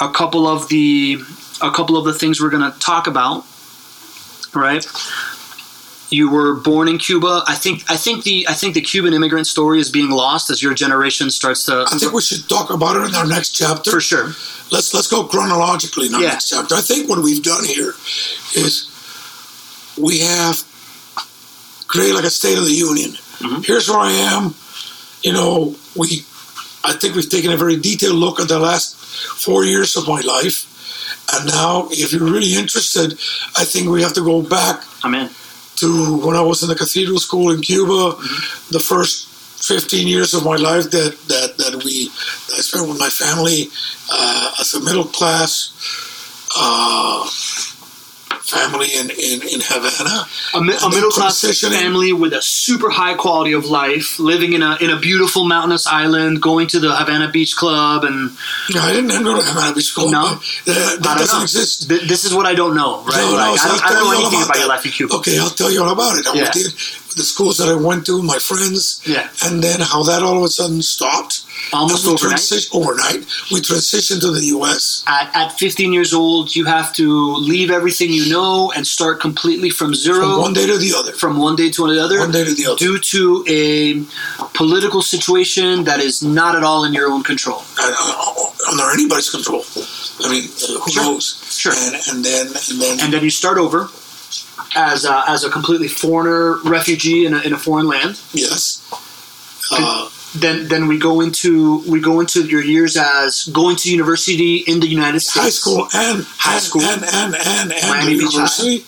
A 0.00 0.10
couple 0.10 0.46
of 0.46 0.68
the 0.68 1.18
a 1.60 1.72
couple 1.72 1.96
of 1.96 2.04
the 2.04 2.14
things 2.14 2.40
we're 2.40 2.50
going 2.50 2.72
to 2.72 2.78
talk 2.78 3.08
about 3.08 3.44
right 4.54 4.84
you 6.10 6.30
were 6.30 6.54
born 6.54 6.88
in 6.88 6.96
cuba 6.98 7.42
i 7.46 7.54
think 7.54 7.84
i 7.90 7.96
think 7.96 8.24
the 8.24 8.46
i 8.48 8.54
think 8.54 8.74
the 8.74 8.80
cuban 8.80 9.12
immigrant 9.12 9.46
story 9.46 9.78
is 9.78 9.90
being 9.90 10.10
lost 10.10 10.48
as 10.50 10.62
your 10.62 10.72
generation 10.74 11.30
starts 11.30 11.64
to 11.64 11.84
I 11.92 11.98
think 11.98 12.12
we 12.12 12.22
should 12.22 12.48
talk 12.48 12.70
about 12.70 12.96
it 12.96 13.08
in 13.08 13.14
our 13.14 13.26
next 13.26 13.50
chapter. 13.50 13.90
for 13.90 14.00
sure 14.00 14.28
Let's 14.70 14.92
let's 14.92 15.08
go 15.08 15.24
chronologically 15.24 16.06
in 16.08 16.14
our 16.14 16.22
Yeah. 16.22 16.28
next 16.32 16.48
chapter. 16.50 16.74
I 16.74 16.82
think 16.82 17.08
what 17.08 17.22
we've 17.22 17.42
done 17.42 17.64
here 17.64 17.94
is 18.54 18.72
we 19.96 20.18
have 20.20 20.62
created 21.88 22.14
like 22.16 22.26
a 22.26 22.30
state 22.30 22.58
of 22.58 22.66
the 22.66 22.72
union. 22.90 23.16
Mhm. 23.40 23.64
Here's 23.64 23.88
where 23.88 23.98
I 23.98 24.12
am. 24.12 24.54
You 25.22 25.32
know, 25.32 25.74
we 25.96 26.22
I 26.84 26.92
think 26.92 27.14
we've 27.16 27.30
taken 27.30 27.50
a 27.50 27.56
very 27.56 27.76
detailed 27.76 28.16
look 28.16 28.40
at 28.40 28.48
the 28.48 28.58
last 28.58 28.94
four 29.44 29.64
years 29.64 29.96
of 29.96 30.06
my 30.06 30.20
life. 30.20 30.66
And 31.34 31.46
now, 31.46 31.88
if 31.90 32.12
you're 32.12 32.24
really 32.24 32.54
interested, 32.54 33.12
I 33.56 33.64
think 33.64 33.88
we 33.88 34.02
have 34.02 34.14
to 34.14 34.24
go 34.24 34.42
back 34.42 34.82
I'm 35.04 35.14
in. 35.14 35.28
to 35.76 36.18
when 36.26 36.36
I 36.36 36.42
was 36.42 36.62
in 36.62 36.68
the 36.68 36.74
cathedral 36.74 37.18
school 37.18 37.52
in 37.52 37.60
Cuba, 37.60 38.16
the 38.70 38.80
first 38.80 39.28
15 39.66 40.06
years 40.06 40.34
of 40.34 40.44
my 40.44 40.56
life 40.56 40.90
that, 40.90 41.18
that, 41.28 41.56
that 41.58 41.82
we 41.84 42.08
that 42.08 42.54
I 42.58 42.60
spent 42.60 42.88
with 42.88 42.98
my 42.98 43.08
family 43.10 43.68
uh, 44.10 44.54
as 44.60 44.72
a 44.74 44.80
middle 44.84 45.04
class 45.04 45.74
uh, 46.56 47.28
family 48.50 48.88
in, 48.94 49.10
in, 49.10 49.42
in 49.48 49.60
Havana. 49.62 50.26
A, 50.54 50.60
mi- 50.60 50.74
a 50.84 50.88
middle 50.90 51.10
class 51.10 51.40
family 51.60 52.12
with 52.12 52.32
a 52.32 52.42
super 52.42 52.90
high 52.90 53.14
quality 53.14 53.52
of 53.52 53.66
life, 53.66 54.18
living 54.18 54.52
in 54.52 54.62
a 54.62 54.76
in 54.80 54.90
a 54.90 54.98
beautiful 54.98 55.44
mountainous 55.44 55.86
island, 55.86 56.40
going 56.42 56.66
to 56.68 56.80
the 56.80 56.94
Havana 56.94 57.30
Beach 57.30 57.56
Club, 57.56 58.04
and 58.04 58.30
No, 58.74 58.80
I 58.80 58.92
didn't 58.92 59.08
go 59.24 59.36
to 59.36 59.42
Havana 59.42 59.74
Beach 59.74 59.94
Club. 59.94 60.10
No? 60.10 60.34
That, 60.66 60.98
that 61.02 61.18
doesn't 61.18 61.38
know. 61.38 61.42
exist. 61.42 61.88
Th- 61.88 62.02
this 62.08 62.24
is 62.24 62.34
what 62.34 62.46
I 62.46 62.54
don't 62.54 62.74
know, 62.74 63.02
right? 63.04 63.16
No, 63.16 63.30
no, 63.30 63.36
Like, 63.36 63.58
so 63.60 63.68
I, 63.68 63.68
don't, 63.68 63.84
I 63.84 63.88
don't 63.92 64.04
know 64.04 64.20
anything 64.20 64.42
about 64.42 64.48
about 64.50 64.58
your 64.58 64.68
life 64.68 64.84
in 64.86 64.92
Cuba. 64.92 65.14
Okay, 65.16 65.38
I'll 65.38 65.50
tell 65.50 65.70
you 65.70 65.82
all 65.82 65.92
about 65.92 66.18
it. 66.18 66.26
I 66.26 66.34
Yeah. 66.34 66.52
The 67.18 67.24
schools 67.24 67.58
that 67.58 67.68
I 67.68 67.74
went 67.74 68.06
to, 68.06 68.22
my 68.22 68.38
friends, 68.38 69.00
Yeah. 69.04 69.28
and 69.44 69.62
then 69.62 69.80
how 69.80 70.02
that 70.04 70.22
all 70.22 70.38
of 70.38 70.44
a 70.44 70.48
sudden 70.48 70.80
stopped. 70.82 71.42
Almost 71.72 72.06
we 72.06 72.12
overnight. 72.12 72.38
transi- 72.38 72.68
overnight. 72.72 73.20
We 73.52 73.60
transitioned 73.60 74.20
to 74.22 74.30
the 74.30 74.44
U.S. 74.56 75.02
At, 75.06 75.26
at 75.34 75.58
15 75.58 75.92
years 75.92 76.14
old, 76.14 76.54
you 76.56 76.64
have 76.64 76.92
to 76.94 77.06
leave 77.52 77.70
everything 77.70 78.10
you 78.10 78.30
know 78.30 78.72
and 78.76 78.86
start 78.86 79.20
completely 79.20 79.68
from 79.70 79.94
zero, 79.94 80.20
from 80.20 80.38
one 80.40 80.52
day 80.54 80.66
to 80.66 80.78
the 80.78 80.94
other. 80.94 81.12
from 81.12 81.36
one 81.38 81.56
day 81.56 81.68
to 81.70 81.84
another, 81.86 82.20
One 82.20 82.30
day 82.32 82.44
to 82.44 82.54
the 82.54 82.66
other. 82.66 82.76
due 82.76 82.98
to 82.98 83.44
a 83.48 84.04
political 84.54 85.02
situation 85.02 85.84
that 85.84 86.00
is 86.00 86.22
not 86.22 86.54
at 86.56 86.62
all 86.62 86.84
in 86.84 86.92
your 86.94 87.08
own 87.10 87.22
control. 87.22 87.62
Uh, 87.78 88.70
under 88.70 88.90
anybody's 88.92 89.30
control. 89.30 89.64
I 90.24 90.30
mean, 90.30 90.44
uh, 90.44 90.80
who 90.80 90.90
Sure. 90.92 91.02
knows? 91.04 91.24
Sure. 91.50 91.72
And, 91.76 91.94
and 92.10 92.24
then, 92.24 92.46
and 92.70 92.80
then, 92.80 93.00
and 93.00 93.12
then 93.12 93.22
you 93.24 93.30
start 93.30 93.58
over 93.58 93.90
as 94.78 95.04
a, 95.04 95.24
as 95.34 95.44
a 95.44 95.50
completely 95.50 95.88
foreigner 95.88 96.58
refugee 96.64 97.26
in 97.26 97.34
a, 97.34 97.40
in 97.46 97.52
a 97.52 97.58
foreign 97.58 97.86
land. 97.94 98.12
yes. 98.32 98.80
Uh, 99.70 100.08
Then 100.44 100.68
then 100.68 100.82
we 100.92 100.96
go 101.08 101.14
into 101.24 101.50
we 101.92 101.98
go 102.10 102.20
into 102.22 102.38
your 102.54 102.62
years 102.74 102.96
as 103.00 103.48
going 103.60 103.76
to 103.82 103.86
university 103.98 104.54
in 104.70 104.76
the 104.84 104.86
United 104.98 105.20
States. 105.20 105.44
high 105.46 105.54
school 105.60 105.82
and 106.04 106.18
High 106.46 106.54
and, 106.60 106.62
school. 106.68 106.82
and 106.92 107.02
and 107.20 107.32
and, 107.34 107.72
and 107.72 107.88
Miami 107.92 108.18
Beach 108.20 108.28
Mm-hmm. 108.28 108.36
university, 108.36 108.78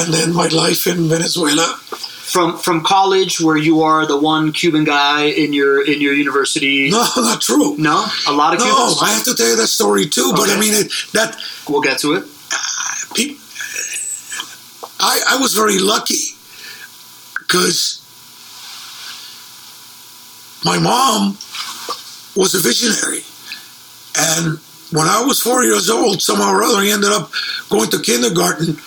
and 0.00 0.08
then 0.16 0.28
my 0.42 0.48
life 0.64 0.82
in 0.92 1.08
Venezuela. 1.14 1.66
from 2.34 2.48
from 2.66 2.76
college 2.94 3.34
where 3.46 3.56
you 3.68 3.74
are 3.90 4.02
the 4.12 4.18
one 4.32 4.52
Cuban 4.52 4.84
guy 4.84 5.20
in 5.42 5.50
your 5.58 5.74
in 5.92 5.98
your 6.04 6.14
university. 6.24 6.90
No, 6.96 7.04
not 7.30 7.40
true. 7.48 7.68
No? 7.90 7.96
a 8.28 8.34
lot 8.40 8.50
of 8.54 8.60
No, 8.60 8.66
Cubans. 8.68 9.00
I 9.06 9.08
have 9.16 9.24
to 9.30 9.34
tell 9.38 9.48
you 9.52 9.56
that 9.62 9.72
story 9.80 10.04
too. 10.16 10.28
But 10.38 10.46
I 10.54 10.56
mean, 10.62 10.74
it, 10.82 10.88
that 11.16 11.30
We'll 11.68 11.84
get 11.88 11.96
to 12.04 12.08
it. 12.16 12.22
peop 13.16 13.32
I 15.04 15.20
I 15.34 15.36
was 15.36 15.52
very 15.54 15.78
lucky 15.78 16.24
because 17.40 18.00
my 20.64 20.78
mom 20.78 21.36
was 22.34 22.54
a 22.54 22.60
visionary, 22.60 23.22
and 24.16 24.58
when 24.96 25.06
I 25.06 25.20
was 25.28 25.40
four 25.40 25.62
years 25.64 25.90
old, 25.90 26.22
somehow 26.22 26.50
or 26.54 26.62
other, 26.62 26.78
I 26.78 26.88
ended 26.88 27.12
up 27.12 27.30
going 27.68 27.90
to 27.90 27.98
kindergarten 28.00 28.78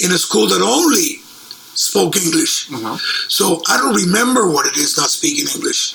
in 0.00 0.10
a 0.12 0.18
school 0.18 0.46
that 0.48 0.60
only 0.60 1.08
spoke 1.74 2.16
English. 2.16 2.54
Mhm. 2.68 2.98
So 3.28 3.62
I 3.68 3.76
don't 3.78 3.94
remember 3.94 4.42
what 4.54 4.66
it 4.66 4.76
is 4.76 4.96
not 4.96 5.10
speaking 5.10 5.46
English. 5.56 5.94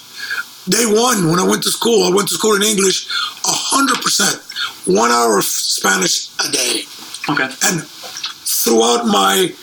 Day 0.70 0.86
one, 0.86 1.30
when 1.30 1.40
I 1.40 1.44
went 1.52 1.64
to 1.64 1.72
school, 1.80 2.00
I 2.08 2.12
went 2.16 2.28
to 2.30 2.36
school 2.36 2.56
in 2.56 2.64
English, 2.64 3.08
hundred 3.44 4.00
percent, 4.02 4.38
one 4.86 5.12
hour 5.12 5.38
of 5.38 5.46
Spanish 5.46 6.16
a 6.46 6.48
day. 6.62 6.74
Okay. 7.30 7.50
And 7.68 7.84
throughout 8.64 9.06
my 9.06 9.54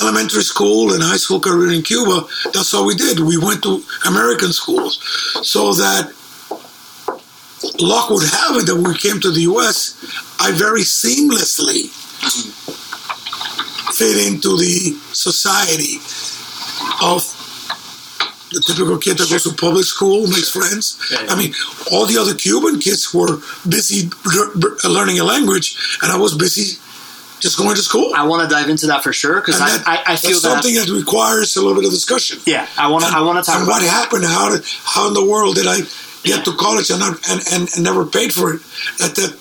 elementary 0.00 0.42
school 0.42 0.92
and 0.92 1.02
high 1.02 1.16
school 1.16 1.40
career 1.40 1.72
in 1.72 1.82
Cuba, 1.82 2.26
that's 2.52 2.72
all 2.74 2.86
we 2.86 2.94
did. 2.94 3.20
We 3.20 3.38
went 3.38 3.62
to 3.62 3.82
American 4.06 4.52
schools 4.52 4.98
so 5.42 5.72
that 5.74 6.12
luck 7.80 8.10
would 8.10 8.28
have 8.28 8.56
it 8.56 8.66
that 8.66 8.74
when 8.74 8.92
we 8.92 8.98
came 8.98 9.20
to 9.20 9.30
the 9.30 9.42
U.S., 9.42 9.96
I 10.40 10.52
very 10.52 10.82
seamlessly 10.82 11.90
fit 13.94 14.26
into 14.26 14.56
the 14.56 14.96
society 15.12 15.96
of 17.02 17.24
the 18.52 18.60
typical 18.66 18.98
kid 18.98 19.18
that 19.18 19.30
goes 19.30 19.44
to 19.44 19.52
public 19.54 19.84
school, 19.84 20.26
makes 20.26 20.50
friends. 20.50 20.98
Yeah, 21.10 21.22
yeah. 21.22 21.30
I 21.30 21.38
mean, 21.38 21.54
all 21.92 22.06
the 22.06 22.18
other 22.18 22.34
Cuban 22.34 22.80
kids 22.80 23.14
were 23.14 23.38
busy 23.68 24.10
learning 24.84 25.20
a 25.20 25.24
language, 25.24 25.76
and 26.02 26.10
I 26.10 26.16
was 26.16 26.36
busy 26.36 26.78
just 27.40 27.58
going 27.58 27.74
to 27.76 27.82
school. 27.82 28.12
I 28.14 28.26
want 28.26 28.48
to 28.48 28.54
dive 28.54 28.68
into 28.68 28.86
that 28.88 29.02
for 29.02 29.12
sure 29.12 29.40
because 29.40 29.60
I, 29.60 29.68
I, 29.86 30.02
I 30.12 30.16
feel 30.16 30.30
that's 30.30 30.42
that. 30.42 30.62
something 30.62 30.74
that 30.74 30.88
requires 30.88 31.56
a 31.56 31.60
little 31.60 31.74
bit 31.74 31.84
of 31.86 31.90
discussion. 31.90 32.38
Yeah, 32.46 32.66
I 32.78 32.88
want 32.90 33.04
to. 33.04 33.10
I 33.10 33.20
want 33.22 33.42
to 33.42 33.50
talk 33.50 33.60
And 33.60 33.68
about 33.68 33.80
what 33.80 33.90
happened? 33.90 34.24
How 34.24 34.50
did, 34.50 34.62
how 34.84 35.08
in 35.08 35.14
the 35.14 35.24
world 35.24 35.56
did 35.56 35.66
I 35.66 35.78
get 36.22 36.44
to 36.44 36.52
college 36.56 36.90
and, 36.90 37.00
not, 37.00 37.18
and, 37.28 37.40
and 37.52 37.68
and 37.74 37.82
never 37.82 38.04
paid 38.06 38.32
for 38.32 38.54
it? 38.54 38.60
That 38.98 39.14
that 39.16 39.36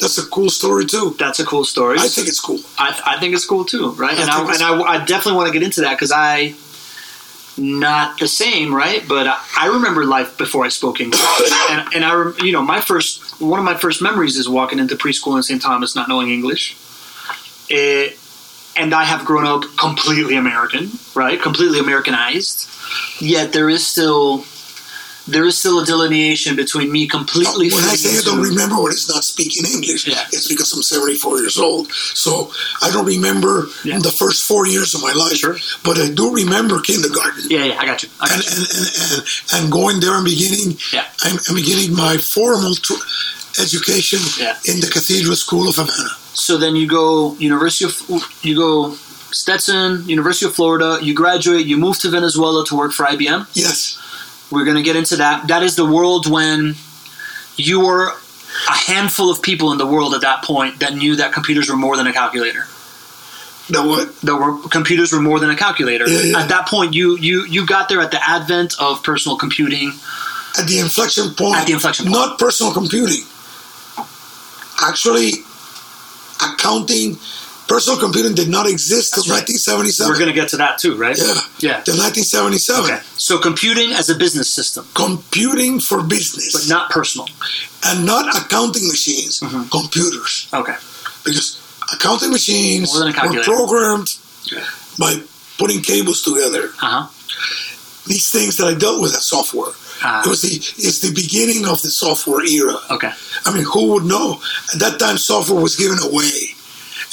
that's 0.00 0.18
a 0.18 0.26
cool 0.26 0.50
story 0.50 0.86
too. 0.86 1.14
That's 1.18 1.40
a 1.40 1.44
cool 1.44 1.64
story. 1.64 1.98
I 1.98 2.08
think 2.08 2.28
it's 2.28 2.40
cool. 2.40 2.60
I, 2.78 3.00
I 3.06 3.20
think 3.20 3.34
it's 3.34 3.46
cool 3.46 3.64
too, 3.64 3.92
right? 3.92 4.16
I 4.16 4.22
and 4.22 4.30
I, 4.30 4.54
and 4.54 4.62
I, 4.62 4.80
I 4.94 5.04
definitely 5.04 5.36
want 5.36 5.48
to 5.48 5.52
get 5.52 5.62
into 5.62 5.80
that 5.82 5.94
because 5.94 6.12
I, 6.12 6.54
not 7.58 8.18
the 8.18 8.28
same, 8.28 8.74
right? 8.74 9.06
But 9.08 9.26
I, 9.26 9.38
I 9.58 9.66
remember 9.68 10.04
life 10.04 10.36
before 10.36 10.64
I 10.64 10.68
spoke 10.68 11.00
English, 11.00 11.20
and, 11.70 11.94
and 11.94 12.04
I, 12.04 12.32
you 12.42 12.52
know, 12.52 12.62
my 12.62 12.80
first 12.80 13.40
one 13.40 13.58
of 13.58 13.64
my 13.64 13.74
first 13.74 14.02
memories 14.02 14.36
is 14.36 14.48
walking 14.48 14.78
into 14.78 14.96
preschool 14.96 15.36
in 15.36 15.42
St. 15.42 15.60
Thomas, 15.62 15.94
not 15.94 16.08
knowing 16.08 16.28
English. 16.30 16.76
It, 17.68 18.18
and 18.76 18.92
I 18.94 19.04
have 19.04 19.24
grown 19.24 19.46
up 19.46 19.62
completely 19.78 20.36
American, 20.36 20.90
right? 21.14 21.40
Completely 21.40 21.78
Americanized. 21.80 22.68
Yet 23.20 23.52
there 23.52 23.68
is 23.70 23.86
still. 23.86 24.44
There 25.28 25.44
is 25.44 25.58
still 25.58 25.80
a 25.80 25.84
delineation 25.84 26.54
between 26.54 26.92
me 26.92 27.08
completely. 27.08 27.68
When 27.72 27.82
I 27.82 27.96
say 27.96 28.16
I 28.16 28.22
don't 28.22 28.40
remember 28.40 28.76
what 28.80 28.92
it's 28.92 29.08
not 29.12 29.24
speaking 29.24 29.64
English, 29.66 30.06
Yeah. 30.06 30.22
it's 30.30 30.46
because 30.46 30.72
I'm 30.72 30.82
74 30.84 31.40
years 31.40 31.58
old. 31.58 31.90
So 32.14 32.52
I 32.80 32.92
don't 32.92 33.06
remember 33.06 33.66
Yeah. 33.82 33.98
the 33.98 34.12
first 34.12 34.44
four 34.44 34.68
years 34.68 34.94
of 34.94 35.02
my 35.02 35.12
life. 35.14 35.36
Sure. 35.36 35.58
But 35.82 35.98
I 35.98 36.10
do 36.10 36.32
remember 36.32 36.78
kindergarten. 36.80 37.50
yeah, 37.50 37.64
yeah, 37.64 37.76
I 37.80 37.86
got 37.86 38.04
you. 38.04 38.08
I 38.20 38.28
got 38.28 38.36
And, 38.36 38.44
you. 38.44 38.50
and, 38.52 38.66
and, 38.78 38.88
and, 39.02 39.22
and 39.64 39.72
going 39.72 39.98
there 39.98 40.14
and 40.14 40.24
beginning, 40.24 40.78
Yeah. 40.92 41.06
I'm, 41.24 41.38
I'm 41.48 41.56
beginning 41.56 41.92
my 41.92 42.18
formal 42.18 42.76
t- 42.76 42.94
education 43.58 44.20
Yeah. 44.38 44.54
in 44.70 44.78
the 44.78 44.86
Cathedral 44.86 45.34
School 45.34 45.66
of 45.68 45.74
Havana. 45.74 46.10
So 46.36 46.58
then 46.58 46.76
you 46.76 46.86
go 46.86 47.34
University 47.36 47.86
of 47.86 48.44
you 48.44 48.56
go 48.56 48.94
Stetson, 49.32 50.08
University 50.08 50.46
of 50.46 50.54
Florida. 50.54 50.98
You 51.02 51.14
graduate. 51.14 51.66
You 51.66 51.76
move 51.76 51.98
to 52.00 52.10
Venezuela 52.10 52.64
to 52.66 52.76
work 52.76 52.92
for 52.92 53.06
IBM. 53.06 53.48
Yes. 53.54 53.98
We're 54.50 54.64
going 54.64 54.76
to 54.76 54.82
get 54.82 54.96
into 54.96 55.16
that. 55.16 55.48
That 55.48 55.62
is 55.62 55.76
the 55.76 55.84
world 55.84 56.30
when 56.30 56.74
you 57.56 57.84
were 57.84 58.10
a 58.68 58.72
handful 58.72 59.30
of 59.30 59.42
people 59.42 59.72
in 59.72 59.78
the 59.78 59.86
world 59.86 60.14
at 60.14 60.20
that 60.20 60.44
point 60.44 60.80
that 60.80 60.94
knew 60.94 61.16
that 61.16 61.32
computers 61.32 61.68
were 61.68 61.76
more 61.76 61.96
than 61.96 62.06
a 62.06 62.12
calculator. 62.12 62.64
That 63.70 63.84
what? 63.84 64.20
That 64.20 64.36
were 64.36 64.68
computers 64.68 65.12
were 65.12 65.20
more 65.20 65.40
than 65.40 65.50
a 65.50 65.56
calculator. 65.56 66.08
Yeah, 66.08 66.20
yeah. 66.20 66.42
At 66.42 66.48
that 66.50 66.68
point, 66.68 66.94
you 66.94 67.16
you 67.18 67.44
you 67.46 67.66
got 67.66 67.88
there 67.88 68.00
at 68.00 68.12
the 68.12 68.22
advent 68.28 68.74
of 68.78 69.02
personal 69.02 69.36
computing. 69.36 69.92
At 70.58 70.68
the 70.68 70.78
inflection 70.78 71.34
point. 71.34 71.56
At 71.56 71.66
the 71.66 71.72
inflection 71.72 72.06
point. 72.06 72.14
Not 72.14 72.38
personal 72.38 72.72
computing. 72.72 73.24
Actually, 74.82 75.32
accounting, 76.42 77.16
personal 77.68 77.98
computing 77.98 78.34
did 78.34 78.48
not 78.48 78.66
exist 78.68 79.14
till 79.14 79.24
right. 79.24 79.42
1977. 79.46 80.10
We're 80.10 80.18
going 80.18 80.28
to 80.34 80.34
get 80.40 80.48
to 80.50 80.56
that 80.58 80.78
too, 80.78 80.96
right? 80.96 81.16
yeah. 81.16 81.34
Yeah. 81.58 81.80
Till 81.82 81.96
1977. 81.96 82.84
Okay. 82.84 83.00
So 83.16 83.38
computing 83.38 83.92
as 83.92 84.08
a 84.10 84.14
business 84.14 84.52
system, 84.52 84.86
Computing 84.94 85.80
for 85.80 86.02
business. 86.02 86.52
but 86.52 86.68
not 86.68 86.90
personal. 86.90 87.28
and 87.84 88.04
not 88.06 88.34
accounting 88.36 88.86
machines, 88.88 89.40
Mhm. 89.40 89.70
computers. 89.70 90.46
Okay. 90.52 90.76
Because 91.24 91.58
accounting 91.92 92.30
machines 92.30 92.92
More 92.92 93.04
than 93.04 93.14
a 93.18 93.32
were 93.32 93.42
programmed 93.42 94.14
Yeah. 94.44 94.64
by 94.98 95.22
putting 95.58 95.82
cables 95.82 96.22
together. 96.22 96.72
Uh 96.82 96.86
huh. 96.86 97.06
These 98.06 98.28
things 98.30 98.56
that 98.56 98.68
I 98.68 98.74
dealt 98.74 99.00
with 99.00 99.14
as 99.16 99.24
software. 99.26 99.72
Ah. 100.02 100.22
It 100.24 100.28
was 100.28 100.42
the 100.42 100.56
it's 100.56 101.00
the 101.00 101.12
beginning 101.12 101.66
of 101.66 101.80
the 101.82 101.88
software 101.90 102.44
era. 102.44 102.76
okay. 102.90 103.12
I 103.44 103.54
mean, 103.54 103.64
who 103.64 103.92
would 103.92 104.04
know? 104.04 104.40
At 104.74 104.80
that 104.80 104.98
time, 104.98 105.18
software 105.18 105.60
was 105.60 105.76
given 105.76 105.98
away, 105.98 106.54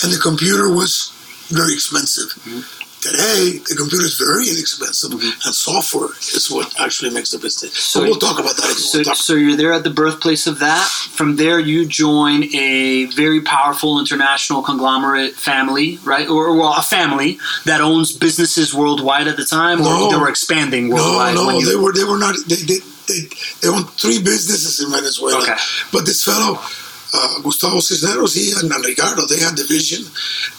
and 0.04 0.12
the 0.12 0.20
computer 0.22 0.70
was 0.70 1.12
very 1.50 1.74
expensive. 1.74 2.30
Mm-hmm. 2.44 2.83
Today, 3.04 3.60
the 3.68 3.76
computer 3.76 4.06
is 4.06 4.16
very 4.16 4.48
inexpensive, 4.48 5.12
mm-hmm. 5.12 5.46
and 5.46 5.54
software 5.54 6.08
is 6.34 6.50
what 6.50 6.74
actually 6.80 7.10
makes 7.12 7.32
the 7.32 7.38
business. 7.38 7.74
So, 7.78 8.00
So- 8.00 8.06
we'll 8.06 8.16
talk 8.28 8.40
about 8.40 8.56
that. 8.56 8.64
So, 8.78 9.04
talk. 9.04 9.18
so 9.18 9.34
you're 9.34 9.58
there 9.58 9.74
at 9.74 9.84
the 9.84 9.90
birthplace 9.90 10.48
of 10.48 10.60
that. 10.60 10.88
From 10.88 11.36
there, 11.36 11.60
you 11.60 11.86
join 11.86 12.46
a 12.56 13.06
very 13.08 13.42
powerful 13.42 14.00
international 14.00 14.62
conglomerate 14.64 15.34
family, 15.36 16.00
right? 16.06 16.30
Or, 16.30 16.56
well, 16.56 16.76
a 16.78 16.82
family 16.82 17.40
that 17.66 17.82
owns 17.82 18.14
businesses 18.14 18.74
worldwide 18.74 19.28
at 19.28 19.36
the 19.36 19.44
time, 19.46 19.82
or 19.82 19.84
No. 19.84 20.10
they 20.10 20.16
were 20.18 20.30
expanding 20.30 20.88
No, 20.88 20.96
worldwide. 20.96 21.36
no, 21.36 21.46
when 21.48 21.56
you, 21.58 21.66
they 21.70 21.76
were 21.76 21.92
they 21.92 22.06
were 22.06 22.18
not. 22.18 22.36
They 22.48 22.56
they 22.56 22.80
they, 23.10 23.20
they 23.62 23.68
owned 23.68 23.90
three 24.00 24.20
businesses 24.24 24.80
in 24.80 24.90
Venezuela. 24.90 25.42
Okay. 25.44 25.58
But 25.92 26.06
this 26.06 26.24
fellow, 26.24 26.58
uh, 27.14 27.42
Gustavo 27.42 27.80
Cisneros, 27.80 28.34
he 28.34 28.52
and 28.52 28.72
Ricardo, 28.86 29.26
they 29.26 29.40
had 29.40 29.56
the 29.56 29.66
vision 29.66 30.04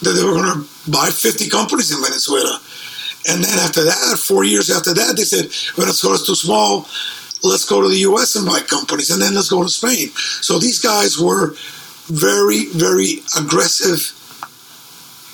that 0.01 0.13
they 0.15 0.23
were 0.23 0.33
going 0.33 0.51
to 0.63 0.91
buy 0.91 1.09
50 1.09 1.49
companies 1.49 1.91
in 1.91 2.01
Venezuela. 2.01 2.59
And 3.27 3.43
then 3.43 3.57
after 3.59 3.83
that, 3.83 4.17
four 4.17 4.43
years 4.43 4.69
after 4.69 4.93
that, 4.93 5.17
they 5.17 5.23
said 5.23 5.51
Venezuela's 5.75 6.25
too 6.25 6.35
small. 6.35 6.87
Let's 7.43 7.65
go 7.65 7.81
to 7.81 7.89
the 7.89 7.99
U.S. 8.09 8.35
and 8.35 8.45
buy 8.45 8.61
companies, 8.61 9.09
and 9.11 9.21
then 9.21 9.35
let's 9.35 9.49
go 9.49 9.63
to 9.63 9.69
Spain. 9.69 10.09
So 10.41 10.57
these 10.59 10.79
guys 10.79 11.19
were 11.19 11.55
very, 12.07 12.65
very 12.67 13.21
aggressive 13.37 14.13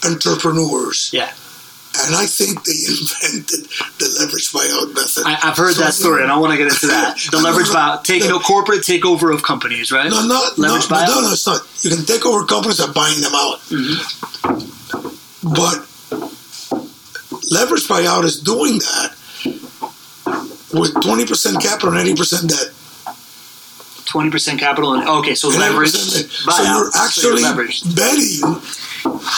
entrepreneurs. 0.03 1.11
yeah, 1.13 1.31
And 1.93 2.15
I 2.15 2.25
think 2.25 2.63
they 2.63 2.79
invented 2.87 3.67
the 3.99 4.07
leverage 4.19 4.51
buyout 4.53 4.95
method. 4.95 5.23
I, 5.25 5.37
I've 5.43 5.57
heard 5.57 5.75
that 5.75 5.93
story, 5.93 6.23
and 6.23 6.31
I 6.31 6.37
want 6.37 6.51
to 6.53 6.57
get 6.57 6.67
into 6.71 6.87
that. 6.87 7.17
The 7.31 7.37
leverage 7.37 7.67
buyout, 7.67 8.03
take 8.05 8.23
a 8.23 8.39
corporate 8.39 8.81
takeover 8.81 9.33
of 9.33 9.43
companies, 9.43 9.91
right? 9.91 10.09
No, 10.09 10.25
not 10.25 10.57
no, 10.57 10.67
Leverage 10.69 10.89
no, 10.89 10.95
buyout? 10.95 11.07
no, 11.07 11.21
no, 11.21 11.31
it's 11.33 11.45
not. 11.45 11.61
You 11.83 11.89
can 11.91 12.05
take 12.05 12.25
over 12.25 12.45
companies 12.45 12.79
by 12.79 12.91
buying 12.93 13.19
them 13.19 13.33
out. 13.35 13.59
Mm-hmm. 13.67 13.99
But 15.51 15.83
leverage 17.51 17.87
buyout 17.87 18.23
is 18.23 18.39
doing 18.39 18.79
that 18.79 19.15
with 20.73 20.93
20% 20.95 21.61
capital 21.61 21.93
and 21.97 22.07
80% 22.07 22.47
debt. 22.47 22.71
Twenty 24.05 24.29
percent 24.29 24.59
capital, 24.59 24.93
and 24.93 25.07
okay, 25.07 25.35
so 25.35 25.47
leverage 25.49 25.91
80% 25.93 26.13
debt. 26.13 26.25
buyout. 26.47 26.91
So 27.11 27.29
you're 27.29 27.47
actually 27.47 27.93
betting 27.95 28.41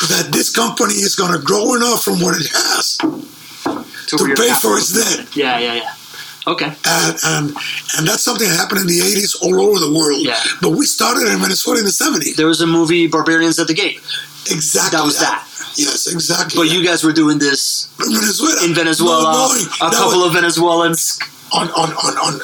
that 0.09 0.29
this 0.31 0.49
company 0.49 0.93
is 0.95 1.15
going 1.15 1.31
to 1.37 1.39
grow 1.43 1.75
enough 1.75 2.03
from 2.03 2.19
what 2.21 2.35
it 2.39 2.47
has 2.51 2.97
to, 2.97 4.17
to 4.17 4.35
pay 4.35 4.51
for 4.53 4.77
its 4.77 4.91
debt. 4.93 5.35
Yeah, 5.35 5.59
yeah, 5.59 5.75
yeah. 5.75 5.93
Okay. 6.45 6.65
And, 6.85 7.15
and 7.23 7.55
and 7.97 8.07
that's 8.07 8.23
something 8.23 8.47
that 8.49 8.57
happened 8.57 8.81
in 8.81 8.87
the 8.87 8.99
80s 8.99 9.41
all 9.41 9.61
over 9.61 9.79
the 9.79 9.93
world. 9.97 10.21
Yeah. 10.25 10.39
But 10.61 10.71
we 10.71 10.85
started 10.85 11.31
in 11.31 11.39
Venezuela 11.39 11.79
in 11.79 11.85
the 11.85 11.91
70s. 11.91 12.35
There 12.35 12.47
was 12.47 12.59
a 12.61 12.67
movie, 12.67 13.07
Barbarians 13.07 13.59
at 13.59 13.67
the 13.67 13.73
Gate, 13.73 13.97
Exactly. 14.51 14.97
that 14.97 15.05
was 15.05 15.19
that. 15.19 15.47
Yes, 15.75 16.07
exactly. 16.11 16.57
But 16.57 16.67
that. 16.69 16.75
you 16.75 16.83
guys 16.85 17.03
were 17.03 17.13
doing 17.13 17.39
this 17.39 17.87
in 18.05 18.11
Venezuela. 18.13 18.65
in 18.65 18.73
Venezuela. 18.75 19.23
No, 19.23 19.29
no, 19.31 19.87
a 19.87 19.89
that 19.89 19.93
couple 19.97 20.23
of 20.23 20.33
Venezuelans, 20.33 21.17
on 21.53 21.69
on 21.71 21.91
on 21.93 22.13
on. 22.17 22.39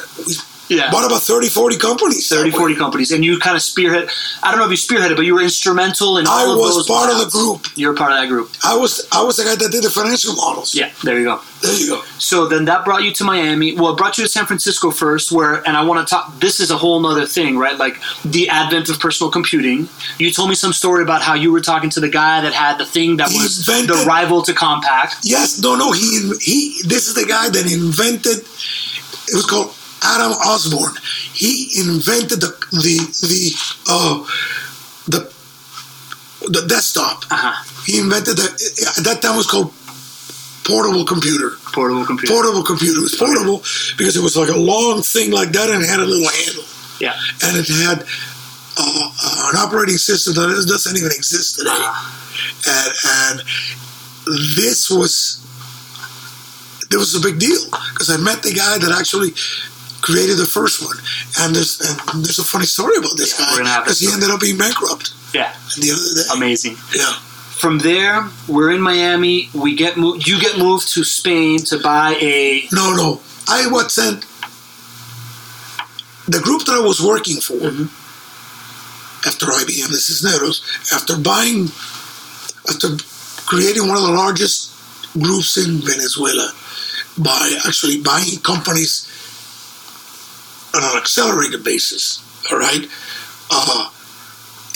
Yeah, 0.69 0.91
bought 0.91 1.05
about 1.05 1.21
30, 1.23 1.49
40 1.49 1.77
companies. 1.77 2.29
that 2.29 2.35
30, 2.37 2.51
way. 2.51 2.57
40 2.57 2.75
companies, 2.75 3.11
and 3.11 3.25
you 3.25 3.39
kind 3.39 3.55
of 3.55 3.61
spearhead. 3.61 4.07
I 4.43 4.51
don't 4.51 4.59
know 4.59 4.69
if 4.69 4.71
you 4.71 4.77
spearheaded, 4.77 5.15
but 5.15 5.25
you 5.25 5.33
were 5.33 5.41
instrumental 5.41 6.17
in 6.19 6.27
all 6.27 6.49
I 6.49 6.53
of 6.53 6.57
was 6.59 6.75
those. 6.75 6.87
part 6.87 7.09
of 7.11 7.17
the 7.19 7.25
group. 7.29 7.65
You're 7.75 7.95
part 7.95 8.11
of 8.11 8.17
that 8.19 8.27
group. 8.27 8.51
I 8.63 8.75
was 8.77 9.07
I 9.11 9.23
was 9.23 9.37
the 9.37 9.43
guy 9.43 9.55
that 9.55 9.71
did 9.71 9.83
the 9.83 9.89
financial 9.89 10.35
models. 10.35 10.75
Yeah, 10.75 10.91
there 11.03 11.17
you 11.17 11.25
go. 11.25 11.41
There 11.61 11.73
you 11.73 11.87
go. 11.89 12.01
So 12.19 12.47
then 12.47 12.65
that 12.65 12.85
brought 12.85 13.03
you 13.03 13.11
to 13.15 13.23
Miami. 13.23 13.75
Well, 13.75 13.93
it 13.93 13.97
brought 13.97 14.17
you 14.17 14.23
to 14.23 14.29
San 14.29 14.45
Francisco 14.45 14.91
first, 14.91 15.31
where, 15.31 15.55
and 15.67 15.75
I 15.75 15.83
want 15.83 16.07
to 16.07 16.09
talk, 16.09 16.39
this 16.39 16.59
is 16.61 16.71
a 16.71 16.77
whole 16.77 16.99
nother 17.01 17.25
thing, 17.25 17.57
right? 17.57 17.77
Like 17.77 17.97
the 18.23 18.47
advent 18.49 18.87
of 18.89 18.99
personal 18.99 19.29
computing. 19.31 19.89
You 20.19 20.31
told 20.31 20.49
me 20.49 20.55
some 20.55 20.71
story 20.71 21.03
about 21.03 21.21
how 21.21 21.33
you 21.33 21.51
were 21.51 21.59
talking 21.61 21.89
to 21.91 21.99
the 21.99 22.07
guy 22.09 22.39
that 22.41 22.53
had 22.53 22.77
the 22.77 22.85
thing 22.85 23.17
that 23.17 23.29
He 23.29 23.37
was 23.39 23.67
invented- 23.67 23.89
the 23.97 24.05
rival 24.05 24.41
to 24.43 24.53
Compaq. 24.53 25.15
Yes, 25.23 25.59
no, 25.59 25.75
no. 25.75 25.91
He 25.91 26.31
he. 26.39 26.81
This 26.85 27.07
is 27.07 27.15
the 27.15 27.25
guy 27.25 27.49
that 27.49 27.65
invented. 27.71 28.37
It 29.31 29.35
was 29.35 29.45
called 29.45 29.75
Adam 30.19 30.37
Osborne. 30.45 30.95
He 31.33 31.71
invented 31.79 32.41
the 32.41 32.51
the 32.71 32.97
the 33.23 33.43
uh, 33.87 34.23
the 35.07 35.33
the 36.51 36.67
desktop. 36.67 37.23
Uh-huh. 37.31 37.55
He 37.85 37.99
invented 37.99 38.37
the 38.37 38.47
at 38.97 39.03
that 39.03 39.21
time 39.21 39.37
was 39.37 39.47
called 39.47 39.73
portable 40.69 41.05
computer. 41.05 41.57
Portable 41.73 42.05
computer. 42.05 42.33
Portable 42.33 42.63
computer. 42.63 42.99
It 42.99 43.03
was 43.03 43.15
portable 43.15 43.59
because 43.97 44.15
it 44.15 44.21
was 44.21 44.37
like 44.37 44.49
a 44.49 44.57
long 44.57 45.01
thing 45.01 45.31
like 45.31 45.51
that 45.53 45.69
and 45.69 45.81
it 45.81 45.89
had 45.89 45.99
a 45.99 46.05
little 46.05 46.29
handle. 46.29 46.63
Yeah. 47.01 47.15
And 47.43 47.57
it 47.57 47.67
had 47.67 48.05
uh, 48.77 49.49
an 49.49 49.55
operating 49.57 49.97
system 49.97 50.35
that 50.35 50.65
doesn't 50.67 50.95
even 50.95 51.11
exist 51.11 51.57
today. 51.57 51.73
And, 52.67 52.91
and 53.05 53.35
this 54.55 54.89
was 54.89 55.41
this 56.89 56.97
was 56.97 57.15
a 57.15 57.21
big 57.21 57.39
deal 57.39 57.65
because 57.93 58.09
I 58.09 58.17
met 58.17 58.41
the 58.41 58.53
guy 58.53 58.77
that 58.77 58.95
actually 58.97 59.33
created 60.01 60.37
the 60.37 60.45
first 60.45 60.81
one. 60.83 60.97
And 61.39 61.55
there's 61.55 61.79
and 61.81 62.23
there's 62.25 62.39
a 62.39 62.43
funny 62.43 62.65
story 62.65 62.97
about 62.97 63.17
this 63.17 63.37
Yeah, 63.39 63.63
guy 63.63 63.79
because 63.83 63.99
he 63.99 64.07
ended 64.11 64.29
up 64.29 64.39
being 64.39 64.57
bankrupt 64.57 65.11
Yeah. 65.33 65.51
the 65.77 65.91
other 65.91 66.13
day. 66.23 66.27
Amazing. 66.33 66.77
Yeah. 66.95 67.13
From 67.59 67.79
there, 67.79 68.29
we're 68.47 68.71
in 68.71 68.81
Miami. 68.81 69.49
We 69.53 69.75
get 69.75 69.97
moved. 69.97 70.27
You 70.27 70.39
get 70.39 70.57
moved 70.57 70.87
to 70.93 71.03
Spain 71.03 71.59
to 71.65 71.77
buy 71.79 72.15
a. 72.21 72.67
No, 72.71 72.93
no. 72.95 73.21
I 73.47 73.67
was 73.67 73.93
sent 73.93 74.25
the 76.27 76.39
group 76.39 76.63
that 76.65 76.75
I 76.75 76.79
was 76.79 77.01
working 77.01 77.41
for 77.41 77.55
Mhm. 77.59 77.89
after 79.25 79.47
IBM, 79.51 79.91
the 79.91 79.99
Cisneros, 79.99 80.61
after 80.93 81.17
buying, 81.17 81.71
after 82.69 82.95
creating 83.45 83.87
one 83.87 83.97
of 83.97 84.03
the 84.03 84.11
largest 84.23 84.69
groups 85.19 85.57
in 85.57 85.81
Venezuela 85.81 86.53
by 87.17 87.59
actually 87.65 87.97
buying 87.97 88.37
companies 88.39 89.05
on 90.75 90.83
an 90.83 90.97
accelerated 90.97 91.63
basis. 91.63 92.21
All 92.51 92.57
right. 92.57 92.87
Uh, 93.51 93.89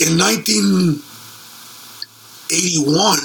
in 0.00 0.18
1981, 0.18 3.18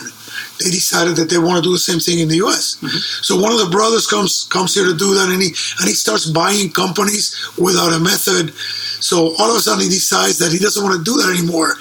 they 0.59 0.69
decided 0.69 1.15
that 1.15 1.29
they 1.29 1.37
want 1.37 1.57
to 1.57 1.67
do 1.67 1.71
the 1.71 1.79
same 1.79 1.99
thing 1.99 2.19
in 2.19 2.27
the 2.27 2.37
U.S. 2.37 2.77
So 3.25 3.39
one 3.39 3.51
of 3.51 3.59
the 3.59 3.69
brothers 3.71 4.05
comes 4.05 4.47
comes 4.51 4.75
here 4.75 4.85
to 4.85 4.95
do 4.95 5.15
that, 5.15 5.29
and 5.29 5.41
he 5.41 5.49
and 5.79 5.87
he 5.87 5.93
starts 5.93 6.29
buying 6.29 6.71
companies 6.71 7.33
without 7.57 7.93
a 7.93 7.99
method. 7.99 8.53
So 9.01 9.33
all 9.39 9.49
of 9.49 9.55
a 9.55 9.59
sudden, 9.59 9.83
he 9.83 9.89
decides 9.89 10.37
that 10.39 10.51
he 10.51 10.59
doesn't 10.59 10.83
want 10.83 10.97
to 10.97 11.03
do 11.03 11.17
that 11.17 11.35
anymore, 11.37 11.75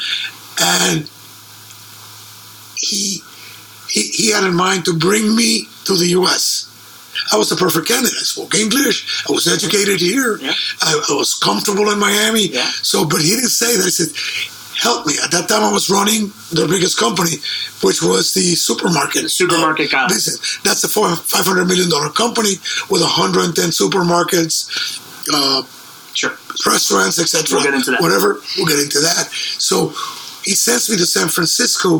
and 0.60 1.10
he 2.76 3.20
he, 3.90 4.02
he 4.08 4.30
had 4.30 4.44
in 4.44 4.54
mind 4.54 4.84
to 4.86 4.96
bring 4.96 5.34
me 5.34 5.66
to 5.84 5.96
the 5.96 6.06
U.S. 6.20 6.67
I 7.32 7.36
was 7.36 7.48
the 7.50 7.56
perfect 7.56 7.88
candidate. 7.88 8.18
I 8.18 8.24
spoke 8.24 8.54
English. 8.54 9.24
I 9.28 9.32
was 9.32 9.46
educated 9.46 10.00
here. 10.00 10.38
Yeah. 10.38 10.52
I, 10.82 10.94
I 11.10 11.14
was 11.14 11.34
comfortable 11.34 11.90
in 11.90 11.98
Miami. 11.98 12.48
Yeah. 12.48 12.68
So, 12.82 13.04
but 13.06 13.20
he 13.20 13.30
didn't 13.30 13.48
say 13.50 13.76
that. 13.76 13.84
He 13.84 13.90
said, 13.90 14.12
"Help 14.80 15.06
me." 15.06 15.14
At 15.22 15.30
that 15.32 15.48
time, 15.48 15.62
I 15.62 15.72
was 15.72 15.88
running 15.90 16.32
the 16.50 16.66
biggest 16.68 16.98
company, 16.98 17.36
which 17.82 18.02
was 18.02 18.34
the 18.34 18.54
supermarket. 18.54 19.22
The 19.22 19.28
supermarket 19.28 19.90
guy. 19.90 20.08
business. 20.08 20.58
That's 20.64 20.82
a 20.84 20.88
four, 20.88 21.14
five 21.16 21.44
hundred 21.46 21.66
million 21.66 21.88
dollar 21.90 22.10
company 22.10 22.56
with 22.90 23.02
hundred 23.04 23.44
and 23.44 23.54
ten 23.56 23.70
supermarkets. 23.70 24.68
Uh, 25.32 25.62
Sure. 26.14 26.34
restaurants, 26.66 27.20
etc. 27.20 27.44
We'll 27.56 27.62
get 27.64 27.74
into 27.74 27.92
that. 27.92 28.00
Whatever, 28.00 28.40
we'll 28.56 28.66
get 28.66 28.80
into 28.80 28.98
that. 28.98 29.28
So 29.30 29.92
he 30.48 30.54
sends 30.54 30.88
me 30.90 30.96
to 30.96 31.06
San 31.06 31.28
Francisco 31.28 31.90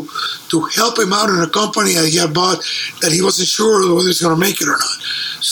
to 0.52 0.56
help 0.78 0.98
him 0.98 1.12
out 1.12 1.28
in 1.28 1.38
a 1.48 1.50
company 1.60 1.92
that 1.98 2.08
he 2.08 2.16
had 2.16 2.32
bought 2.32 2.58
that 3.02 3.12
he 3.12 3.20
wasn't 3.22 3.48
sure 3.48 3.74
whether 3.94 4.08
he 4.08 4.12
was 4.14 4.20
going 4.24 4.34
to 4.34 4.40
make 4.40 4.60
it 4.62 4.68
or 4.68 4.78
not. 4.86 4.96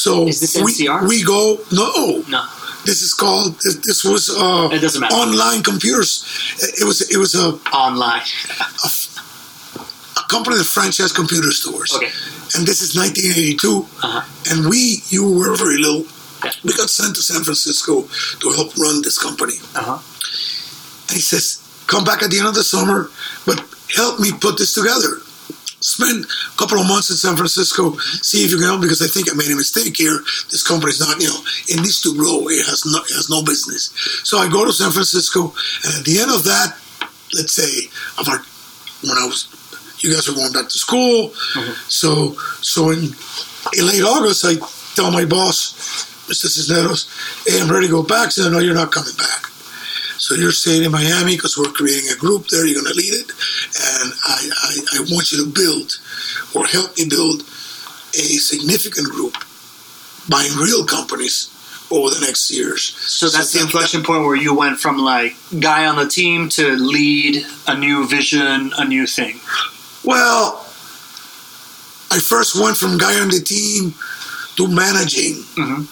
So 0.03 0.27
Is 0.27 0.41
this 0.41 0.57
we, 0.57 0.73
we 1.07 1.23
go, 1.25 1.59
no, 1.73 2.25
No. 2.29 2.43
this 2.89 3.03
is 3.03 3.13
called, 3.13 3.55
this, 3.63 3.77
this 3.89 4.01
was 4.05 4.31
uh, 4.31 4.69
It 4.73 4.81
doesn't 4.81 5.01
matter. 5.03 5.15
online 5.15 5.63
computers. 5.63 6.25
It 6.81 6.85
was, 6.85 6.99
it 7.15 7.19
was 7.19 7.35
a, 7.35 7.49
Online. 7.77 8.23
a, 8.87 8.89
a 10.21 10.25
company 10.29 10.57
that 10.57 10.65
franchised 10.67 11.15
computer 11.15 11.51
stores. 11.53 11.93
Okay. 11.95 12.11
And 12.57 12.67
this 12.67 12.81
is 12.81 12.97
1982. 12.97 13.61
Uh-huh. 14.03 14.23
And 14.51 14.69
we, 14.71 15.03
you 15.09 15.23
were 15.39 15.55
very 15.57 15.79
little. 15.79 16.05
Yeah. 16.45 16.53
We 16.65 16.73
got 16.73 16.89
sent 16.89 17.15
to 17.17 17.23
San 17.23 17.43
Francisco 17.45 18.03
to 18.41 18.47
help 18.57 18.77
run 18.79 19.03
this 19.03 19.19
company. 19.19 19.55
Uh-huh. 19.75 19.99
And 21.09 21.15
he 21.15 21.21
says, 21.21 21.63
come 21.87 22.05
back 22.05 22.23
at 22.23 22.31
the 22.31 22.39
end 22.39 22.49
of 22.49 22.55
the 22.55 22.65
summer, 22.65 23.11
but 23.45 23.63
help 23.95 24.21
me 24.21 24.31
put 24.33 24.59
this 24.59 24.75
together. 24.75 25.23
Spend 25.81 26.25
a 26.25 26.57
couple 26.59 26.79
of 26.79 26.89
months 26.89 27.11
in 27.11 27.17
San 27.17 27.37
Francisco, 27.37 27.97
see 28.25 28.45
if 28.45 28.51
you 28.51 28.57
can 28.57 28.67
help 28.67 28.81
because 28.81 29.03
I 29.03 29.07
think 29.07 29.31
I 29.31 29.37
made 29.37 29.53
a 29.53 29.57
mistake 29.57 29.97
here. 29.97 30.19
This 30.51 30.67
company 30.67 30.91
is 30.91 31.01
not, 31.01 31.21
you 31.21 31.29
know, 31.29 31.41
it 31.69 31.77
needs 31.77 32.01
to 32.03 32.17
grow. 32.17 32.49
It 32.49 32.67
has 32.67 32.83
no, 32.87 32.99
it 32.99 33.15
has 33.15 33.31
no 33.31 33.43
business. 33.45 33.93
So 34.25 34.39
I 34.39 34.49
go 34.51 34.65
to 34.65 34.73
San 34.73 34.91
Francisco, 34.91 35.55
and 35.85 35.95
at 36.01 36.05
the 36.05 36.19
end 36.19 36.33
of 36.33 36.45
that, 36.45 36.75
let's 37.35 37.55
say, 37.55 37.87
of 38.19 38.27
our, 38.29 38.41
when 39.05 39.17
I 39.19 39.27
was, 39.27 39.47
you 40.01 40.13
guys 40.13 40.27
were 40.27 40.35
going 40.35 40.53
back 40.53 40.69
to 40.69 40.79
school. 40.79 41.31
Mm-hmm. 41.55 41.73
So, 41.89 42.35
so 42.65 42.91
in, 42.91 43.15
in 43.79 43.87
late 43.87 44.03
August, 44.03 44.45
I 44.45 44.57
tell 44.97 45.13
my 45.13 45.25
boss, 45.25 45.77
Mr. 46.27 46.49
Cisneros, 46.49 47.07
hey, 47.47 47.61
I'm 47.61 47.71
ready 47.71 47.87
to 47.87 47.93
go 47.93 48.03
back. 48.03 48.33
So 48.33 48.49
no, 48.51 48.59
you're 48.59 48.75
not 48.75 48.91
coming 48.91 49.15
back. 49.17 49.53
So 50.19 50.35
you're 50.35 50.53
staying 50.53 50.85
in 50.85 50.93
Miami 50.93 51.37
because 51.37 51.57
we're 51.59 51.73
creating 51.73 52.11
a 52.11 52.17
group 52.17 52.49
there. 52.49 52.65
You're 52.67 52.81
going 52.83 52.93
to 52.93 52.97
lead 52.99 53.13
it, 53.15 53.31
and 53.31 54.13
I, 54.25 54.51
I, 54.63 54.79
I 54.97 55.01
want 55.13 55.31
you 55.31 55.45
to 55.45 55.51
build 55.51 55.99
or 56.55 56.67
help 56.67 56.97
me 56.97 57.07
build 57.09 57.43
a 58.15 58.39
significant 58.41 59.09
group 59.09 59.37
buying 60.29 60.53
real 60.57 60.85
companies 60.85 61.53
over 61.91 62.11
the 62.11 62.21
next 62.21 62.51
years. 62.51 62.83
So 62.97 63.29
that's 63.29 63.53
the 63.53 63.59
that- 63.59 63.65
inflection 63.67 64.03
point 64.03 64.25
where 64.25 64.37
you 64.37 64.55
went 64.55 64.79
from 64.81 64.99
like 64.99 65.37
guy 65.61 65.87
on 65.87 65.97
the 65.97 66.09
team 66.09 66.49
to 66.51 66.77
lead 66.77 67.45
a 67.69 67.79
new 67.79 68.07
vision, 68.09 68.73
a 68.79 68.85
new 68.85 69.07
thing. 69.07 69.39
Well, 70.03 70.65
I 72.11 72.19
first 72.21 72.57
went 72.61 72.77
from 72.77 72.97
guy 72.99 73.21
on 73.21 73.29
the 73.29 73.41
team 73.41 73.95
to 74.57 74.67
managing, 74.69 75.43
Mhm. 75.57 75.87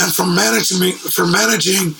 and 0.00 0.14
from 0.14 0.34
management 0.34 0.94
from 0.94 1.32
managing 1.32 1.96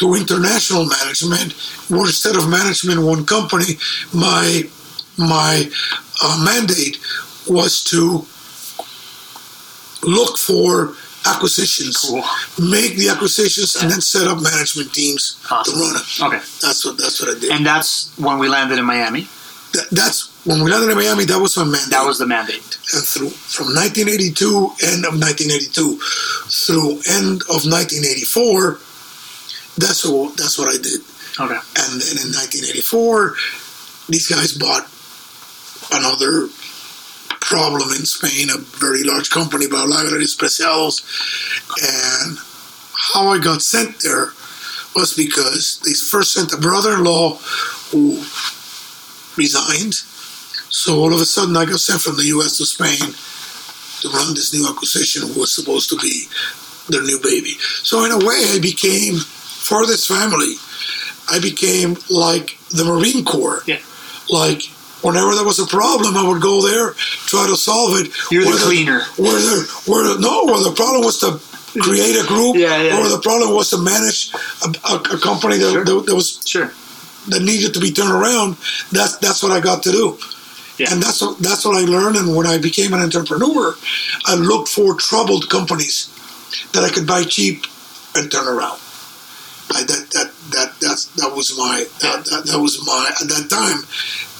to 0.00 0.14
international 0.14 0.84
management. 0.86 1.52
Where 1.88 2.06
instead 2.06 2.36
of 2.36 2.48
management 2.48 3.00
one 3.02 3.24
company, 3.24 3.78
my 4.12 4.64
my 5.16 5.70
uh, 6.22 6.42
mandate 6.44 6.98
was 7.48 7.82
to 7.84 8.24
look 10.02 10.38
for 10.38 10.94
acquisitions, 11.26 11.98
Cool. 12.08 12.24
make 12.70 12.96
the 12.96 13.08
acquisitions, 13.10 13.76
and 13.76 13.90
then 13.90 14.00
set 14.00 14.26
up 14.26 14.40
management 14.42 14.92
teams 14.94 15.36
Awesome. 15.50 15.74
to 15.74 15.80
run 15.80 15.96
it. 15.96 16.22
Okay. 16.22 16.44
That's 16.62 16.84
what 16.84 16.96
that's 16.96 17.20
what 17.20 17.36
I 17.36 17.40
did. 17.40 17.50
And 17.52 17.64
that's 17.66 18.16
when 18.18 18.38
we 18.38 18.48
landed 18.48 18.78
in 18.78 18.84
Miami. 18.86 19.28
That, 19.72 19.86
that's 19.92 20.32
when 20.46 20.64
we 20.64 20.70
landed 20.70 20.90
in 20.90 20.96
Miami. 20.96 21.24
That 21.26 21.38
was 21.38 21.56
my 21.56 21.64
mandate. 21.64 21.90
That 21.90 22.04
was 22.06 22.18
the 22.18 22.26
mandate. 22.26 22.78
and 22.94 23.04
through 23.06 23.28
from 23.30 23.66
1982, 23.66 24.48
end 24.82 25.04
of 25.04 25.14
1982, 25.20 26.00
through 26.48 26.90
end 27.06 27.42
of 27.52 27.62
1984. 27.68 28.80
That's 29.80 30.04
what 30.04 30.36
that's 30.36 30.58
what 30.58 30.68
I 30.68 30.76
did. 30.76 31.00
Okay. 31.40 31.56
And 31.56 32.00
then 32.00 32.16
in 32.20 32.28
1984, 32.36 33.34
these 34.08 34.28
guys 34.28 34.52
bought 34.52 34.86
another 35.92 36.48
problem 37.40 37.90
in 37.90 38.04
Spain, 38.04 38.50
a 38.50 38.58
very 38.58 39.02
large 39.02 39.30
company, 39.30 39.66
Galerías 39.66 40.36
Preciados. 40.36 41.02
And 41.80 42.38
how 42.92 43.28
I 43.28 43.38
got 43.38 43.62
sent 43.62 44.00
there 44.00 44.32
was 44.94 45.14
because 45.14 45.80
they 45.84 45.94
first 45.94 46.34
sent 46.34 46.52
a 46.52 46.58
brother-in-law 46.58 47.36
who 47.90 48.22
resigned. 49.36 49.94
So 50.68 50.98
all 51.00 51.14
of 51.14 51.20
a 51.20 51.24
sudden, 51.24 51.56
I 51.56 51.64
got 51.64 51.80
sent 51.80 52.02
from 52.02 52.16
the 52.16 52.26
U.S. 52.36 52.58
to 52.58 52.66
Spain 52.66 53.14
to 54.02 54.08
run 54.16 54.34
this 54.34 54.52
new 54.52 54.68
acquisition, 54.68 55.22
who 55.26 55.40
was 55.40 55.54
supposed 55.54 55.88
to 55.90 55.96
be 55.96 56.28
their 56.88 57.02
new 57.02 57.18
baby. 57.22 57.54
So 57.82 58.04
in 58.04 58.12
a 58.12 58.18
way, 58.18 58.44
I 58.52 58.58
became 58.60 59.18
for 59.70 59.86
this 59.86 60.04
family. 60.06 60.54
I 61.30 61.38
became 61.38 61.96
like 62.10 62.58
the 62.70 62.84
Marine 62.84 63.24
Corps. 63.24 63.62
Yeah. 63.66 63.78
Like 64.28 64.62
whenever 65.06 65.34
there 65.34 65.44
was 65.46 65.60
a 65.60 65.66
problem, 65.66 66.16
I 66.16 66.26
would 66.28 66.42
go 66.42 66.60
there, 66.66 66.92
try 67.30 67.46
to 67.46 67.56
solve 67.56 68.00
it. 68.00 68.10
You're 68.32 68.42
the 68.44 68.50
Whether- 68.50 68.64
cleaner. 68.66 69.00
Whether, 69.16 69.62
whether 69.86 70.18
no, 70.18 70.44
whether 70.50 70.64
the 70.70 70.74
problem 70.74 71.04
was 71.04 71.18
to 71.20 71.38
create 71.80 72.16
a 72.18 72.26
group, 72.26 72.56
Yeah, 72.56 72.82
yeah. 72.82 72.98
or 72.98 73.08
the 73.08 73.20
problem 73.22 73.54
was 73.54 73.70
to 73.70 73.78
manage 73.78 74.32
a, 74.66 74.68
a, 74.90 74.94
a 75.16 75.18
company 75.22 75.56
that, 75.58 75.70
Sure. 75.72 75.84
that, 75.84 76.06
that 76.06 76.14
was 76.16 76.42
Sure. 76.44 76.72
that 77.28 77.42
needed 77.42 77.72
to 77.74 77.80
be 77.80 77.92
turned 77.92 78.10
around. 78.10 78.56
That's 78.90 79.16
that's 79.18 79.40
what 79.42 79.52
I 79.52 79.60
got 79.60 79.84
to 79.84 79.92
do. 79.92 80.18
Yeah. 80.78 80.90
And 80.92 81.00
that's 81.02 81.20
what, 81.22 81.38
that's 81.38 81.64
what 81.64 81.76
I 81.76 81.84
learned. 81.86 82.16
And 82.16 82.34
when 82.34 82.46
I 82.48 82.58
became 82.58 82.92
an 82.94 83.00
entrepreneur, 83.00 83.76
I 84.26 84.34
looked 84.34 84.68
for 84.70 84.94
troubled 84.96 85.48
companies 85.48 86.08
that 86.72 86.82
I 86.82 86.88
could 86.90 87.06
buy 87.06 87.22
cheap 87.22 87.66
and 88.16 88.32
turn 88.32 88.48
around. 88.48 88.80
I, 89.72 89.82
that 89.82 90.10
that 90.12 90.30
that 90.50 90.80
that's 90.80 91.06
that 91.16 91.32
was 91.34 91.56
my 91.56 91.84
that, 92.00 92.24
that, 92.26 92.46
that 92.46 92.58
was 92.60 92.84
my 92.86 93.10
at 93.20 93.28
that 93.28 93.48
time. 93.50 93.86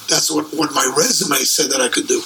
That's 0.09 0.31
what, 0.31 0.53
what 0.53 0.75
my 0.75 0.93
resume 0.97 1.37
said 1.45 1.71
that 1.71 1.81
I 1.81 1.89
could 1.89 2.09
do, 2.09 2.21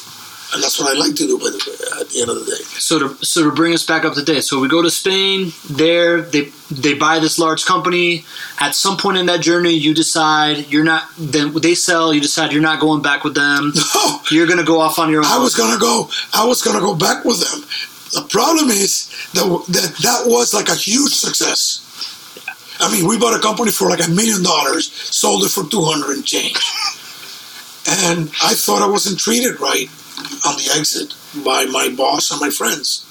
and 0.54 0.62
that's 0.62 0.80
what 0.80 0.88
I 0.88 0.98
like 0.98 1.14
to 1.16 1.26
do. 1.26 1.36
By 1.38 1.50
the 1.50 1.60
way, 1.60 2.00
at 2.00 2.08
the 2.08 2.20
end 2.22 2.30
of 2.30 2.36
the 2.40 2.50
day, 2.50 2.62
So 2.64 2.98
to 2.98 3.24
so 3.24 3.44
to 3.44 3.52
bring 3.52 3.74
us 3.74 3.84
back 3.84 4.06
up 4.06 4.14
to 4.14 4.22
date, 4.22 4.44
so 4.44 4.58
we 4.58 4.68
go 4.68 4.80
to 4.80 4.90
Spain. 4.90 5.52
There, 5.68 6.22
they 6.22 6.48
they 6.70 6.94
buy 6.94 7.18
this 7.18 7.38
large 7.38 7.66
company. 7.66 8.24
At 8.58 8.74
some 8.74 8.96
point 8.96 9.18
in 9.18 9.26
that 9.26 9.40
journey, 9.42 9.74
you 9.74 9.92
decide 9.92 10.72
you're 10.72 10.84
not. 10.84 11.04
Then 11.18 11.52
they 11.52 11.74
sell. 11.74 12.14
You 12.14 12.22
decide 12.22 12.52
you're 12.52 12.62
not 12.62 12.80
going 12.80 13.02
back 13.02 13.22
with 13.22 13.34
them. 13.34 13.72
no, 13.94 14.20
You're 14.30 14.46
going 14.46 14.58
to 14.58 14.64
go 14.64 14.80
off 14.80 14.98
on 14.98 15.10
your 15.10 15.20
own. 15.20 15.26
I 15.26 15.38
was 15.38 15.54
gonna 15.54 15.78
go. 15.78 16.08
I 16.32 16.46
was 16.46 16.62
gonna 16.62 16.80
go 16.80 16.94
back 16.94 17.24
with 17.24 17.40
them. 17.40 17.68
The 18.14 18.26
problem 18.28 18.70
is 18.70 19.10
that 19.34 19.44
that 19.68 19.96
that 20.02 20.22
was 20.26 20.54
like 20.54 20.68
a 20.68 20.74
huge 20.74 21.12
success. 21.12 21.83
I 22.80 22.90
mean, 22.90 23.06
we 23.06 23.18
bought 23.18 23.38
a 23.38 23.42
company 23.42 23.70
for 23.70 23.88
like 23.88 24.04
a 24.04 24.10
million 24.10 24.42
dollars, 24.42 24.90
sold 24.92 25.44
it 25.44 25.50
for 25.50 25.64
two 25.64 25.82
hundred 25.82 26.16
and 26.16 26.26
change, 26.26 26.58
and 27.86 28.30
I 28.42 28.54
thought 28.54 28.82
I 28.82 28.88
wasn't 28.88 29.18
treated 29.18 29.60
right 29.60 29.88
on 30.46 30.56
the 30.56 30.70
exit 30.76 31.14
by 31.44 31.64
my 31.66 31.88
boss 31.96 32.30
and 32.30 32.40
my 32.40 32.50
friends. 32.50 33.06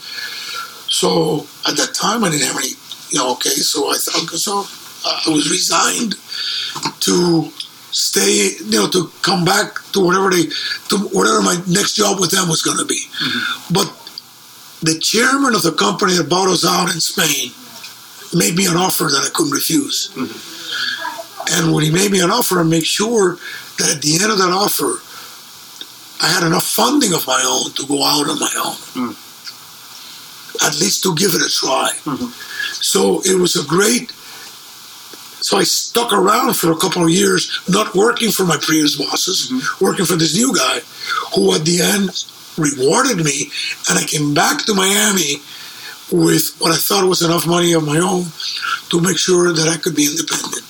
So 0.89 1.47
at 1.67 1.77
that 1.77 1.93
time, 1.93 2.23
I 2.23 2.29
didn't 2.29 2.47
have 2.47 2.57
any. 2.57 2.75
You 3.09 3.19
know, 3.19 3.33
okay. 3.33 3.55
So 3.61 3.89
I 3.89 3.97
thought 3.97 4.29
so. 4.37 4.65
Uh, 5.05 5.21
I 5.27 5.29
was 5.29 5.49
resigned 5.49 6.15
to 7.01 7.51
stay. 7.91 8.55
You 8.65 8.79
know, 8.79 8.89
to 8.89 9.11
come 9.21 9.45
back 9.45 9.79
to 9.93 10.03
whatever 10.03 10.29
they 10.29 10.43
to 10.89 10.97
whatever 11.13 11.41
my 11.41 11.55
next 11.67 11.93
job 11.95 12.19
with 12.19 12.31
them 12.31 12.49
was 12.49 12.61
going 12.61 12.77
to 12.77 12.85
be. 12.85 12.99
Mm-hmm. 12.99 13.73
But 13.73 13.87
the 14.81 14.99
chairman 14.99 15.55
of 15.55 15.61
the 15.63 15.71
company 15.71 16.13
that 16.17 16.29
bought 16.29 16.49
us 16.49 16.65
out 16.65 16.93
in 16.93 16.99
Spain 16.99 17.51
made 18.35 18.55
me 18.55 18.65
an 18.67 18.75
offer 18.75 19.05
that 19.05 19.23
I 19.25 19.29
couldn't 19.33 19.51
refuse. 19.53 20.11
And 21.51 21.73
when 21.73 21.83
he 21.83 21.91
made 21.91 22.11
me 22.11 22.21
an 22.21 22.31
offer, 22.31 22.59
I 22.59 22.63
made 22.63 22.85
sure 22.85 23.37
that 23.79 23.89
at 23.95 24.01
the 24.01 24.15
end 24.21 24.31
of 24.31 24.37
that 24.37 24.51
offer, 24.51 25.01
I 26.23 26.27
had 26.29 26.43
enough 26.43 26.65
funding 26.65 27.13
of 27.13 27.27
my 27.27 27.41
own 27.45 27.73
to 27.73 27.85
go 27.85 28.03
out 28.03 28.29
on 28.29 28.39
my 28.39 28.53
own. 28.65 29.15
At 30.65 30.79
least 30.79 31.03
to 31.03 31.13
give 31.15 31.33
it 31.33 31.41
a 31.41 31.49
try. 31.49 31.91
So 32.81 33.21
it 33.25 33.35
was 33.39 33.55
a 33.55 33.65
great. 33.67 34.11
So 35.43 35.57
I 35.57 35.63
stuck 35.63 36.13
around 36.13 36.55
for 36.55 36.71
a 36.71 36.77
couple 36.77 37.03
of 37.03 37.09
years, 37.09 37.51
not 37.67 37.93
working 37.93 38.31
for 38.31 38.45
my 38.45 38.57
previous 38.61 38.95
bosses, 38.95 39.51
working 39.81 40.05
for 40.05 40.15
this 40.15 40.33
new 40.35 40.55
guy, 40.55 40.79
who 41.35 41.53
at 41.53 41.65
the 41.65 41.81
end 41.81 42.09
rewarded 42.57 43.17
me, 43.17 43.51
and 43.89 43.99
I 43.99 44.05
came 44.05 44.33
back 44.33 44.63
to 44.65 44.73
Miami 44.73 45.41
with 46.11 46.55
what 46.59 46.71
I 46.71 46.77
thought 46.77 47.07
was 47.07 47.21
enough 47.21 47.47
money 47.47 47.73
of 47.73 47.85
my 47.85 47.99
own 47.99 48.25
to 48.89 49.01
make 49.01 49.17
sure 49.17 49.53
that 49.53 49.67
I 49.67 49.77
could 49.77 49.95
be 49.95 50.05
independent. 50.05 50.63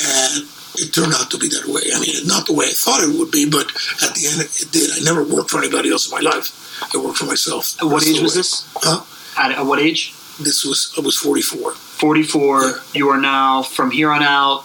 And 0.00 0.48
it 0.76 0.92
turned 0.92 1.12
out 1.14 1.30
to 1.30 1.38
be 1.38 1.48
that 1.48 1.66
way. 1.66 1.82
I 1.94 2.00
mean, 2.00 2.26
not 2.26 2.46
the 2.46 2.54
way 2.54 2.66
I 2.66 2.72
thought 2.72 3.02
it 3.02 3.18
would 3.18 3.30
be, 3.30 3.48
but 3.48 3.66
at 4.02 4.14
the 4.14 4.26
end 4.30 4.40
it 4.40 4.68
did. 4.70 4.90
I 4.90 5.00
never 5.04 5.22
worked 5.22 5.50
for 5.50 5.58
anybody 5.58 5.90
else 5.90 6.10
in 6.10 6.14
my 6.16 6.22
life. 6.22 6.56
I 6.94 6.98
worked 6.98 7.18
for 7.18 7.26
myself. 7.26 7.76
At 7.80 7.86
what 7.86 8.04
That's 8.04 8.16
age 8.16 8.20
was 8.20 8.34
this? 8.34 8.70
Huh? 8.76 9.04
At, 9.36 9.58
at 9.58 9.66
what 9.66 9.78
age? 9.78 10.14
This 10.38 10.64
was 10.64 10.94
I 10.96 11.02
was 11.02 11.16
44. 11.16 11.72
44. 11.72 12.80
You 12.94 13.10
are 13.10 13.20
now, 13.20 13.62
from 13.62 13.90
here 13.90 14.10
on 14.10 14.22
out, 14.22 14.64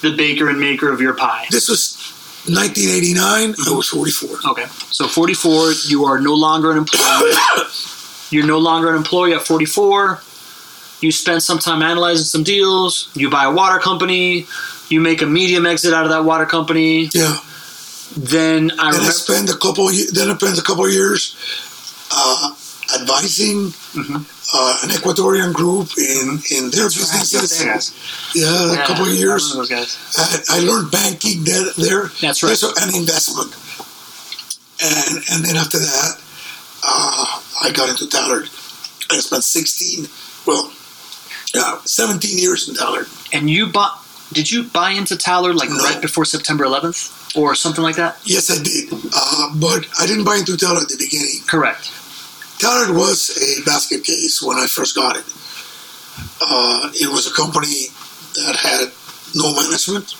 the 0.00 0.16
baker 0.16 0.48
and 0.48 0.58
maker 0.58 0.90
of 0.90 1.00
your 1.00 1.14
pie. 1.14 1.46
This 1.50 1.68
was 1.68 1.98
1989. 2.48 3.20
I 3.22 3.52
mm-hmm. 3.52 3.76
was 3.76 3.88
44. 3.88 4.50
Okay. 4.52 4.64
So 4.90 5.06
44, 5.06 5.72
you 5.86 6.04
are 6.06 6.20
no 6.20 6.34
longer 6.34 6.72
an 6.72 6.78
employee. 6.78 7.32
You're 8.32 8.46
no 8.46 8.58
longer 8.58 8.88
an 8.90 8.96
employee 8.96 9.34
at 9.34 9.42
44. 9.42 10.20
You 11.00 11.12
spend 11.12 11.42
some 11.42 11.58
time 11.58 11.82
analyzing 11.82 12.24
some 12.24 12.42
deals. 12.44 13.10
You 13.14 13.28
buy 13.28 13.44
a 13.44 13.50
water 13.52 13.78
company. 13.78 14.46
You 14.88 15.00
make 15.00 15.20
a 15.22 15.26
medium 15.26 15.66
exit 15.66 15.92
out 15.92 16.04
of 16.04 16.10
that 16.10 16.24
water 16.24 16.46
company. 16.46 17.10
Yeah. 17.12 17.36
Then 18.16 18.70
I 18.72 18.76
Then 18.76 18.80
I 18.80 18.90
remember. 18.90 19.12
spent 19.12 19.50
a 19.50 19.56
couple. 19.56 19.86
Then 19.88 20.30
I 20.30 20.36
spent 20.36 20.58
a 20.58 20.62
couple 20.62 20.84
of 20.86 20.92
years 20.92 21.34
uh, 22.10 22.50
advising 23.00 23.72
Mhm. 23.94 24.24
uh, 24.54 24.78
an 24.82 24.90
Ecuadorian 24.90 25.52
group 25.52 25.88
in 25.98 26.42
in 26.50 26.70
their 26.70 26.88
businesses. 26.88 27.52
guys. 27.62 27.90
Yeah, 28.34 28.72
a 28.72 28.86
couple 28.86 29.06
of 29.06 29.14
years. 29.14 29.42
remember 29.52 29.74
those 29.74 29.96
guys. 30.16 30.48
I, 30.50 30.56
I 30.56 30.60
learned 30.60 30.90
banking 30.90 31.44
there. 31.44 31.64
there. 31.78 32.12
That's 32.20 32.42
right. 32.42 32.48
There's 32.50 32.62
an 32.64 32.94
investment, 32.94 33.52
and 34.80 35.24
and 35.30 35.44
then 35.44 35.56
after 35.56 35.78
that, 35.78 36.10
uh, 36.84 37.40
I 37.62 37.70
got 37.70 37.88
into 37.88 38.08
Tallard. 38.08 38.48
I 39.10 39.18
spent 39.18 39.44
16, 39.44 40.06
well, 40.46 40.72
yeah, 41.54 41.78
17 41.84 42.38
years 42.38 42.68
in 42.68 42.74
Tallard. 42.74 43.06
And 43.32 43.48
you 43.48 43.66
bought. 43.66 43.98
Did 44.32 44.50
you 44.50 44.64
buy 44.64 44.90
into 44.92 45.16
Tallard 45.16 45.56
like 45.56 45.68
No. 45.68 45.76
right 45.76 46.00
before 46.00 46.24
September 46.24 46.64
11th 46.64 47.36
or 47.36 47.54
something 47.54 47.84
like 47.84 47.96
that? 47.96 48.16
Yes, 48.24 48.50
I 48.50 48.62
did, 48.62 48.92
uh, 49.14 49.50
but 49.56 49.86
I 50.00 50.06
didn't 50.06 50.24
buy 50.24 50.36
into 50.36 50.56
Tallard 50.56 50.82
at 50.84 50.88
the 50.88 50.96
beginning. 50.98 51.42
Correct. 51.46 51.90
Tallard 52.58 52.96
was 52.96 53.30
a 53.36 53.62
basket 53.64 54.04
case 54.04 54.40
when 54.42 54.56
I 54.56 54.66
first 54.66 54.94
got 54.94 55.16
it. 55.16 55.24
Uh, 56.40 56.90
it 56.94 57.08
was 57.12 57.26
a 57.26 57.34
company 57.34 57.88
that 58.36 58.56
had 58.56 58.88
no 59.34 59.54
management, 59.54 60.14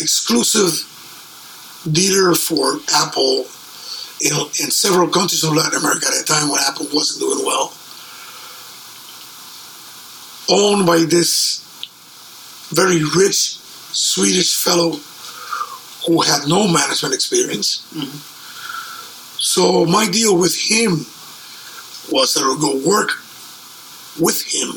exclusive 0.00 0.84
dealer 1.92 2.34
for 2.34 2.78
Apple 2.94 3.46
in, 4.20 4.32
in 4.62 4.70
several 4.70 5.08
countries 5.08 5.44
of 5.44 5.54
Latin 5.54 5.78
America 5.80 6.06
at 6.08 6.20
a 6.20 6.24
time 6.24 6.48
when 6.50 6.60
Apple 6.66 6.86
wasn't 6.92 7.20
doing 7.20 7.44
well. 7.46 7.72
Owned 10.50 10.86
by 10.86 10.98
this 11.04 11.60
very 12.70 13.02
rich 13.16 13.56
Swedish 13.92 14.56
fellow 14.56 14.98
who 16.06 16.20
had 16.22 16.48
no 16.48 16.66
management 16.68 17.14
experience 17.14 17.82
So 19.38 19.84
my 19.86 20.06
deal 20.08 20.36
with 20.38 20.54
him 20.56 21.06
was 22.10 22.34
that 22.34 22.44
I 22.44 22.48
would 22.48 22.60
go 22.60 22.76
work 22.88 23.10
with 24.18 24.42
him 24.42 24.68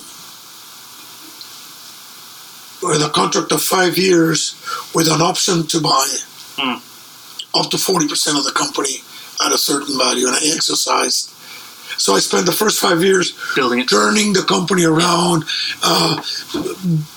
with 2.83 3.01
a 3.01 3.09
contract 3.09 3.51
of 3.51 3.61
five 3.61 3.97
years 3.97 4.55
with 4.93 5.07
an 5.07 5.21
option 5.21 5.67
to 5.67 5.79
buy 5.81 6.07
Hmm. 6.57 6.79
up 7.57 7.69
to 7.71 7.77
40% 7.77 8.37
of 8.37 8.43
the 8.43 8.51
company 8.51 9.01
at 9.45 9.51
a 9.53 9.57
certain 9.57 9.97
value. 9.97 10.27
And 10.27 10.35
I 10.35 10.41
exercised. 10.55 11.29
So 11.97 12.15
I 12.15 12.19
spent 12.19 12.45
the 12.45 12.51
first 12.51 12.79
five 12.79 13.03
years 13.03 13.33
Building 13.55 13.79
it. 13.79 13.89
turning 13.89 14.33
the 14.33 14.41
company 14.43 14.85
around, 14.85 15.43
uh, 15.83 16.21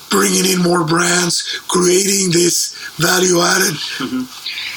bringing 0.09 0.45
in 0.45 0.59
more 0.61 0.83
brands, 0.83 1.41
creating 1.67 2.31
this 2.31 2.75
value 2.97 3.39
added 3.41 3.73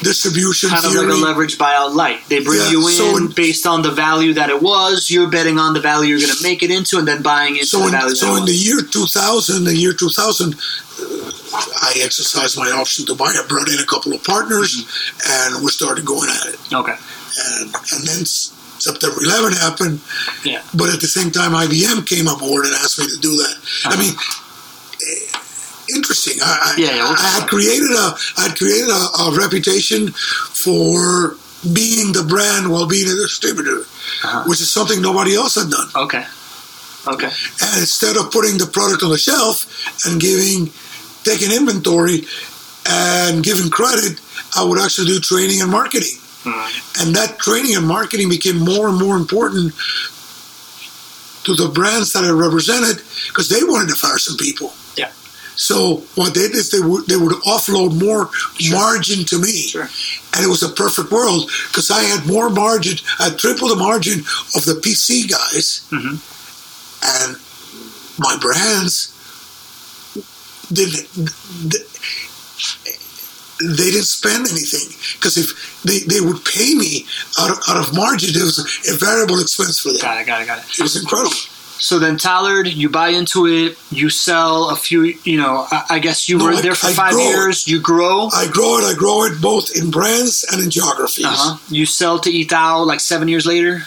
distribution 0.03 0.71
Kind 0.71 0.85
of 0.87 0.93
theory. 0.93 1.07
like 1.07 1.15
a 1.15 1.21
leverage 1.21 1.59
buyout 1.59 1.95
light. 1.95 2.21
They 2.29 2.43
bring 2.43 2.59
Yeah, 2.61 2.71
you 2.71 2.87
in 2.89 2.95
so 2.95 3.17
in- 3.17 3.29
based 3.29 3.67
on 3.67 3.83
the 3.83 3.91
value 3.91 4.33
that 4.35 4.49
it 4.49 4.63
was. 4.63 5.11
You're 5.11 5.29
betting 5.29 5.59
on 5.59 5.75
the 5.75 5.81
value 5.81 6.11
you're 6.17 6.21
going 6.27 6.37
to 6.37 6.43
make 6.43 6.63
it 6.63 6.71
into, 6.71 6.99
and 6.99 7.07
then 7.07 7.21
buying 7.21 7.57
into 7.57 7.67
so 7.67 7.79
the 7.81 7.87
in, 7.87 7.91
value. 7.93 8.15
so 8.15 8.27
that 8.35 8.39
in 8.41 8.45
the 8.47 8.55
year 8.55 8.81
2000, 8.81 9.65
the 9.65 9.77
year 9.77 9.93
2000, 9.93 10.55
uh, 10.55 10.57
I 11.83 11.95
exercised 12.03 12.57
my 12.57 12.71
option 12.71 13.05
to 13.07 13.15
buy. 13.15 13.27
I 13.27 13.45
brought 13.49 13.69
in 13.69 13.79
a 13.81 13.85
couple 13.87 14.13
of 14.15 14.23
partners, 14.25 14.75
Mm-hmm. 14.77 15.55
and 15.57 15.65
we 15.65 15.71
started 15.71 16.05
going 16.07 16.31
at 16.31 16.47
it. 16.55 16.59
okay. 16.73 16.95
And 17.37 17.75
and 17.93 18.07
then 18.07 18.25
September 18.25 19.21
11 19.23 19.53
happened. 19.55 20.01
Yeah. 20.45 20.63
But 20.75 20.91
at 20.95 21.01
the 21.01 21.09
same 21.09 21.31
time, 21.31 21.53
IBM 21.53 22.07
came 22.07 22.27
aboard 22.29 22.65
and 22.67 22.75
asked 22.75 22.99
me 22.99 23.07
to 23.09 23.17
do 23.21 23.37
that. 23.37 23.55
I 23.85 23.89
Uh-huh. 23.89 23.99
mean, 24.03 24.15
eh, 24.15 25.97
interesting. 25.97 26.39
I, 26.43 26.53
I, 26.63 26.75
Yeah, 26.79 26.95
yeah, 26.97 27.15
I 27.19 27.29
had 27.41 27.49
created 27.49 27.91
a 27.91 28.15
I 28.37 28.43
had 28.49 28.57
created 28.57 28.89
a, 28.91 29.03
a 29.25 29.37
reputation 29.37 30.13
for 30.13 31.37
being 31.73 32.13
the 32.13 32.23
brand 32.23 32.71
while 32.71 32.87
being 32.87 33.09
a 33.09 33.15
distributor, 33.27 33.81
Uh-huh. 34.25 34.45
which 34.47 34.61
is 34.61 34.71
something 34.71 35.01
nobody 35.03 35.35
else 35.35 35.55
had 35.57 35.71
done. 35.71 35.89
Okay. 35.97 36.25
Okay. 37.07 37.31
And 37.63 37.81
instead 37.81 38.17
of 38.17 38.31
putting 38.31 38.59
the 38.59 38.67
product 38.67 39.03
on 39.03 39.11
the 39.11 39.19
shelf 39.19 39.65
and 40.05 40.21
giving, 40.21 40.71
taking 41.25 41.51
inventory 41.51 42.27
and 42.87 43.43
giving 43.43 43.71
credit, 43.71 44.21
I 44.55 44.63
would 44.63 44.79
actually 44.79 45.07
do 45.07 45.19
training 45.21 45.63
and 45.63 45.71
marketing. 45.71 46.18
And 46.45 47.15
that 47.17 47.39
training 47.39 47.77
and 47.77 47.87
marketing 47.87 48.29
became 48.31 48.57
more 48.59 48.89
and 48.89 48.99
more 48.99 49.17
important 49.17 49.75
to 51.45 51.55
the 51.55 51.69
brands 51.69 52.13
that 52.13 52.25
I 52.25 52.31
represented 52.31 53.03
because 53.29 53.49
they 53.49 53.63
wanted 53.65 53.89
to 53.91 53.97
fire 53.97 54.19
some 54.19 54.37
people. 54.37 54.73
Yeah. 54.97 55.11
So 55.57 56.03
what 56.15 56.35
they 56.35 56.43
did 56.49 56.55
is 56.57 56.71
they 56.71 56.81
would 56.81 57.07
they 57.07 57.17
would 57.17 57.33
offload 57.45 57.99
more 58.01 58.31
margin 58.71 59.25
to 59.27 59.39
me, 59.39 59.63
Sure. 59.69 59.89
and 60.35 60.45
it 60.45 60.49
was 60.49 60.63
a 60.63 60.69
perfect 60.69 61.11
world 61.11 61.51
because 61.69 61.91
I 61.91 62.03
had 62.03 62.27
more 62.27 62.49
margin. 62.51 62.97
I 63.19 63.31
triple 63.31 63.69
the 63.69 63.77
margin 63.77 64.21
of 64.55 64.65
the 64.65 64.75
PC 64.85 65.27
guys, 65.29 65.81
Mhm. 65.91 66.19
and 67.03 67.37
my 68.19 68.37
brands 68.37 69.09
didn't. 70.73 71.09
They 73.61 73.91
didn't 73.91 74.05
spend 74.07 74.47
anything 74.49 74.89
because 75.19 75.37
if 75.37 75.83
they, 75.83 75.99
they 76.01 76.21
would 76.21 76.45
pay 76.45 76.75
me 76.75 77.07
out 77.39 77.51
of, 77.51 77.59
out 77.69 77.77
of 77.89 77.95
margin, 77.95 78.31
it 78.31 78.43
was 78.43 78.59
a 78.89 78.97
variable 78.97 79.41
expense 79.41 79.81
for 79.81 79.91
them. 79.93 80.01
Got 80.01 80.21
it. 80.21 80.27
Got 80.27 80.43
it. 80.43 80.47
Got 80.47 80.59
it. 80.59 80.65
It 80.79 80.83
was 80.83 80.97
incredible. 81.01 81.35
So 81.81 82.01
then 82.01 82.17
Tallard, 82.17 82.67
you 82.67 82.89
buy 82.89 83.11
into 83.11 83.47
it, 83.47 83.79
you 83.93 84.11
sell 84.11 84.71
a 84.71 84.75
few, 84.77 85.15
you 85.23 85.37
know, 85.39 85.65
I, 85.71 85.85
I 85.91 85.99
guess 86.01 86.29
you 86.29 86.37
No, 86.39 86.47
were 86.47 86.53
I- 86.55 86.61
there 86.61 86.75
for 86.75 86.89
I 86.89 86.93
five 86.93 87.13
grow 87.13 87.21
it. 87.23 87.29
years, 87.29 87.69
you 87.69 87.81
grow. 87.81 88.29
I 88.35 88.49
grow 88.51 88.79
it. 88.79 88.85
I 88.85 88.95
grow 88.97 89.23
it 89.25 89.41
both 89.41 89.71
in 89.77 89.89
brands 89.91 90.45
and 90.51 90.61
in 90.63 90.71
geographies. 90.71 91.27
Uh-huh. 91.27 91.59
You 91.69 91.87
sell 91.87 92.19
to 92.19 92.31
Itaú 92.31 92.85
like 92.85 92.99
seven 92.99 93.29
years 93.29 93.47
later. 93.47 93.83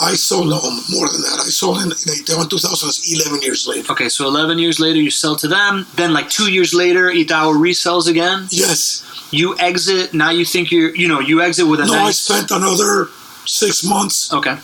I 0.00 0.14
sold 0.14 0.48
no 0.48 0.60
more 0.90 1.08
than 1.08 1.22
that. 1.22 1.42
I 1.44 1.50
sold 1.50 1.78
in, 1.78 1.90
in 1.90 2.48
2000, 2.48 3.16
11 3.16 3.42
years 3.42 3.66
later. 3.66 3.92
Okay, 3.92 4.08
so 4.08 4.26
11 4.26 4.58
years 4.58 4.78
later, 4.78 5.00
you 5.00 5.10
sell 5.10 5.34
to 5.36 5.48
them. 5.48 5.86
Then, 5.96 6.12
like 6.12 6.28
two 6.30 6.52
years 6.52 6.72
later, 6.72 7.10
Itaú 7.10 7.54
resells 7.58 8.08
again. 8.08 8.46
Yes. 8.50 9.02
You 9.32 9.56
exit. 9.58 10.14
Now 10.14 10.30
you 10.30 10.44
think 10.44 10.70
you're, 10.70 10.94
you 10.94 11.08
know, 11.08 11.20
you 11.20 11.42
exit 11.42 11.66
with 11.66 11.80
a 11.80 11.86
No, 11.86 11.94
I 11.94 12.12
spent 12.12 12.50
another 12.52 13.08
six 13.44 13.82
months. 13.84 14.32
Okay. 14.32 14.56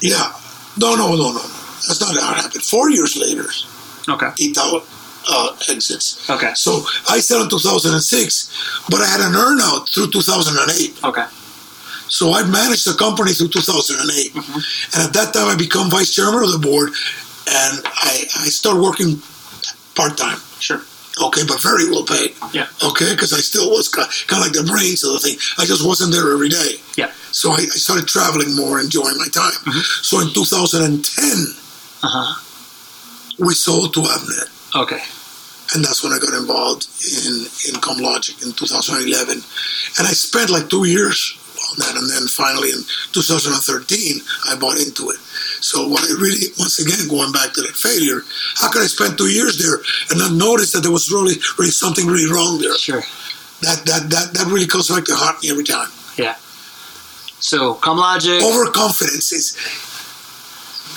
Yeah. 0.00 0.32
No, 0.78 0.94
no, 0.96 1.10
no, 1.10 1.16
no. 1.16 1.32
no. 1.32 1.42
That's 1.86 2.00
not 2.00 2.16
how 2.16 2.32
it 2.32 2.42
happened. 2.42 2.62
Four 2.64 2.90
years 2.90 3.16
later, 3.16 3.46
Okay. 4.08 4.26
Itaú 4.26 4.82
uh, 5.28 5.56
exits. 5.68 6.28
Okay. 6.28 6.52
So 6.54 6.82
I 7.08 7.20
sold 7.20 7.44
in 7.44 7.50
2006, 7.50 8.86
but 8.90 9.00
I 9.00 9.06
had 9.06 9.20
an 9.20 9.32
earnout 9.32 9.88
through 9.92 10.10
2008. 10.10 11.04
Okay. 11.04 11.26
So 12.12 12.34
I 12.34 12.44
managed 12.44 12.84
the 12.86 12.92
company 12.92 13.32
through 13.32 13.48
2008. 13.48 14.36
And 14.36 15.00
at 15.00 15.12
that 15.16 15.32
time, 15.32 15.48
I 15.48 15.56
become 15.56 15.88
vice 15.88 16.12
chairman 16.12 16.44
of 16.44 16.52
the 16.52 16.58
board, 16.60 16.88
and 17.48 17.80
I, 17.88 18.28
I 18.44 18.52
started 18.52 18.82
working 18.84 19.16
part 19.96 20.18
time. 20.20 20.36
Sure. 20.60 20.82
Okay, 21.24 21.42
but 21.48 21.60
very 21.62 21.88
well 21.90 22.04
paid. 22.04 22.36
Yeah. 22.52 22.68
Okay, 22.84 23.12
because 23.16 23.32
I 23.32 23.40
still 23.40 23.70
was 23.70 23.88
kind 23.88 24.08
of 24.08 24.38
like 24.44 24.52
the 24.52 24.64
brains 24.68 25.04
of 25.04 25.12
the 25.16 25.20
thing. 25.24 25.36
I 25.56 25.64
just 25.64 25.84
wasn't 25.86 26.12
there 26.12 26.32
every 26.32 26.48
day. 26.48 26.76
Yeah. 26.96 27.10
So 27.32 27.50
I, 27.52 27.64
I 27.64 27.76
started 27.80 28.06
traveling 28.08 28.56
more, 28.56 28.78
enjoying 28.80 29.16
my 29.16 29.28
time. 29.32 29.56
So 30.04 30.20
in 30.20 30.28
2010, 30.36 31.00
Uh 32.04 32.08
huh. 32.12 32.32
we 33.40 33.54
sold 33.54 33.92
to 33.94 34.00
Avnet. 34.04 34.48
Okay. 34.76 35.00
And 35.74 35.84
that's 35.84 36.04
when 36.04 36.12
I 36.12 36.18
got 36.18 36.32
involved 36.36 36.84
in, 37.00 37.48
in 37.72 37.80
ComLogic 37.80 38.44
in 38.44 38.52
2011. 38.52 39.40
And 39.98 40.04
I 40.06 40.12
spent 40.12 40.50
like 40.50 40.68
two 40.68 40.84
years 40.84 41.38
on 41.72 41.80
that. 41.80 41.96
And 41.96 42.08
then 42.08 42.28
finally 42.28 42.70
in 42.70 42.84
2013, 43.16 44.20
I 44.48 44.56
bought 44.60 44.78
into 44.78 45.08
it. 45.10 45.18
So 45.64 45.88
what 45.88 46.04
I 46.04 46.12
really, 46.20 46.52
once 46.58 46.78
again, 46.78 47.08
going 47.08 47.32
back 47.32 47.52
to 47.54 47.62
that 47.62 47.74
failure, 47.74 48.20
how 48.56 48.70
could 48.70 48.82
I 48.82 48.90
spend 48.90 49.16
two 49.16 49.32
years 49.32 49.56
there 49.56 49.80
and 50.10 50.18
not 50.20 50.32
notice 50.36 50.72
that 50.72 50.82
there 50.82 50.92
was 50.92 51.10
really, 51.10 51.40
really 51.58 51.72
something 51.72 52.06
really 52.06 52.30
wrong 52.30 52.60
there? 52.60 52.76
Sure. 52.76 53.02
That, 53.62 53.86
that, 53.86 54.10
that, 54.10 54.26
that 54.34 54.46
really 54.50 54.66
comes 54.66 54.88
back 54.88 55.04
to 55.06 55.14
haunt 55.14 55.42
me 55.42 55.50
every 55.50 55.64
time. 55.64 55.88
Yeah. 56.18 56.34
So, 57.38 57.74
ComLogic. 57.76 58.42
Overconfidence 58.42 59.32
is, 59.32 59.54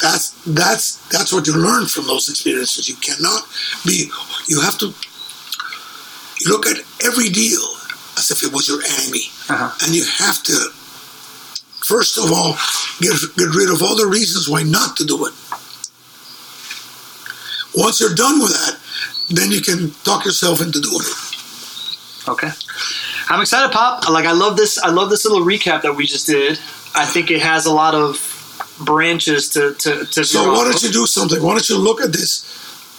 that's, 0.01 0.32
that's, 0.45 0.97
that's 1.09 1.32
what 1.32 1.47
you 1.47 1.53
learn 1.53 1.86
from 1.86 2.05
those 2.05 2.30
experiences. 2.30 2.89
You 2.89 2.95
cannot 2.97 3.43
be, 3.86 4.09
you 4.47 4.61
have 4.61 4.78
to 4.80 4.93
look 6.49 6.65
at 6.65 6.78
every 7.03 7.30
deal 7.30 7.61
as 8.18 8.32
if 8.32 8.43
it 8.43 8.51
was 8.53 8.68
your 8.68 8.82
enemy. 8.84 9.28
Uh-huh. 9.49 9.72
And 9.84 9.95
you 9.95 10.05
have 10.05 10.41
to, 10.43 10.53
first 11.84 12.18
of 12.18 12.32
all, 12.32 12.55
get, 12.99 13.13
get 13.38 13.49
rid 13.55 13.70
of 13.70 13.82
all 13.82 13.95
the 13.95 14.07
reasons 14.07 14.49
why 14.49 14.63
not 14.63 14.95
to 14.97 15.05
do 15.05 15.26
it. 15.26 15.34
Once 17.76 17.99
you're 17.99 18.16
done 18.16 18.39
with 18.39 18.51
that, 18.51 18.80
then 19.30 19.51
you 19.51 19.61
can 19.61 19.91
talk 20.03 20.24
yourself 20.26 20.61
into 20.61 20.80
doing 20.80 21.01
it. 21.01 22.30
Okay. 22.30 22.49
I'm 23.30 23.41
excited, 23.41 23.72
Pop. 23.72 24.09
Like 24.09 24.26
I 24.26 24.32
love 24.32 24.55
this. 24.57 24.78
I 24.78 24.89
love 24.89 25.09
this 25.09 25.26
little 25.26 25.45
recap 25.45 25.82
that 25.82 25.95
we 25.95 26.05
just 26.05 26.26
did. 26.28 26.59
I 26.95 27.05
think 27.05 27.32
it 27.32 27.41
has 27.41 27.66
a 27.66 27.72
lot 27.72 27.93
of 27.93 28.18
branches 28.84 29.49
to 29.51 29.74
to 29.74 30.05
to. 30.05 30.24
So 30.24 30.51
why 30.53 30.63
don't 30.63 30.82
you 30.82 30.91
do 30.91 31.05
something? 31.05 31.41
Why 31.43 31.51
don't 31.51 31.68
you 31.70 31.78
look 31.78 32.01
at 32.01 32.11
this 32.13 32.45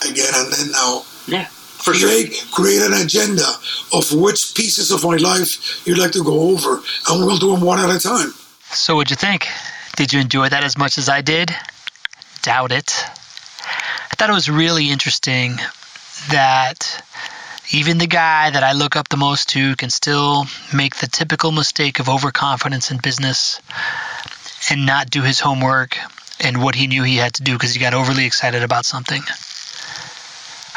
again 0.09 0.33
and 0.35 0.53
then 0.53 0.71
now 0.73 1.03
Yeah, 1.27 1.49
for 1.87 1.95
sure. 1.95 2.09
create 2.09 2.45
create 2.51 2.83
an 2.83 2.93
agenda 2.93 3.47
of 3.93 4.13
which 4.13 4.55
pieces 4.55 4.91
of 4.91 5.05
my 5.05 5.17
life 5.17 5.87
you'd 5.87 5.99
like 5.99 6.13
to 6.13 6.25
go 6.25 6.51
over, 6.51 6.83
and 7.09 7.25
we'll 7.25 7.39
do 7.39 7.53
them 7.53 7.61
one 7.61 7.79
at 7.79 7.95
a 7.95 8.01
time. 8.01 8.35
So, 8.73 8.97
what'd 8.97 9.11
you 9.11 9.17
think? 9.17 9.47
Did 9.97 10.13
you 10.13 10.21
enjoy 10.21 10.49
that 10.49 10.65
as 10.65 10.77
much 10.77 10.99
as 10.99 11.09
I 11.09 11.23
did? 11.23 11.55
Doubt 12.43 12.73
it. 12.73 12.93
I 12.99 14.15
thought 14.17 14.31
it 14.31 14.35
was 14.35 14.51
really 14.51 14.91
interesting 14.91 15.57
that 16.31 17.03
even 17.73 17.99
the 17.99 18.07
guy 18.07 18.51
that 18.51 18.65
I 18.65 18.73
look 18.73 18.97
up 18.97 19.09
the 19.09 19.17
most 19.17 19.49
to 19.51 19.77
can 19.77 19.91
still 19.91 20.47
make 20.75 20.97
the 20.97 21.07
typical 21.07 21.53
mistake 21.53 22.01
of 22.01 22.09
overconfidence 22.09 22.91
in 22.91 22.99
business 22.99 23.61
and 24.71 24.87
not 24.87 25.11
do 25.11 25.23
his 25.23 25.39
homework 25.39 25.97
and 26.41 26.63
what 26.63 26.75
he 26.75 26.87
knew 26.89 27.05
he 27.05 27.17
had 27.17 27.35
to 27.35 27.43
do 27.43 27.53
because 27.53 27.75
he 27.75 27.81
got 27.81 27.95
overly 27.95 28.27
excited 28.27 28.63
about 28.63 28.85
something. 28.85 29.23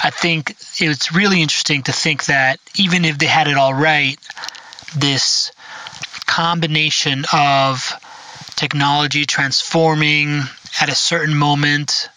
I 0.01 0.11
think 0.11 0.51
it's 0.77 1.13
really 1.13 1.41
interesting 1.41 1.83
to 1.83 1.91
think 1.91 2.25
that 2.25 2.59
even 2.75 3.03
if 3.03 3.17
they 3.17 3.25
had 3.25 3.47
it 3.47 3.57
all 3.57 3.73
right, 3.73 4.17
this 4.95 5.51
combination 6.25 7.25
of 7.33 7.93
technology 8.55 9.25
transforming 9.25 10.41
at 10.79 10.89
a 10.89 10.95
certain 10.95 11.35
moment 11.35 12.09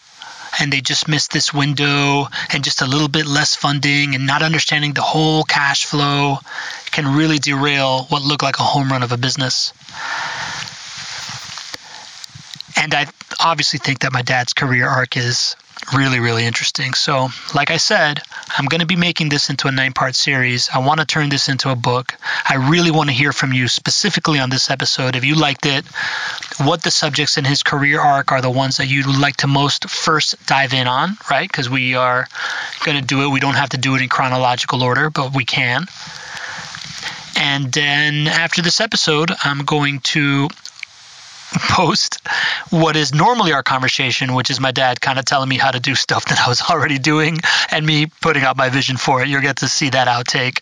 and 0.60 0.72
they 0.72 0.80
just 0.80 1.08
missed 1.08 1.32
this 1.32 1.52
window 1.52 2.26
and 2.52 2.62
just 2.62 2.82
a 2.82 2.86
little 2.86 3.08
bit 3.08 3.26
less 3.26 3.54
funding 3.54 4.14
and 4.14 4.26
not 4.26 4.42
understanding 4.42 4.92
the 4.92 5.02
whole 5.02 5.42
cash 5.44 5.86
flow 5.86 6.38
can 6.90 7.16
really 7.16 7.38
derail 7.38 8.04
what 8.04 8.22
looked 8.22 8.42
like 8.42 8.58
a 8.58 8.62
home 8.62 8.90
run 8.90 9.02
of 9.02 9.12
a 9.12 9.16
business. 9.16 9.72
And 12.76 12.94
I 12.94 13.06
obviously 13.40 13.78
think 13.78 14.00
that 14.00 14.12
my 14.12 14.22
dad's 14.22 14.52
career 14.52 14.86
arc 14.86 15.16
is 15.16 15.56
really, 15.94 16.20
really 16.20 16.44
interesting. 16.44 16.94
So, 16.94 17.28
like 17.54 17.70
I 17.70 17.76
said, 17.76 18.20
I'm 18.56 18.66
going 18.66 18.80
to 18.80 18.86
be 18.86 18.96
making 18.96 19.28
this 19.28 19.50
into 19.50 19.68
a 19.68 19.72
nine 19.72 19.92
part 19.92 20.14
series. 20.14 20.68
I 20.72 20.78
want 20.78 21.00
to 21.00 21.06
turn 21.06 21.28
this 21.28 21.48
into 21.48 21.70
a 21.70 21.76
book. 21.76 22.14
I 22.48 22.68
really 22.70 22.90
want 22.90 23.08
to 23.08 23.14
hear 23.14 23.32
from 23.32 23.52
you 23.52 23.68
specifically 23.68 24.38
on 24.38 24.50
this 24.50 24.70
episode. 24.70 25.16
If 25.16 25.24
you 25.24 25.34
liked 25.34 25.66
it, 25.66 25.84
what 26.58 26.82
the 26.82 26.90
subjects 26.90 27.36
in 27.36 27.44
his 27.44 27.62
career 27.62 28.00
arc 28.00 28.32
are 28.32 28.40
the 28.40 28.50
ones 28.50 28.76
that 28.76 28.86
you'd 28.86 29.06
like 29.06 29.38
to 29.38 29.46
most 29.46 29.88
first 29.88 30.46
dive 30.46 30.72
in 30.72 30.86
on, 30.86 31.16
right? 31.30 31.48
Because 31.48 31.68
we 31.68 31.94
are 31.94 32.26
going 32.84 32.98
to 33.00 33.06
do 33.06 33.22
it. 33.22 33.28
We 33.28 33.40
don't 33.40 33.54
have 33.54 33.70
to 33.70 33.78
do 33.78 33.94
it 33.94 34.02
in 34.02 34.08
chronological 34.08 34.82
order, 34.82 35.10
but 35.10 35.34
we 35.34 35.44
can. 35.44 35.86
And 37.36 37.72
then 37.72 38.28
after 38.28 38.62
this 38.62 38.80
episode, 38.80 39.32
I'm 39.42 39.64
going 39.64 40.00
to 40.00 40.48
post 41.70 42.26
what 42.70 42.96
is 42.96 43.14
normally 43.14 43.52
our 43.52 43.62
conversation, 43.62 44.34
which 44.34 44.50
is 44.50 44.60
my 44.60 44.72
dad 44.72 45.00
kind 45.00 45.18
of 45.18 45.24
telling 45.24 45.48
me 45.48 45.56
how 45.56 45.70
to 45.70 45.80
do 45.80 45.94
stuff 45.94 46.24
that 46.26 46.40
I 46.40 46.48
was 46.48 46.62
already 46.70 46.98
doing 46.98 47.38
and 47.70 47.86
me 47.86 48.06
putting 48.06 48.42
out 48.42 48.56
my 48.56 48.70
vision 48.70 48.96
for 48.96 49.22
it. 49.22 49.28
You'll 49.28 49.42
get 49.42 49.58
to 49.58 49.68
see 49.68 49.90
that 49.90 50.08
outtake. 50.08 50.60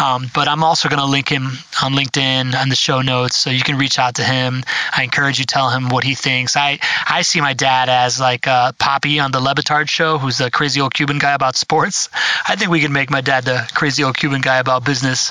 Um, 0.00 0.30
but 0.34 0.48
I'm 0.48 0.64
also 0.64 0.88
going 0.88 1.00
to 1.00 1.06
link 1.06 1.28
him 1.28 1.44
on 1.82 1.92
LinkedIn 1.92 2.54
and 2.54 2.70
the 2.70 2.76
show 2.76 3.02
notes 3.02 3.36
so 3.36 3.50
you 3.50 3.62
can 3.62 3.76
reach 3.76 3.98
out 3.98 4.16
to 4.16 4.24
him. 4.24 4.64
I 4.96 5.04
encourage 5.04 5.38
you 5.38 5.44
tell 5.44 5.70
him 5.70 5.90
what 5.90 6.02
he 6.02 6.14
thinks. 6.14 6.56
I, 6.56 6.78
I 7.06 7.22
see 7.22 7.40
my 7.40 7.52
dad 7.52 7.88
as 7.88 8.18
like 8.18 8.46
uh, 8.46 8.72
Papi 8.72 9.22
on 9.22 9.32
the 9.32 9.40
Le 9.40 9.54
Batard 9.54 9.88
show, 9.88 10.18
who's 10.18 10.38
the 10.38 10.50
crazy 10.50 10.80
old 10.80 10.94
Cuban 10.94 11.18
guy 11.18 11.34
about 11.34 11.56
sports. 11.56 12.08
I 12.48 12.56
think 12.56 12.70
we 12.70 12.80
can 12.80 12.92
make 12.92 13.10
my 13.10 13.20
dad 13.20 13.44
the 13.44 13.68
crazy 13.74 14.02
old 14.02 14.16
Cuban 14.16 14.40
guy 14.40 14.58
about 14.58 14.84
business, 14.84 15.30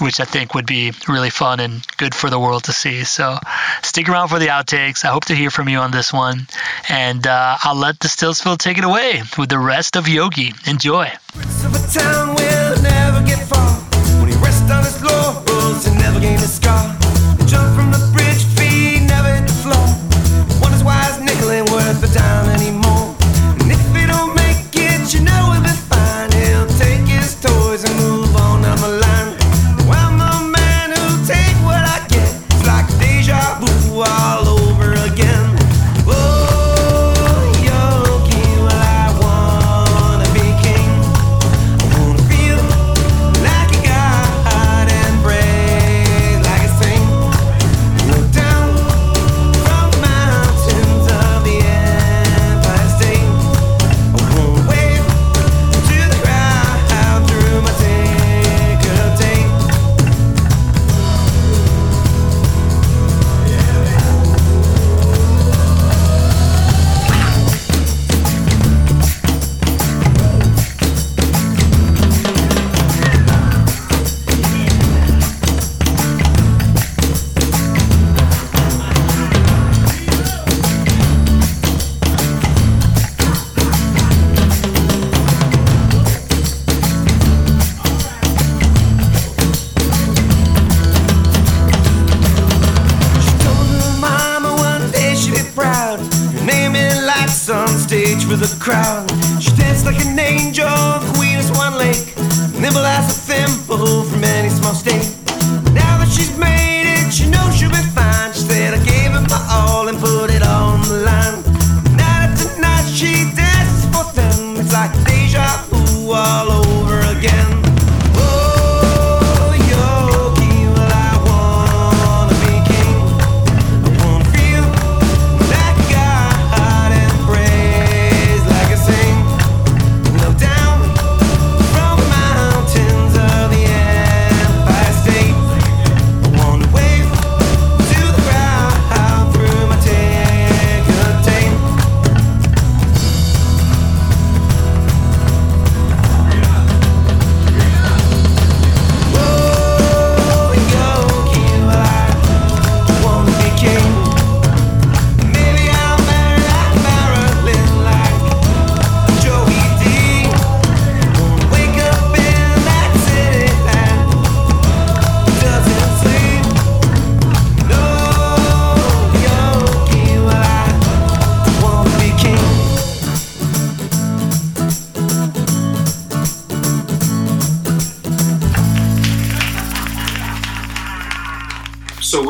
which 0.00 0.20
I 0.20 0.24
think 0.24 0.54
would 0.54 0.66
be 0.66 0.92
really 1.08 1.30
fun 1.30 1.60
and 1.60 1.84
good 1.96 2.14
for 2.14 2.30
the 2.30 2.38
world 2.38 2.64
to 2.64 2.72
see. 2.72 3.04
So 3.04 3.38
stick 3.98 4.08
around 4.08 4.28
for 4.28 4.38
the 4.38 4.46
outtakes. 4.46 5.04
I 5.04 5.08
hope 5.08 5.24
to 5.24 5.34
hear 5.34 5.50
from 5.50 5.68
you 5.68 5.78
on 5.78 5.90
this 5.90 6.12
one. 6.12 6.46
And 6.88 7.26
uh, 7.26 7.58
I'll 7.64 7.74
let 7.74 7.98
the 7.98 8.06
Stillsville 8.06 8.56
take 8.56 8.78
it 8.78 8.84
away 8.84 9.22
with 9.36 9.48
the 9.48 9.58
rest 9.58 9.96
of 9.96 10.06
Yogi. 10.06 10.52
Enjoy. 10.68 11.10
Jump 17.48 17.74
from 17.74 17.90
the 17.90 18.10
bridge, 18.14 18.44
feet 18.54 19.02
never. 19.08 19.34
Wonders 20.60 20.84
why 20.84 21.02
his 21.06 21.18
nickel 21.20 21.50
ain't 21.50 21.68
worth 21.70 22.04
a 22.04 22.14
dime 22.14 22.47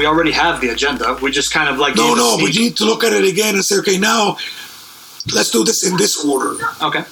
already 0.08 0.32
have 0.32 0.60
the 0.60 0.68
agenda. 0.70 1.16
We 1.22 1.30
just 1.30 1.52
kind 1.52 1.68
of 1.68 1.78
like 1.78 1.94
No, 1.96 2.14
no, 2.14 2.38
you 2.38 2.60
need 2.60 2.76
to 2.78 2.84
look 2.84 3.04
at 3.04 3.12
it 3.12 3.24
again 3.24 3.54
and 3.54 3.64
say, 3.64 3.76
okay, 3.78 3.98
now 3.98 4.36
let's 5.34 5.50
do 5.50 5.62
this 5.64 5.84
in 5.88 5.96
this 5.96 6.24
order. 6.24 6.56
okay. 6.82 7.04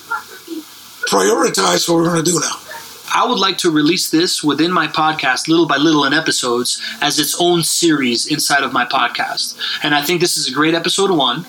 Prioritize 1.08 1.88
what 1.88 1.96
we're 1.96 2.04
going 2.04 2.24
to 2.24 2.30
do 2.30 2.40
now. 2.40 2.56
I 3.14 3.24
would 3.24 3.38
like 3.38 3.58
to 3.58 3.70
release 3.70 4.10
this 4.10 4.42
within 4.42 4.72
my 4.72 4.88
podcast, 4.88 5.46
little 5.48 5.66
by 5.66 5.76
little, 5.76 6.04
in 6.04 6.12
episodes 6.12 6.82
as 7.00 7.18
its 7.20 7.36
own 7.40 7.62
series 7.62 8.26
inside 8.26 8.64
of 8.64 8.72
my 8.72 8.84
podcast. 8.84 9.56
And 9.84 9.94
I 9.94 10.02
think 10.02 10.20
this 10.20 10.36
is 10.36 10.48
a 10.48 10.52
great 10.52 10.74
episode 10.74 11.10
one. 11.12 11.46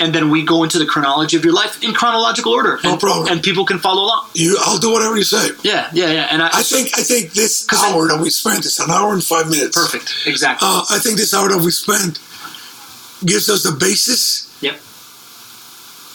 And 0.00 0.14
then 0.14 0.30
we 0.30 0.44
go 0.44 0.62
into 0.62 0.78
the 0.78 0.86
chronology 0.86 1.36
of 1.36 1.44
your 1.44 1.54
life 1.54 1.82
in 1.82 1.92
chronological 1.92 2.52
order. 2.52 2.78
No 2.84 2.92
and, 2.92 3.00
problem. 3.00 3.28
And 3.32 3.42
people 3.42 3.64
can 3.64 3.78
follow 3.80 4.02
along. 4.04 4.28
You, 4.34 4.56
I'll 4.60 4.78
do 4.78 4.92
whatever 4.92 5.16
you 5.16 5.24
say. 5.24 5.48
Yeah, 5.62 5.88
yeah, 5.92 6.10
yeah. 6.12 6.28
And 6.30 6.40
I, 6.42 6.48
I 6.52 6.62
think 6.62 6.96
I 6.96 7.02
think 7.02 7.32
this 7.32 7.64
'Cause 7.66 7.80
I- 7.82 7.92
hour 7.92 8.06
that 8.08 8.20
we 8.20 8.30
spent 8.30 8.64
is 8.64 8.78
an 8.78 8.90
hour 8.90 9.12
and 9.12 9.24
five 9.24 9.50
minutes. 9.50 9.76
perfect. 9.76 10.14
Exactly. 10.26 10.68
Uh, 10.70 10.84
I 10.90 10.98
think 10.98 11.16
this 11.16 11.34
hour 11.34 11.48
that 11.48 11.58
we 11.60 11.70
spent 11.72 12.20
gives 13.24 13.48
us 13.50 13.62
the 13.64 13.72
basis. 13.72 14.46
Yep. 14.60 14.74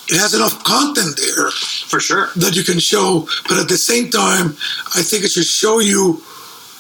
It 0.10 0.20
has 0.20 0.34
enough 0.34 0.64
content 0.64 1.18
there 1.18 1.50
For 1.88 2.00
sure. 2.00 2.30
that 2.38 2.56
you 2.56 2.64
can 2.64 2.80
show, 2.80 3.28
but 3.48 3.58
at 3.58 3.68
the 3.70 3.78
same 3.78 4.10
time, 4.10 4.56
I 4.96 5.02
think 5.02 5.24
it 5.24 5.32
should 5.32 5.46
show 5.46 5.80
you 5.80 6.22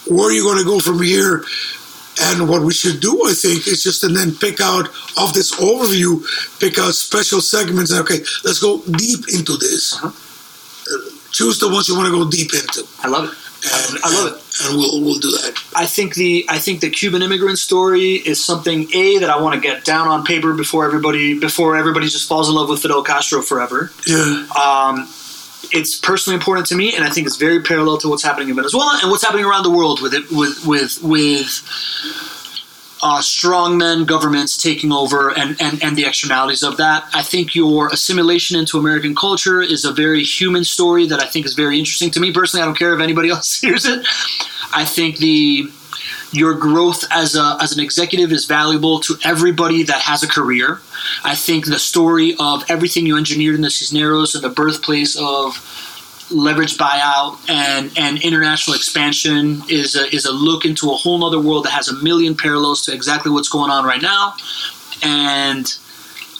where 0.07 0.31
you're 0.31 0.43
going 0.43 0.57
to 0.59 0.65
go 0.65 0.79
from 0.79 1.01
here. 1.01 1.43
And 2.21 2.47
what 2.47 2.61
we 2.61 2.73
should 2.73 2.99
do, 2.99 3.23
I 3.27 3.33
think, 3.33 3.67
is 3.67 3.81
just 3.83 4.03
and 4.03 4.15
then 4.15 4.35
pick 4.35 4.61
out 4.61 4.87
of 5.17 5.33
this 5.33 5.55
overview, 5.55 6.21
pick 6.59 6.77
out 6.77 6.93
special 6.93 7.41
segments. 7.41 7.91
And 7.91 8.01
okay, 8.01 8.19
let's 8.43 8.59
go 8.59 8.81
deep 8.83 9.27
into 9.33 9.57
this. 9.57 9.95
Uh-huh. 9.95 10.07
Uh, 10.09 11.09
choose 11.31 11.59
the 11.59 11.69
ones 11.69 11.87
you 11.87 11.95
want 11.95 12.07
to 12.07 12.11
go 12.13 12.29
deep 12.29 12.53
into. 12.53 12.83
I 13.01 13.07
love 13.07 13.25
it. 13.25 13.33
and 13.65 13.99
I 14.03 14.13
love 14.13 14.33
and, 14.33 14.69
and 14.69 14.77
we'll 14.77 15.01
we'll 15.01 15.19
do 15.19 15.31
that. 15.31 15.57
I 15.75 15.85
think 15.85 16.15
the 16.15 16.45
I 16.49 16.59
think 16.59 16.81
the 16.81 16.89
Cuban 16.89 17.21
immigrant 17.23 17.57
story 17.57 18.15
is 18.15 18.43
something 18.45 18.87
a 18.93 19.17
that 19.19 19.29
I 19.29 19.41
want 19.41 19.55
to 19.55 19.61
get 19.61 19.83
down 19.85 20.07
on 20.09 20.23
paper 20.25 20.53
before 20.53 20.85
everybody 20.85 21.39
before 21.39 21.77
everybody 21.77 22.07
just 22.09 22.27
falls 22.27 22.49
in 22.49 22.55
love 22.55 22.69
with 22.69 22.81
Fidel 22.81 23.01
Castro 23.03 23.41
forever. 23.41 23.89
Yeah, 24.05 24.45
Um, 24.55 25.07
it's 25.71 25.97
personally 25.97 26.35
important 26.35 26.67
to 26.67 26.75
me, 26.75 26.95
and 26.95 27.03
I 27.03 27.09
think 27.09 27.27
it's 27.27 27.37
very 27.37 27.61
parallel 27.61 27.97
to 27.99 28.09
what's 28.09 28.23
happening 28.23 28.49
in 28.49 28.55
Venezuela 28.55 28.99
and 29.01 29.11
what's 29.11 29.23
happening 29.23 29.45
around 29.45 29.63
the 29.63 29.71
world 29.71 30.01
with 30.01 30.13
it 30.13 30.29
with 30.31 30.65
with 30.65 31.01
with 31.01 31.63
uh, 33.03 33.19
strongmen 33.19 34.05
governments 34.05 34.55
taking 34.55 34.91
over 34.91 35.37
and, 35.37 35.61
and, 35.61 35.83
and 35.83 35.97
the 35.97 36.05
externalities 36.05 36.63
of 36.63 36.77
that. 36.77 37.03
I 37.13 37.21
think 37.21 37.53
your 37.53 37.89
assimilation 37.89 38.57
into 38.57 38.79
American 38.79 39.13
culture 39.13 39.61
is 39.61 39.83
a 39.83 39.91
very 39.91 40.23
human 40.23 40.63
story 40.63 41.05
that 41.07 41.21
I 41.21 41.27
think 41.27 41.45
is 41.45 41.53
very 41.53 41.77
interesting 41.77 42.11
to 42.11 42.21
me 42.21 42.31
personally. 42.31 42.63
I 42.63 42.65
don't 42.65 42.77
care 42.77 42.93
if 42.93 43.01
anybody 43.01 43.29
else 43.35 43.59
hears 43.59 43.85
it. 43.85 44.07
I 44.73 44.85
think 44.85 45.17
the 45.17 45.69
your 46.33 46.53
growth 46.53 47.03
as 47.11 47.35
a 47.35 47.57
as 47.61 47.71
an 47.71 47.79
executive 47.79 48.31
is 48.31 48.45
valuable 48.45 48.99
to 49.01 49.15
everybody 49.23 49.83
that 49.83 50.01
has 50.01 50.23
a 50.23 50.27
career. 50.27 50.81
I 51.23 51.35
think 51.35 51.65
the 51.65 51.79
story 51.79 52.35
of 52.39 52.63
everything 52.69 53.05
you 53.05 53.17
engineered 53.17 53.55
in 53.55 53.61
the 53.61 53.69
Cisneros 53.69 54.35
and 54.35 54.43
the 54.43 54.49
birthplace 54.49 55.15
of 55.15 55.57
leverage 56.31 56.77
buyout 56.77 57.37
and, 57.49 57.91
and 57.97 58.21
international 58.23 58.75
expansion 58.75 59.61
is 59.69 59.95
a, 59.95 60.13
is 60.15 60.25
a 60.25 60.31
look 60.31 60.65
into 60.65 60.89
a 60.91 60.95
whole 60.95 61.23
other 61.23 61.39
world 61.39 61.65
that 61.65 61.71
has 61.71 61.87
a 61.89 61.93
million 62.03 62.35
parallels 62.35 62.83
to 62.85 62.93
exactly 62.93 63.31
what's 63.31 63.49
going 63.49 63.69
on 63.69 63.85
right 63.85 64.01
now. 64.01 64.33
And 65.03 65.65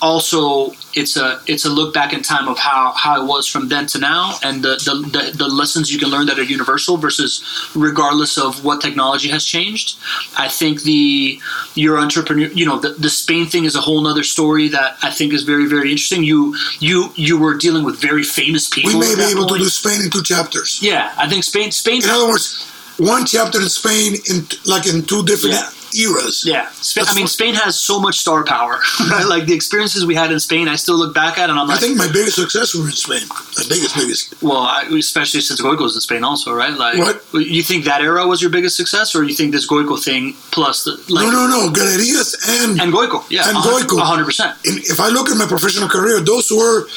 also 0.04 0.74
it's 0.96 1.16
a 1.16 1.42
it's 1.48 1.64
a 1.64 1.70
look 1.70 1.94
back 1.94 2.12
in 2.12 2.22
time 2.22 2.50
of 2.50 2.58
how, 2.60 2.92
how 2.92 3.24
it 3.24 3.26
was 3.26 3.48
from 3.48 3.70
then 3.70 3.86
to 3.88 3.98
now 3.98 4.36
and 4.44 4.62
the, 4.62 4.76
the, 4.88 4.96
the, 5.16 5.38
the 5.38 5.48
lessons 5.48 5.92
you 5.92 5.98
can 5.98 6.10
learn 6.10 6.26
that 6.26 6.38
are 6.38 6.44
universal 6.44 6.98
versus 6.98 7.42
regardless 7.74 8.38
of 8.38 8.66
what 8.66 8.82
technology 8.82 9.30
has 9.30 9.46
changed. 9.46 9.98
I 10.38 10.50
think 10.50 10.84
the 10.84 11.40
your 11.76 11.98
entrepreneur 11.98 12.48
you 12.48 12.66
know 12.66 12.80
the, 12.80 12.90
the 12.90 13.10
Spain 13.10 13.46
thing 13.46 13.64
is 13.64 13.76
a 13.76 13.82
whole 13.82 14.06
other 14.06 14.24
story 14.24 14.68
that 14.68 14.98
I 15.02 15.10
think 15.10 15.32
is 15.32 15.44
very, 15.44 15.68
very 15.68 15.90
interesting. 15.90 16.24
You 16.24 16.54
you 16.80 17.14
you 17.16 17.40
were 17.40 17.56
dealing 17.56 17.86
with 17.86 18.02
very 18.02 18.24
famous 18.24 18.68
people. 18.68 19.00
we 19.00 19.00
may 19.00 19.16
be 19.16 19.32
able 19.32 19.48
to 19.48 19.58
do 19.58 19.70
Spain 19.70 20.02
in 20.04 20.10
two 20.10 20.24
chapters. 20.24 20.80
Yeah, 20.82 21.14
I 21.18 21.30
think 21.30 21.46
Spain 21.46 21.72
Spain 21.72 22.04
In 22.04 22.10
other 22.10 22.28
words, 22.28 22.70
one 22.98 23.26
chapter 23.26 23.62
in 23.62 23.70
Spain 23.70 24.16
in 24.30 24.46
like 24.66 24.86
in 24.86 25.04
two 25.04 25.24
different 25.24 25.56
eras. 25.99 26.44
Yeah, 26.45 26.70
Spain, 26.82 27.06
I 27.07 27.15
mean, 27.15 27.28
Spain 27.28 27.56
has 27.56 27.80
so 27.80 27.99
much 27.99 28.20
star 28.20 28.44
power. 28.44 28.80
Right? 29.14 29.26
Like 29.26 29.45
the 29.45 29.53
experiences 29.53 30.06
we 30.06 30.15
had 30.15 30.32
in 30.32 30.40
Spain, 30.40 30.68
I 30.68 30.76
still 30.76 30.98
look 30.98 31.14
back 31.14 31.38
at, 31.38 31.49
and 31.49 31.60
I'm 31.60 31.70
I 31.70 31.74
like, 31.74 31.82
think 31.82 31.98
my 31.98 32.07
biggest 32.11 32.36
success 32.38 32.74
was 32.74 32.86
in 32.86 32.91
Spain. 32.91 33.28
My 33.30 33.64
biggest, 33.70 33.95
biggest. 33.95 34.41
well, 34.41 34.61
I, 34.64 34.84
especially 34.98 35.41
since 35.41 35.61
Goiko's 35.61 35.95
in 35.95 36.02
Spain, 36.02 36.24
also, 36.24 36.53
right? 36.53 36.74
Like, 36.74 36.98
What? 36.98 37.24
you 37.34 37.61
think 37.64 37.86
that 37.86 38.02
era 38.02 38.26
was 38.26 38.41
your 38.41 38.49
biggest 38.52 38.76
success, 38.78 39.14
or 39.15 39.24
you 39.24 39.34
think 39.36 39.52
this 39.52 39.68
Goiko 39.68 40.02
thing 40.03 40.34
plus 40.52 40.84
the 40.86 40.91
like 41.10 41.26
no, 41.26 41.32
no, 41.32 41.48
no. 41.48 41.70
Galerías 41.72 42.36
and, 42.64 42.80
and 42.82 42.94
Goiko? 42.94 43.24
Yeah, 43.30 43.48
And 43.48 43.57
a 43.57 43.60
hun- 43.60 43.84
Goiko. 43.84 43.99
hundred 44.02 44.26
percent. 44.26 44.57
if 44.64 44.99
I 44.99 45.10
look 45.10 45.30
at 45.30 45.38
my 45.38 45.45
professional 45.48 45.90
career, 45.90 46.20
those 46.22 46.49
were 46.52 46.88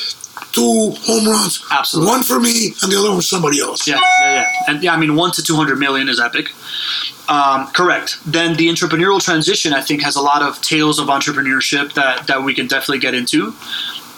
two 0.57 0.91
home 1.07 1.27
runs. 1.29 1.65
Absolutely. 1.71 2.11
One 2.11 2.23
for 2.23 2.41
me 2.41 2.73
and 2.83 2.91
the 2.91 2.97
other 2.99 3.11
one 3.11 3.19
for 3.19 3.23
somebody 3.23 3.61
else. 3.61 3.87
Yeah, 3.87 4.01
yeah, 4.21 4.35
yeah. 4.35 4.53
And 4.69 4.83
yeah, 4.83 4.95
I 4.95 4.97
mean, 4.99 5.15
one 5.15 5.31
to 5.33 5.43
200 5.43 5.79
million 5.79 6.09
is 6.09 6.19
epic. 6.21 6.53
Um, 7.29 7.67
correct. 7.69 8.19
Then 8.25 8.57
the 8.57 8.69
entrepreneurial 8.69 9.21
transition, 9.21 9.73
I 9.73 9.81
think, 9.83 10.03
has 10.03 10.17
a 10.17 10.21
lot 10.23 10.43
of 10.43 10.61
tales 10.63 10.99
of 10.99 11.09
entrepreneurship 11.09 11.95
that, 11.95 12.27
that 12.29 12.43
we 12.43 12.55
can 12.55 12.67
definitely 12.67 13.01
get 13.01 13.15
into. 13.15 13.53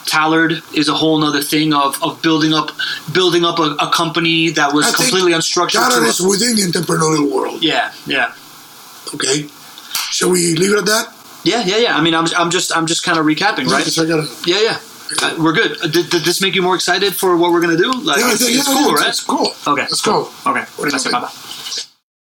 Tallard 0.06 0.62
is 0.74 0.88
a 0.88 0.94
whole 0.94 1.18
nother 1.18 1.42
thing 1.42 1.74
of, 1.74 2.02
of 2.02 2.22
building 2.22 2.54
up 2.54 2.70
building 3.12 3.44
up 3.44 3.58
a, 3.58 3.76
a 3.78 3.90
company 3.92 4.48
that 4.50 4.72
was 4.72 4.86
I 4.86 4.92
completely 4.96 5.32
unstructured. 5.32 5.86
To 5.94 6.02
is 6.02 6.20
within 6.20 6.56
the 6.56 6.62
entrepreneurial 6.62 7.30
world. 7.30 7.62
yeah, 7.62 7.92
yeah, 8.06 8.32
Okay. 9.14 9.48
Shall 10.10 10.30
we 10.30 10.54
leave 10.54 10.72
it 10.72 10.78
at 10.78 10.86
that? 10.86 11.14
yeah, 11.44 11.62
yeah, 11.64 11.76
yeah. 11.76 11.96
I 11.96 12.00
mean, 12.00 12.14
I'm, 12.14 12.26
I'm 12.38 12.50
just 12.50 12.74
I'm 12.74 12.86
just 12.86 13.04
kind 13.04 13.18
of 13.18 13.26
recapping, 13.26 13.66
right? 13.66 13.86
I 13.98 14.06
gotta. 14.06 14.26
Yeah, 14.46 14.60
yeah. 14.62 14.78
Uh, 15.22 15.34
we're 15.38 15.52
good. 15.52 15.72
Uh, 15.82 15.86
did, 15.88 16.10
did 16.10 16.22
this 16.24 16.40
make 16.40 16.54
you 16.54 16.62
more 16.62 16.74
excited 16.74 17.14
for 17.14 17.36
what 17.36 17.52
we're 17.52 17.60
gonna 17.60 17.76
do? 17.76 17.90
Like, 17.92 18.18
Yeah, 18.18 18.32
it's, 18.32 18.44
think- 18.44 18.58
it's 18.58 18.68
yeah, 18.68 18.74
cool, 18.74 18.92
it's, 18.92 19.00
right? 19.00 19.08
It's 19.08 19.24
cool. 19.24 19.54
Okay. 19.66 19.82
Let's 19.82 20.02
go. 20.02 20.30
Okay. 20.46 20.64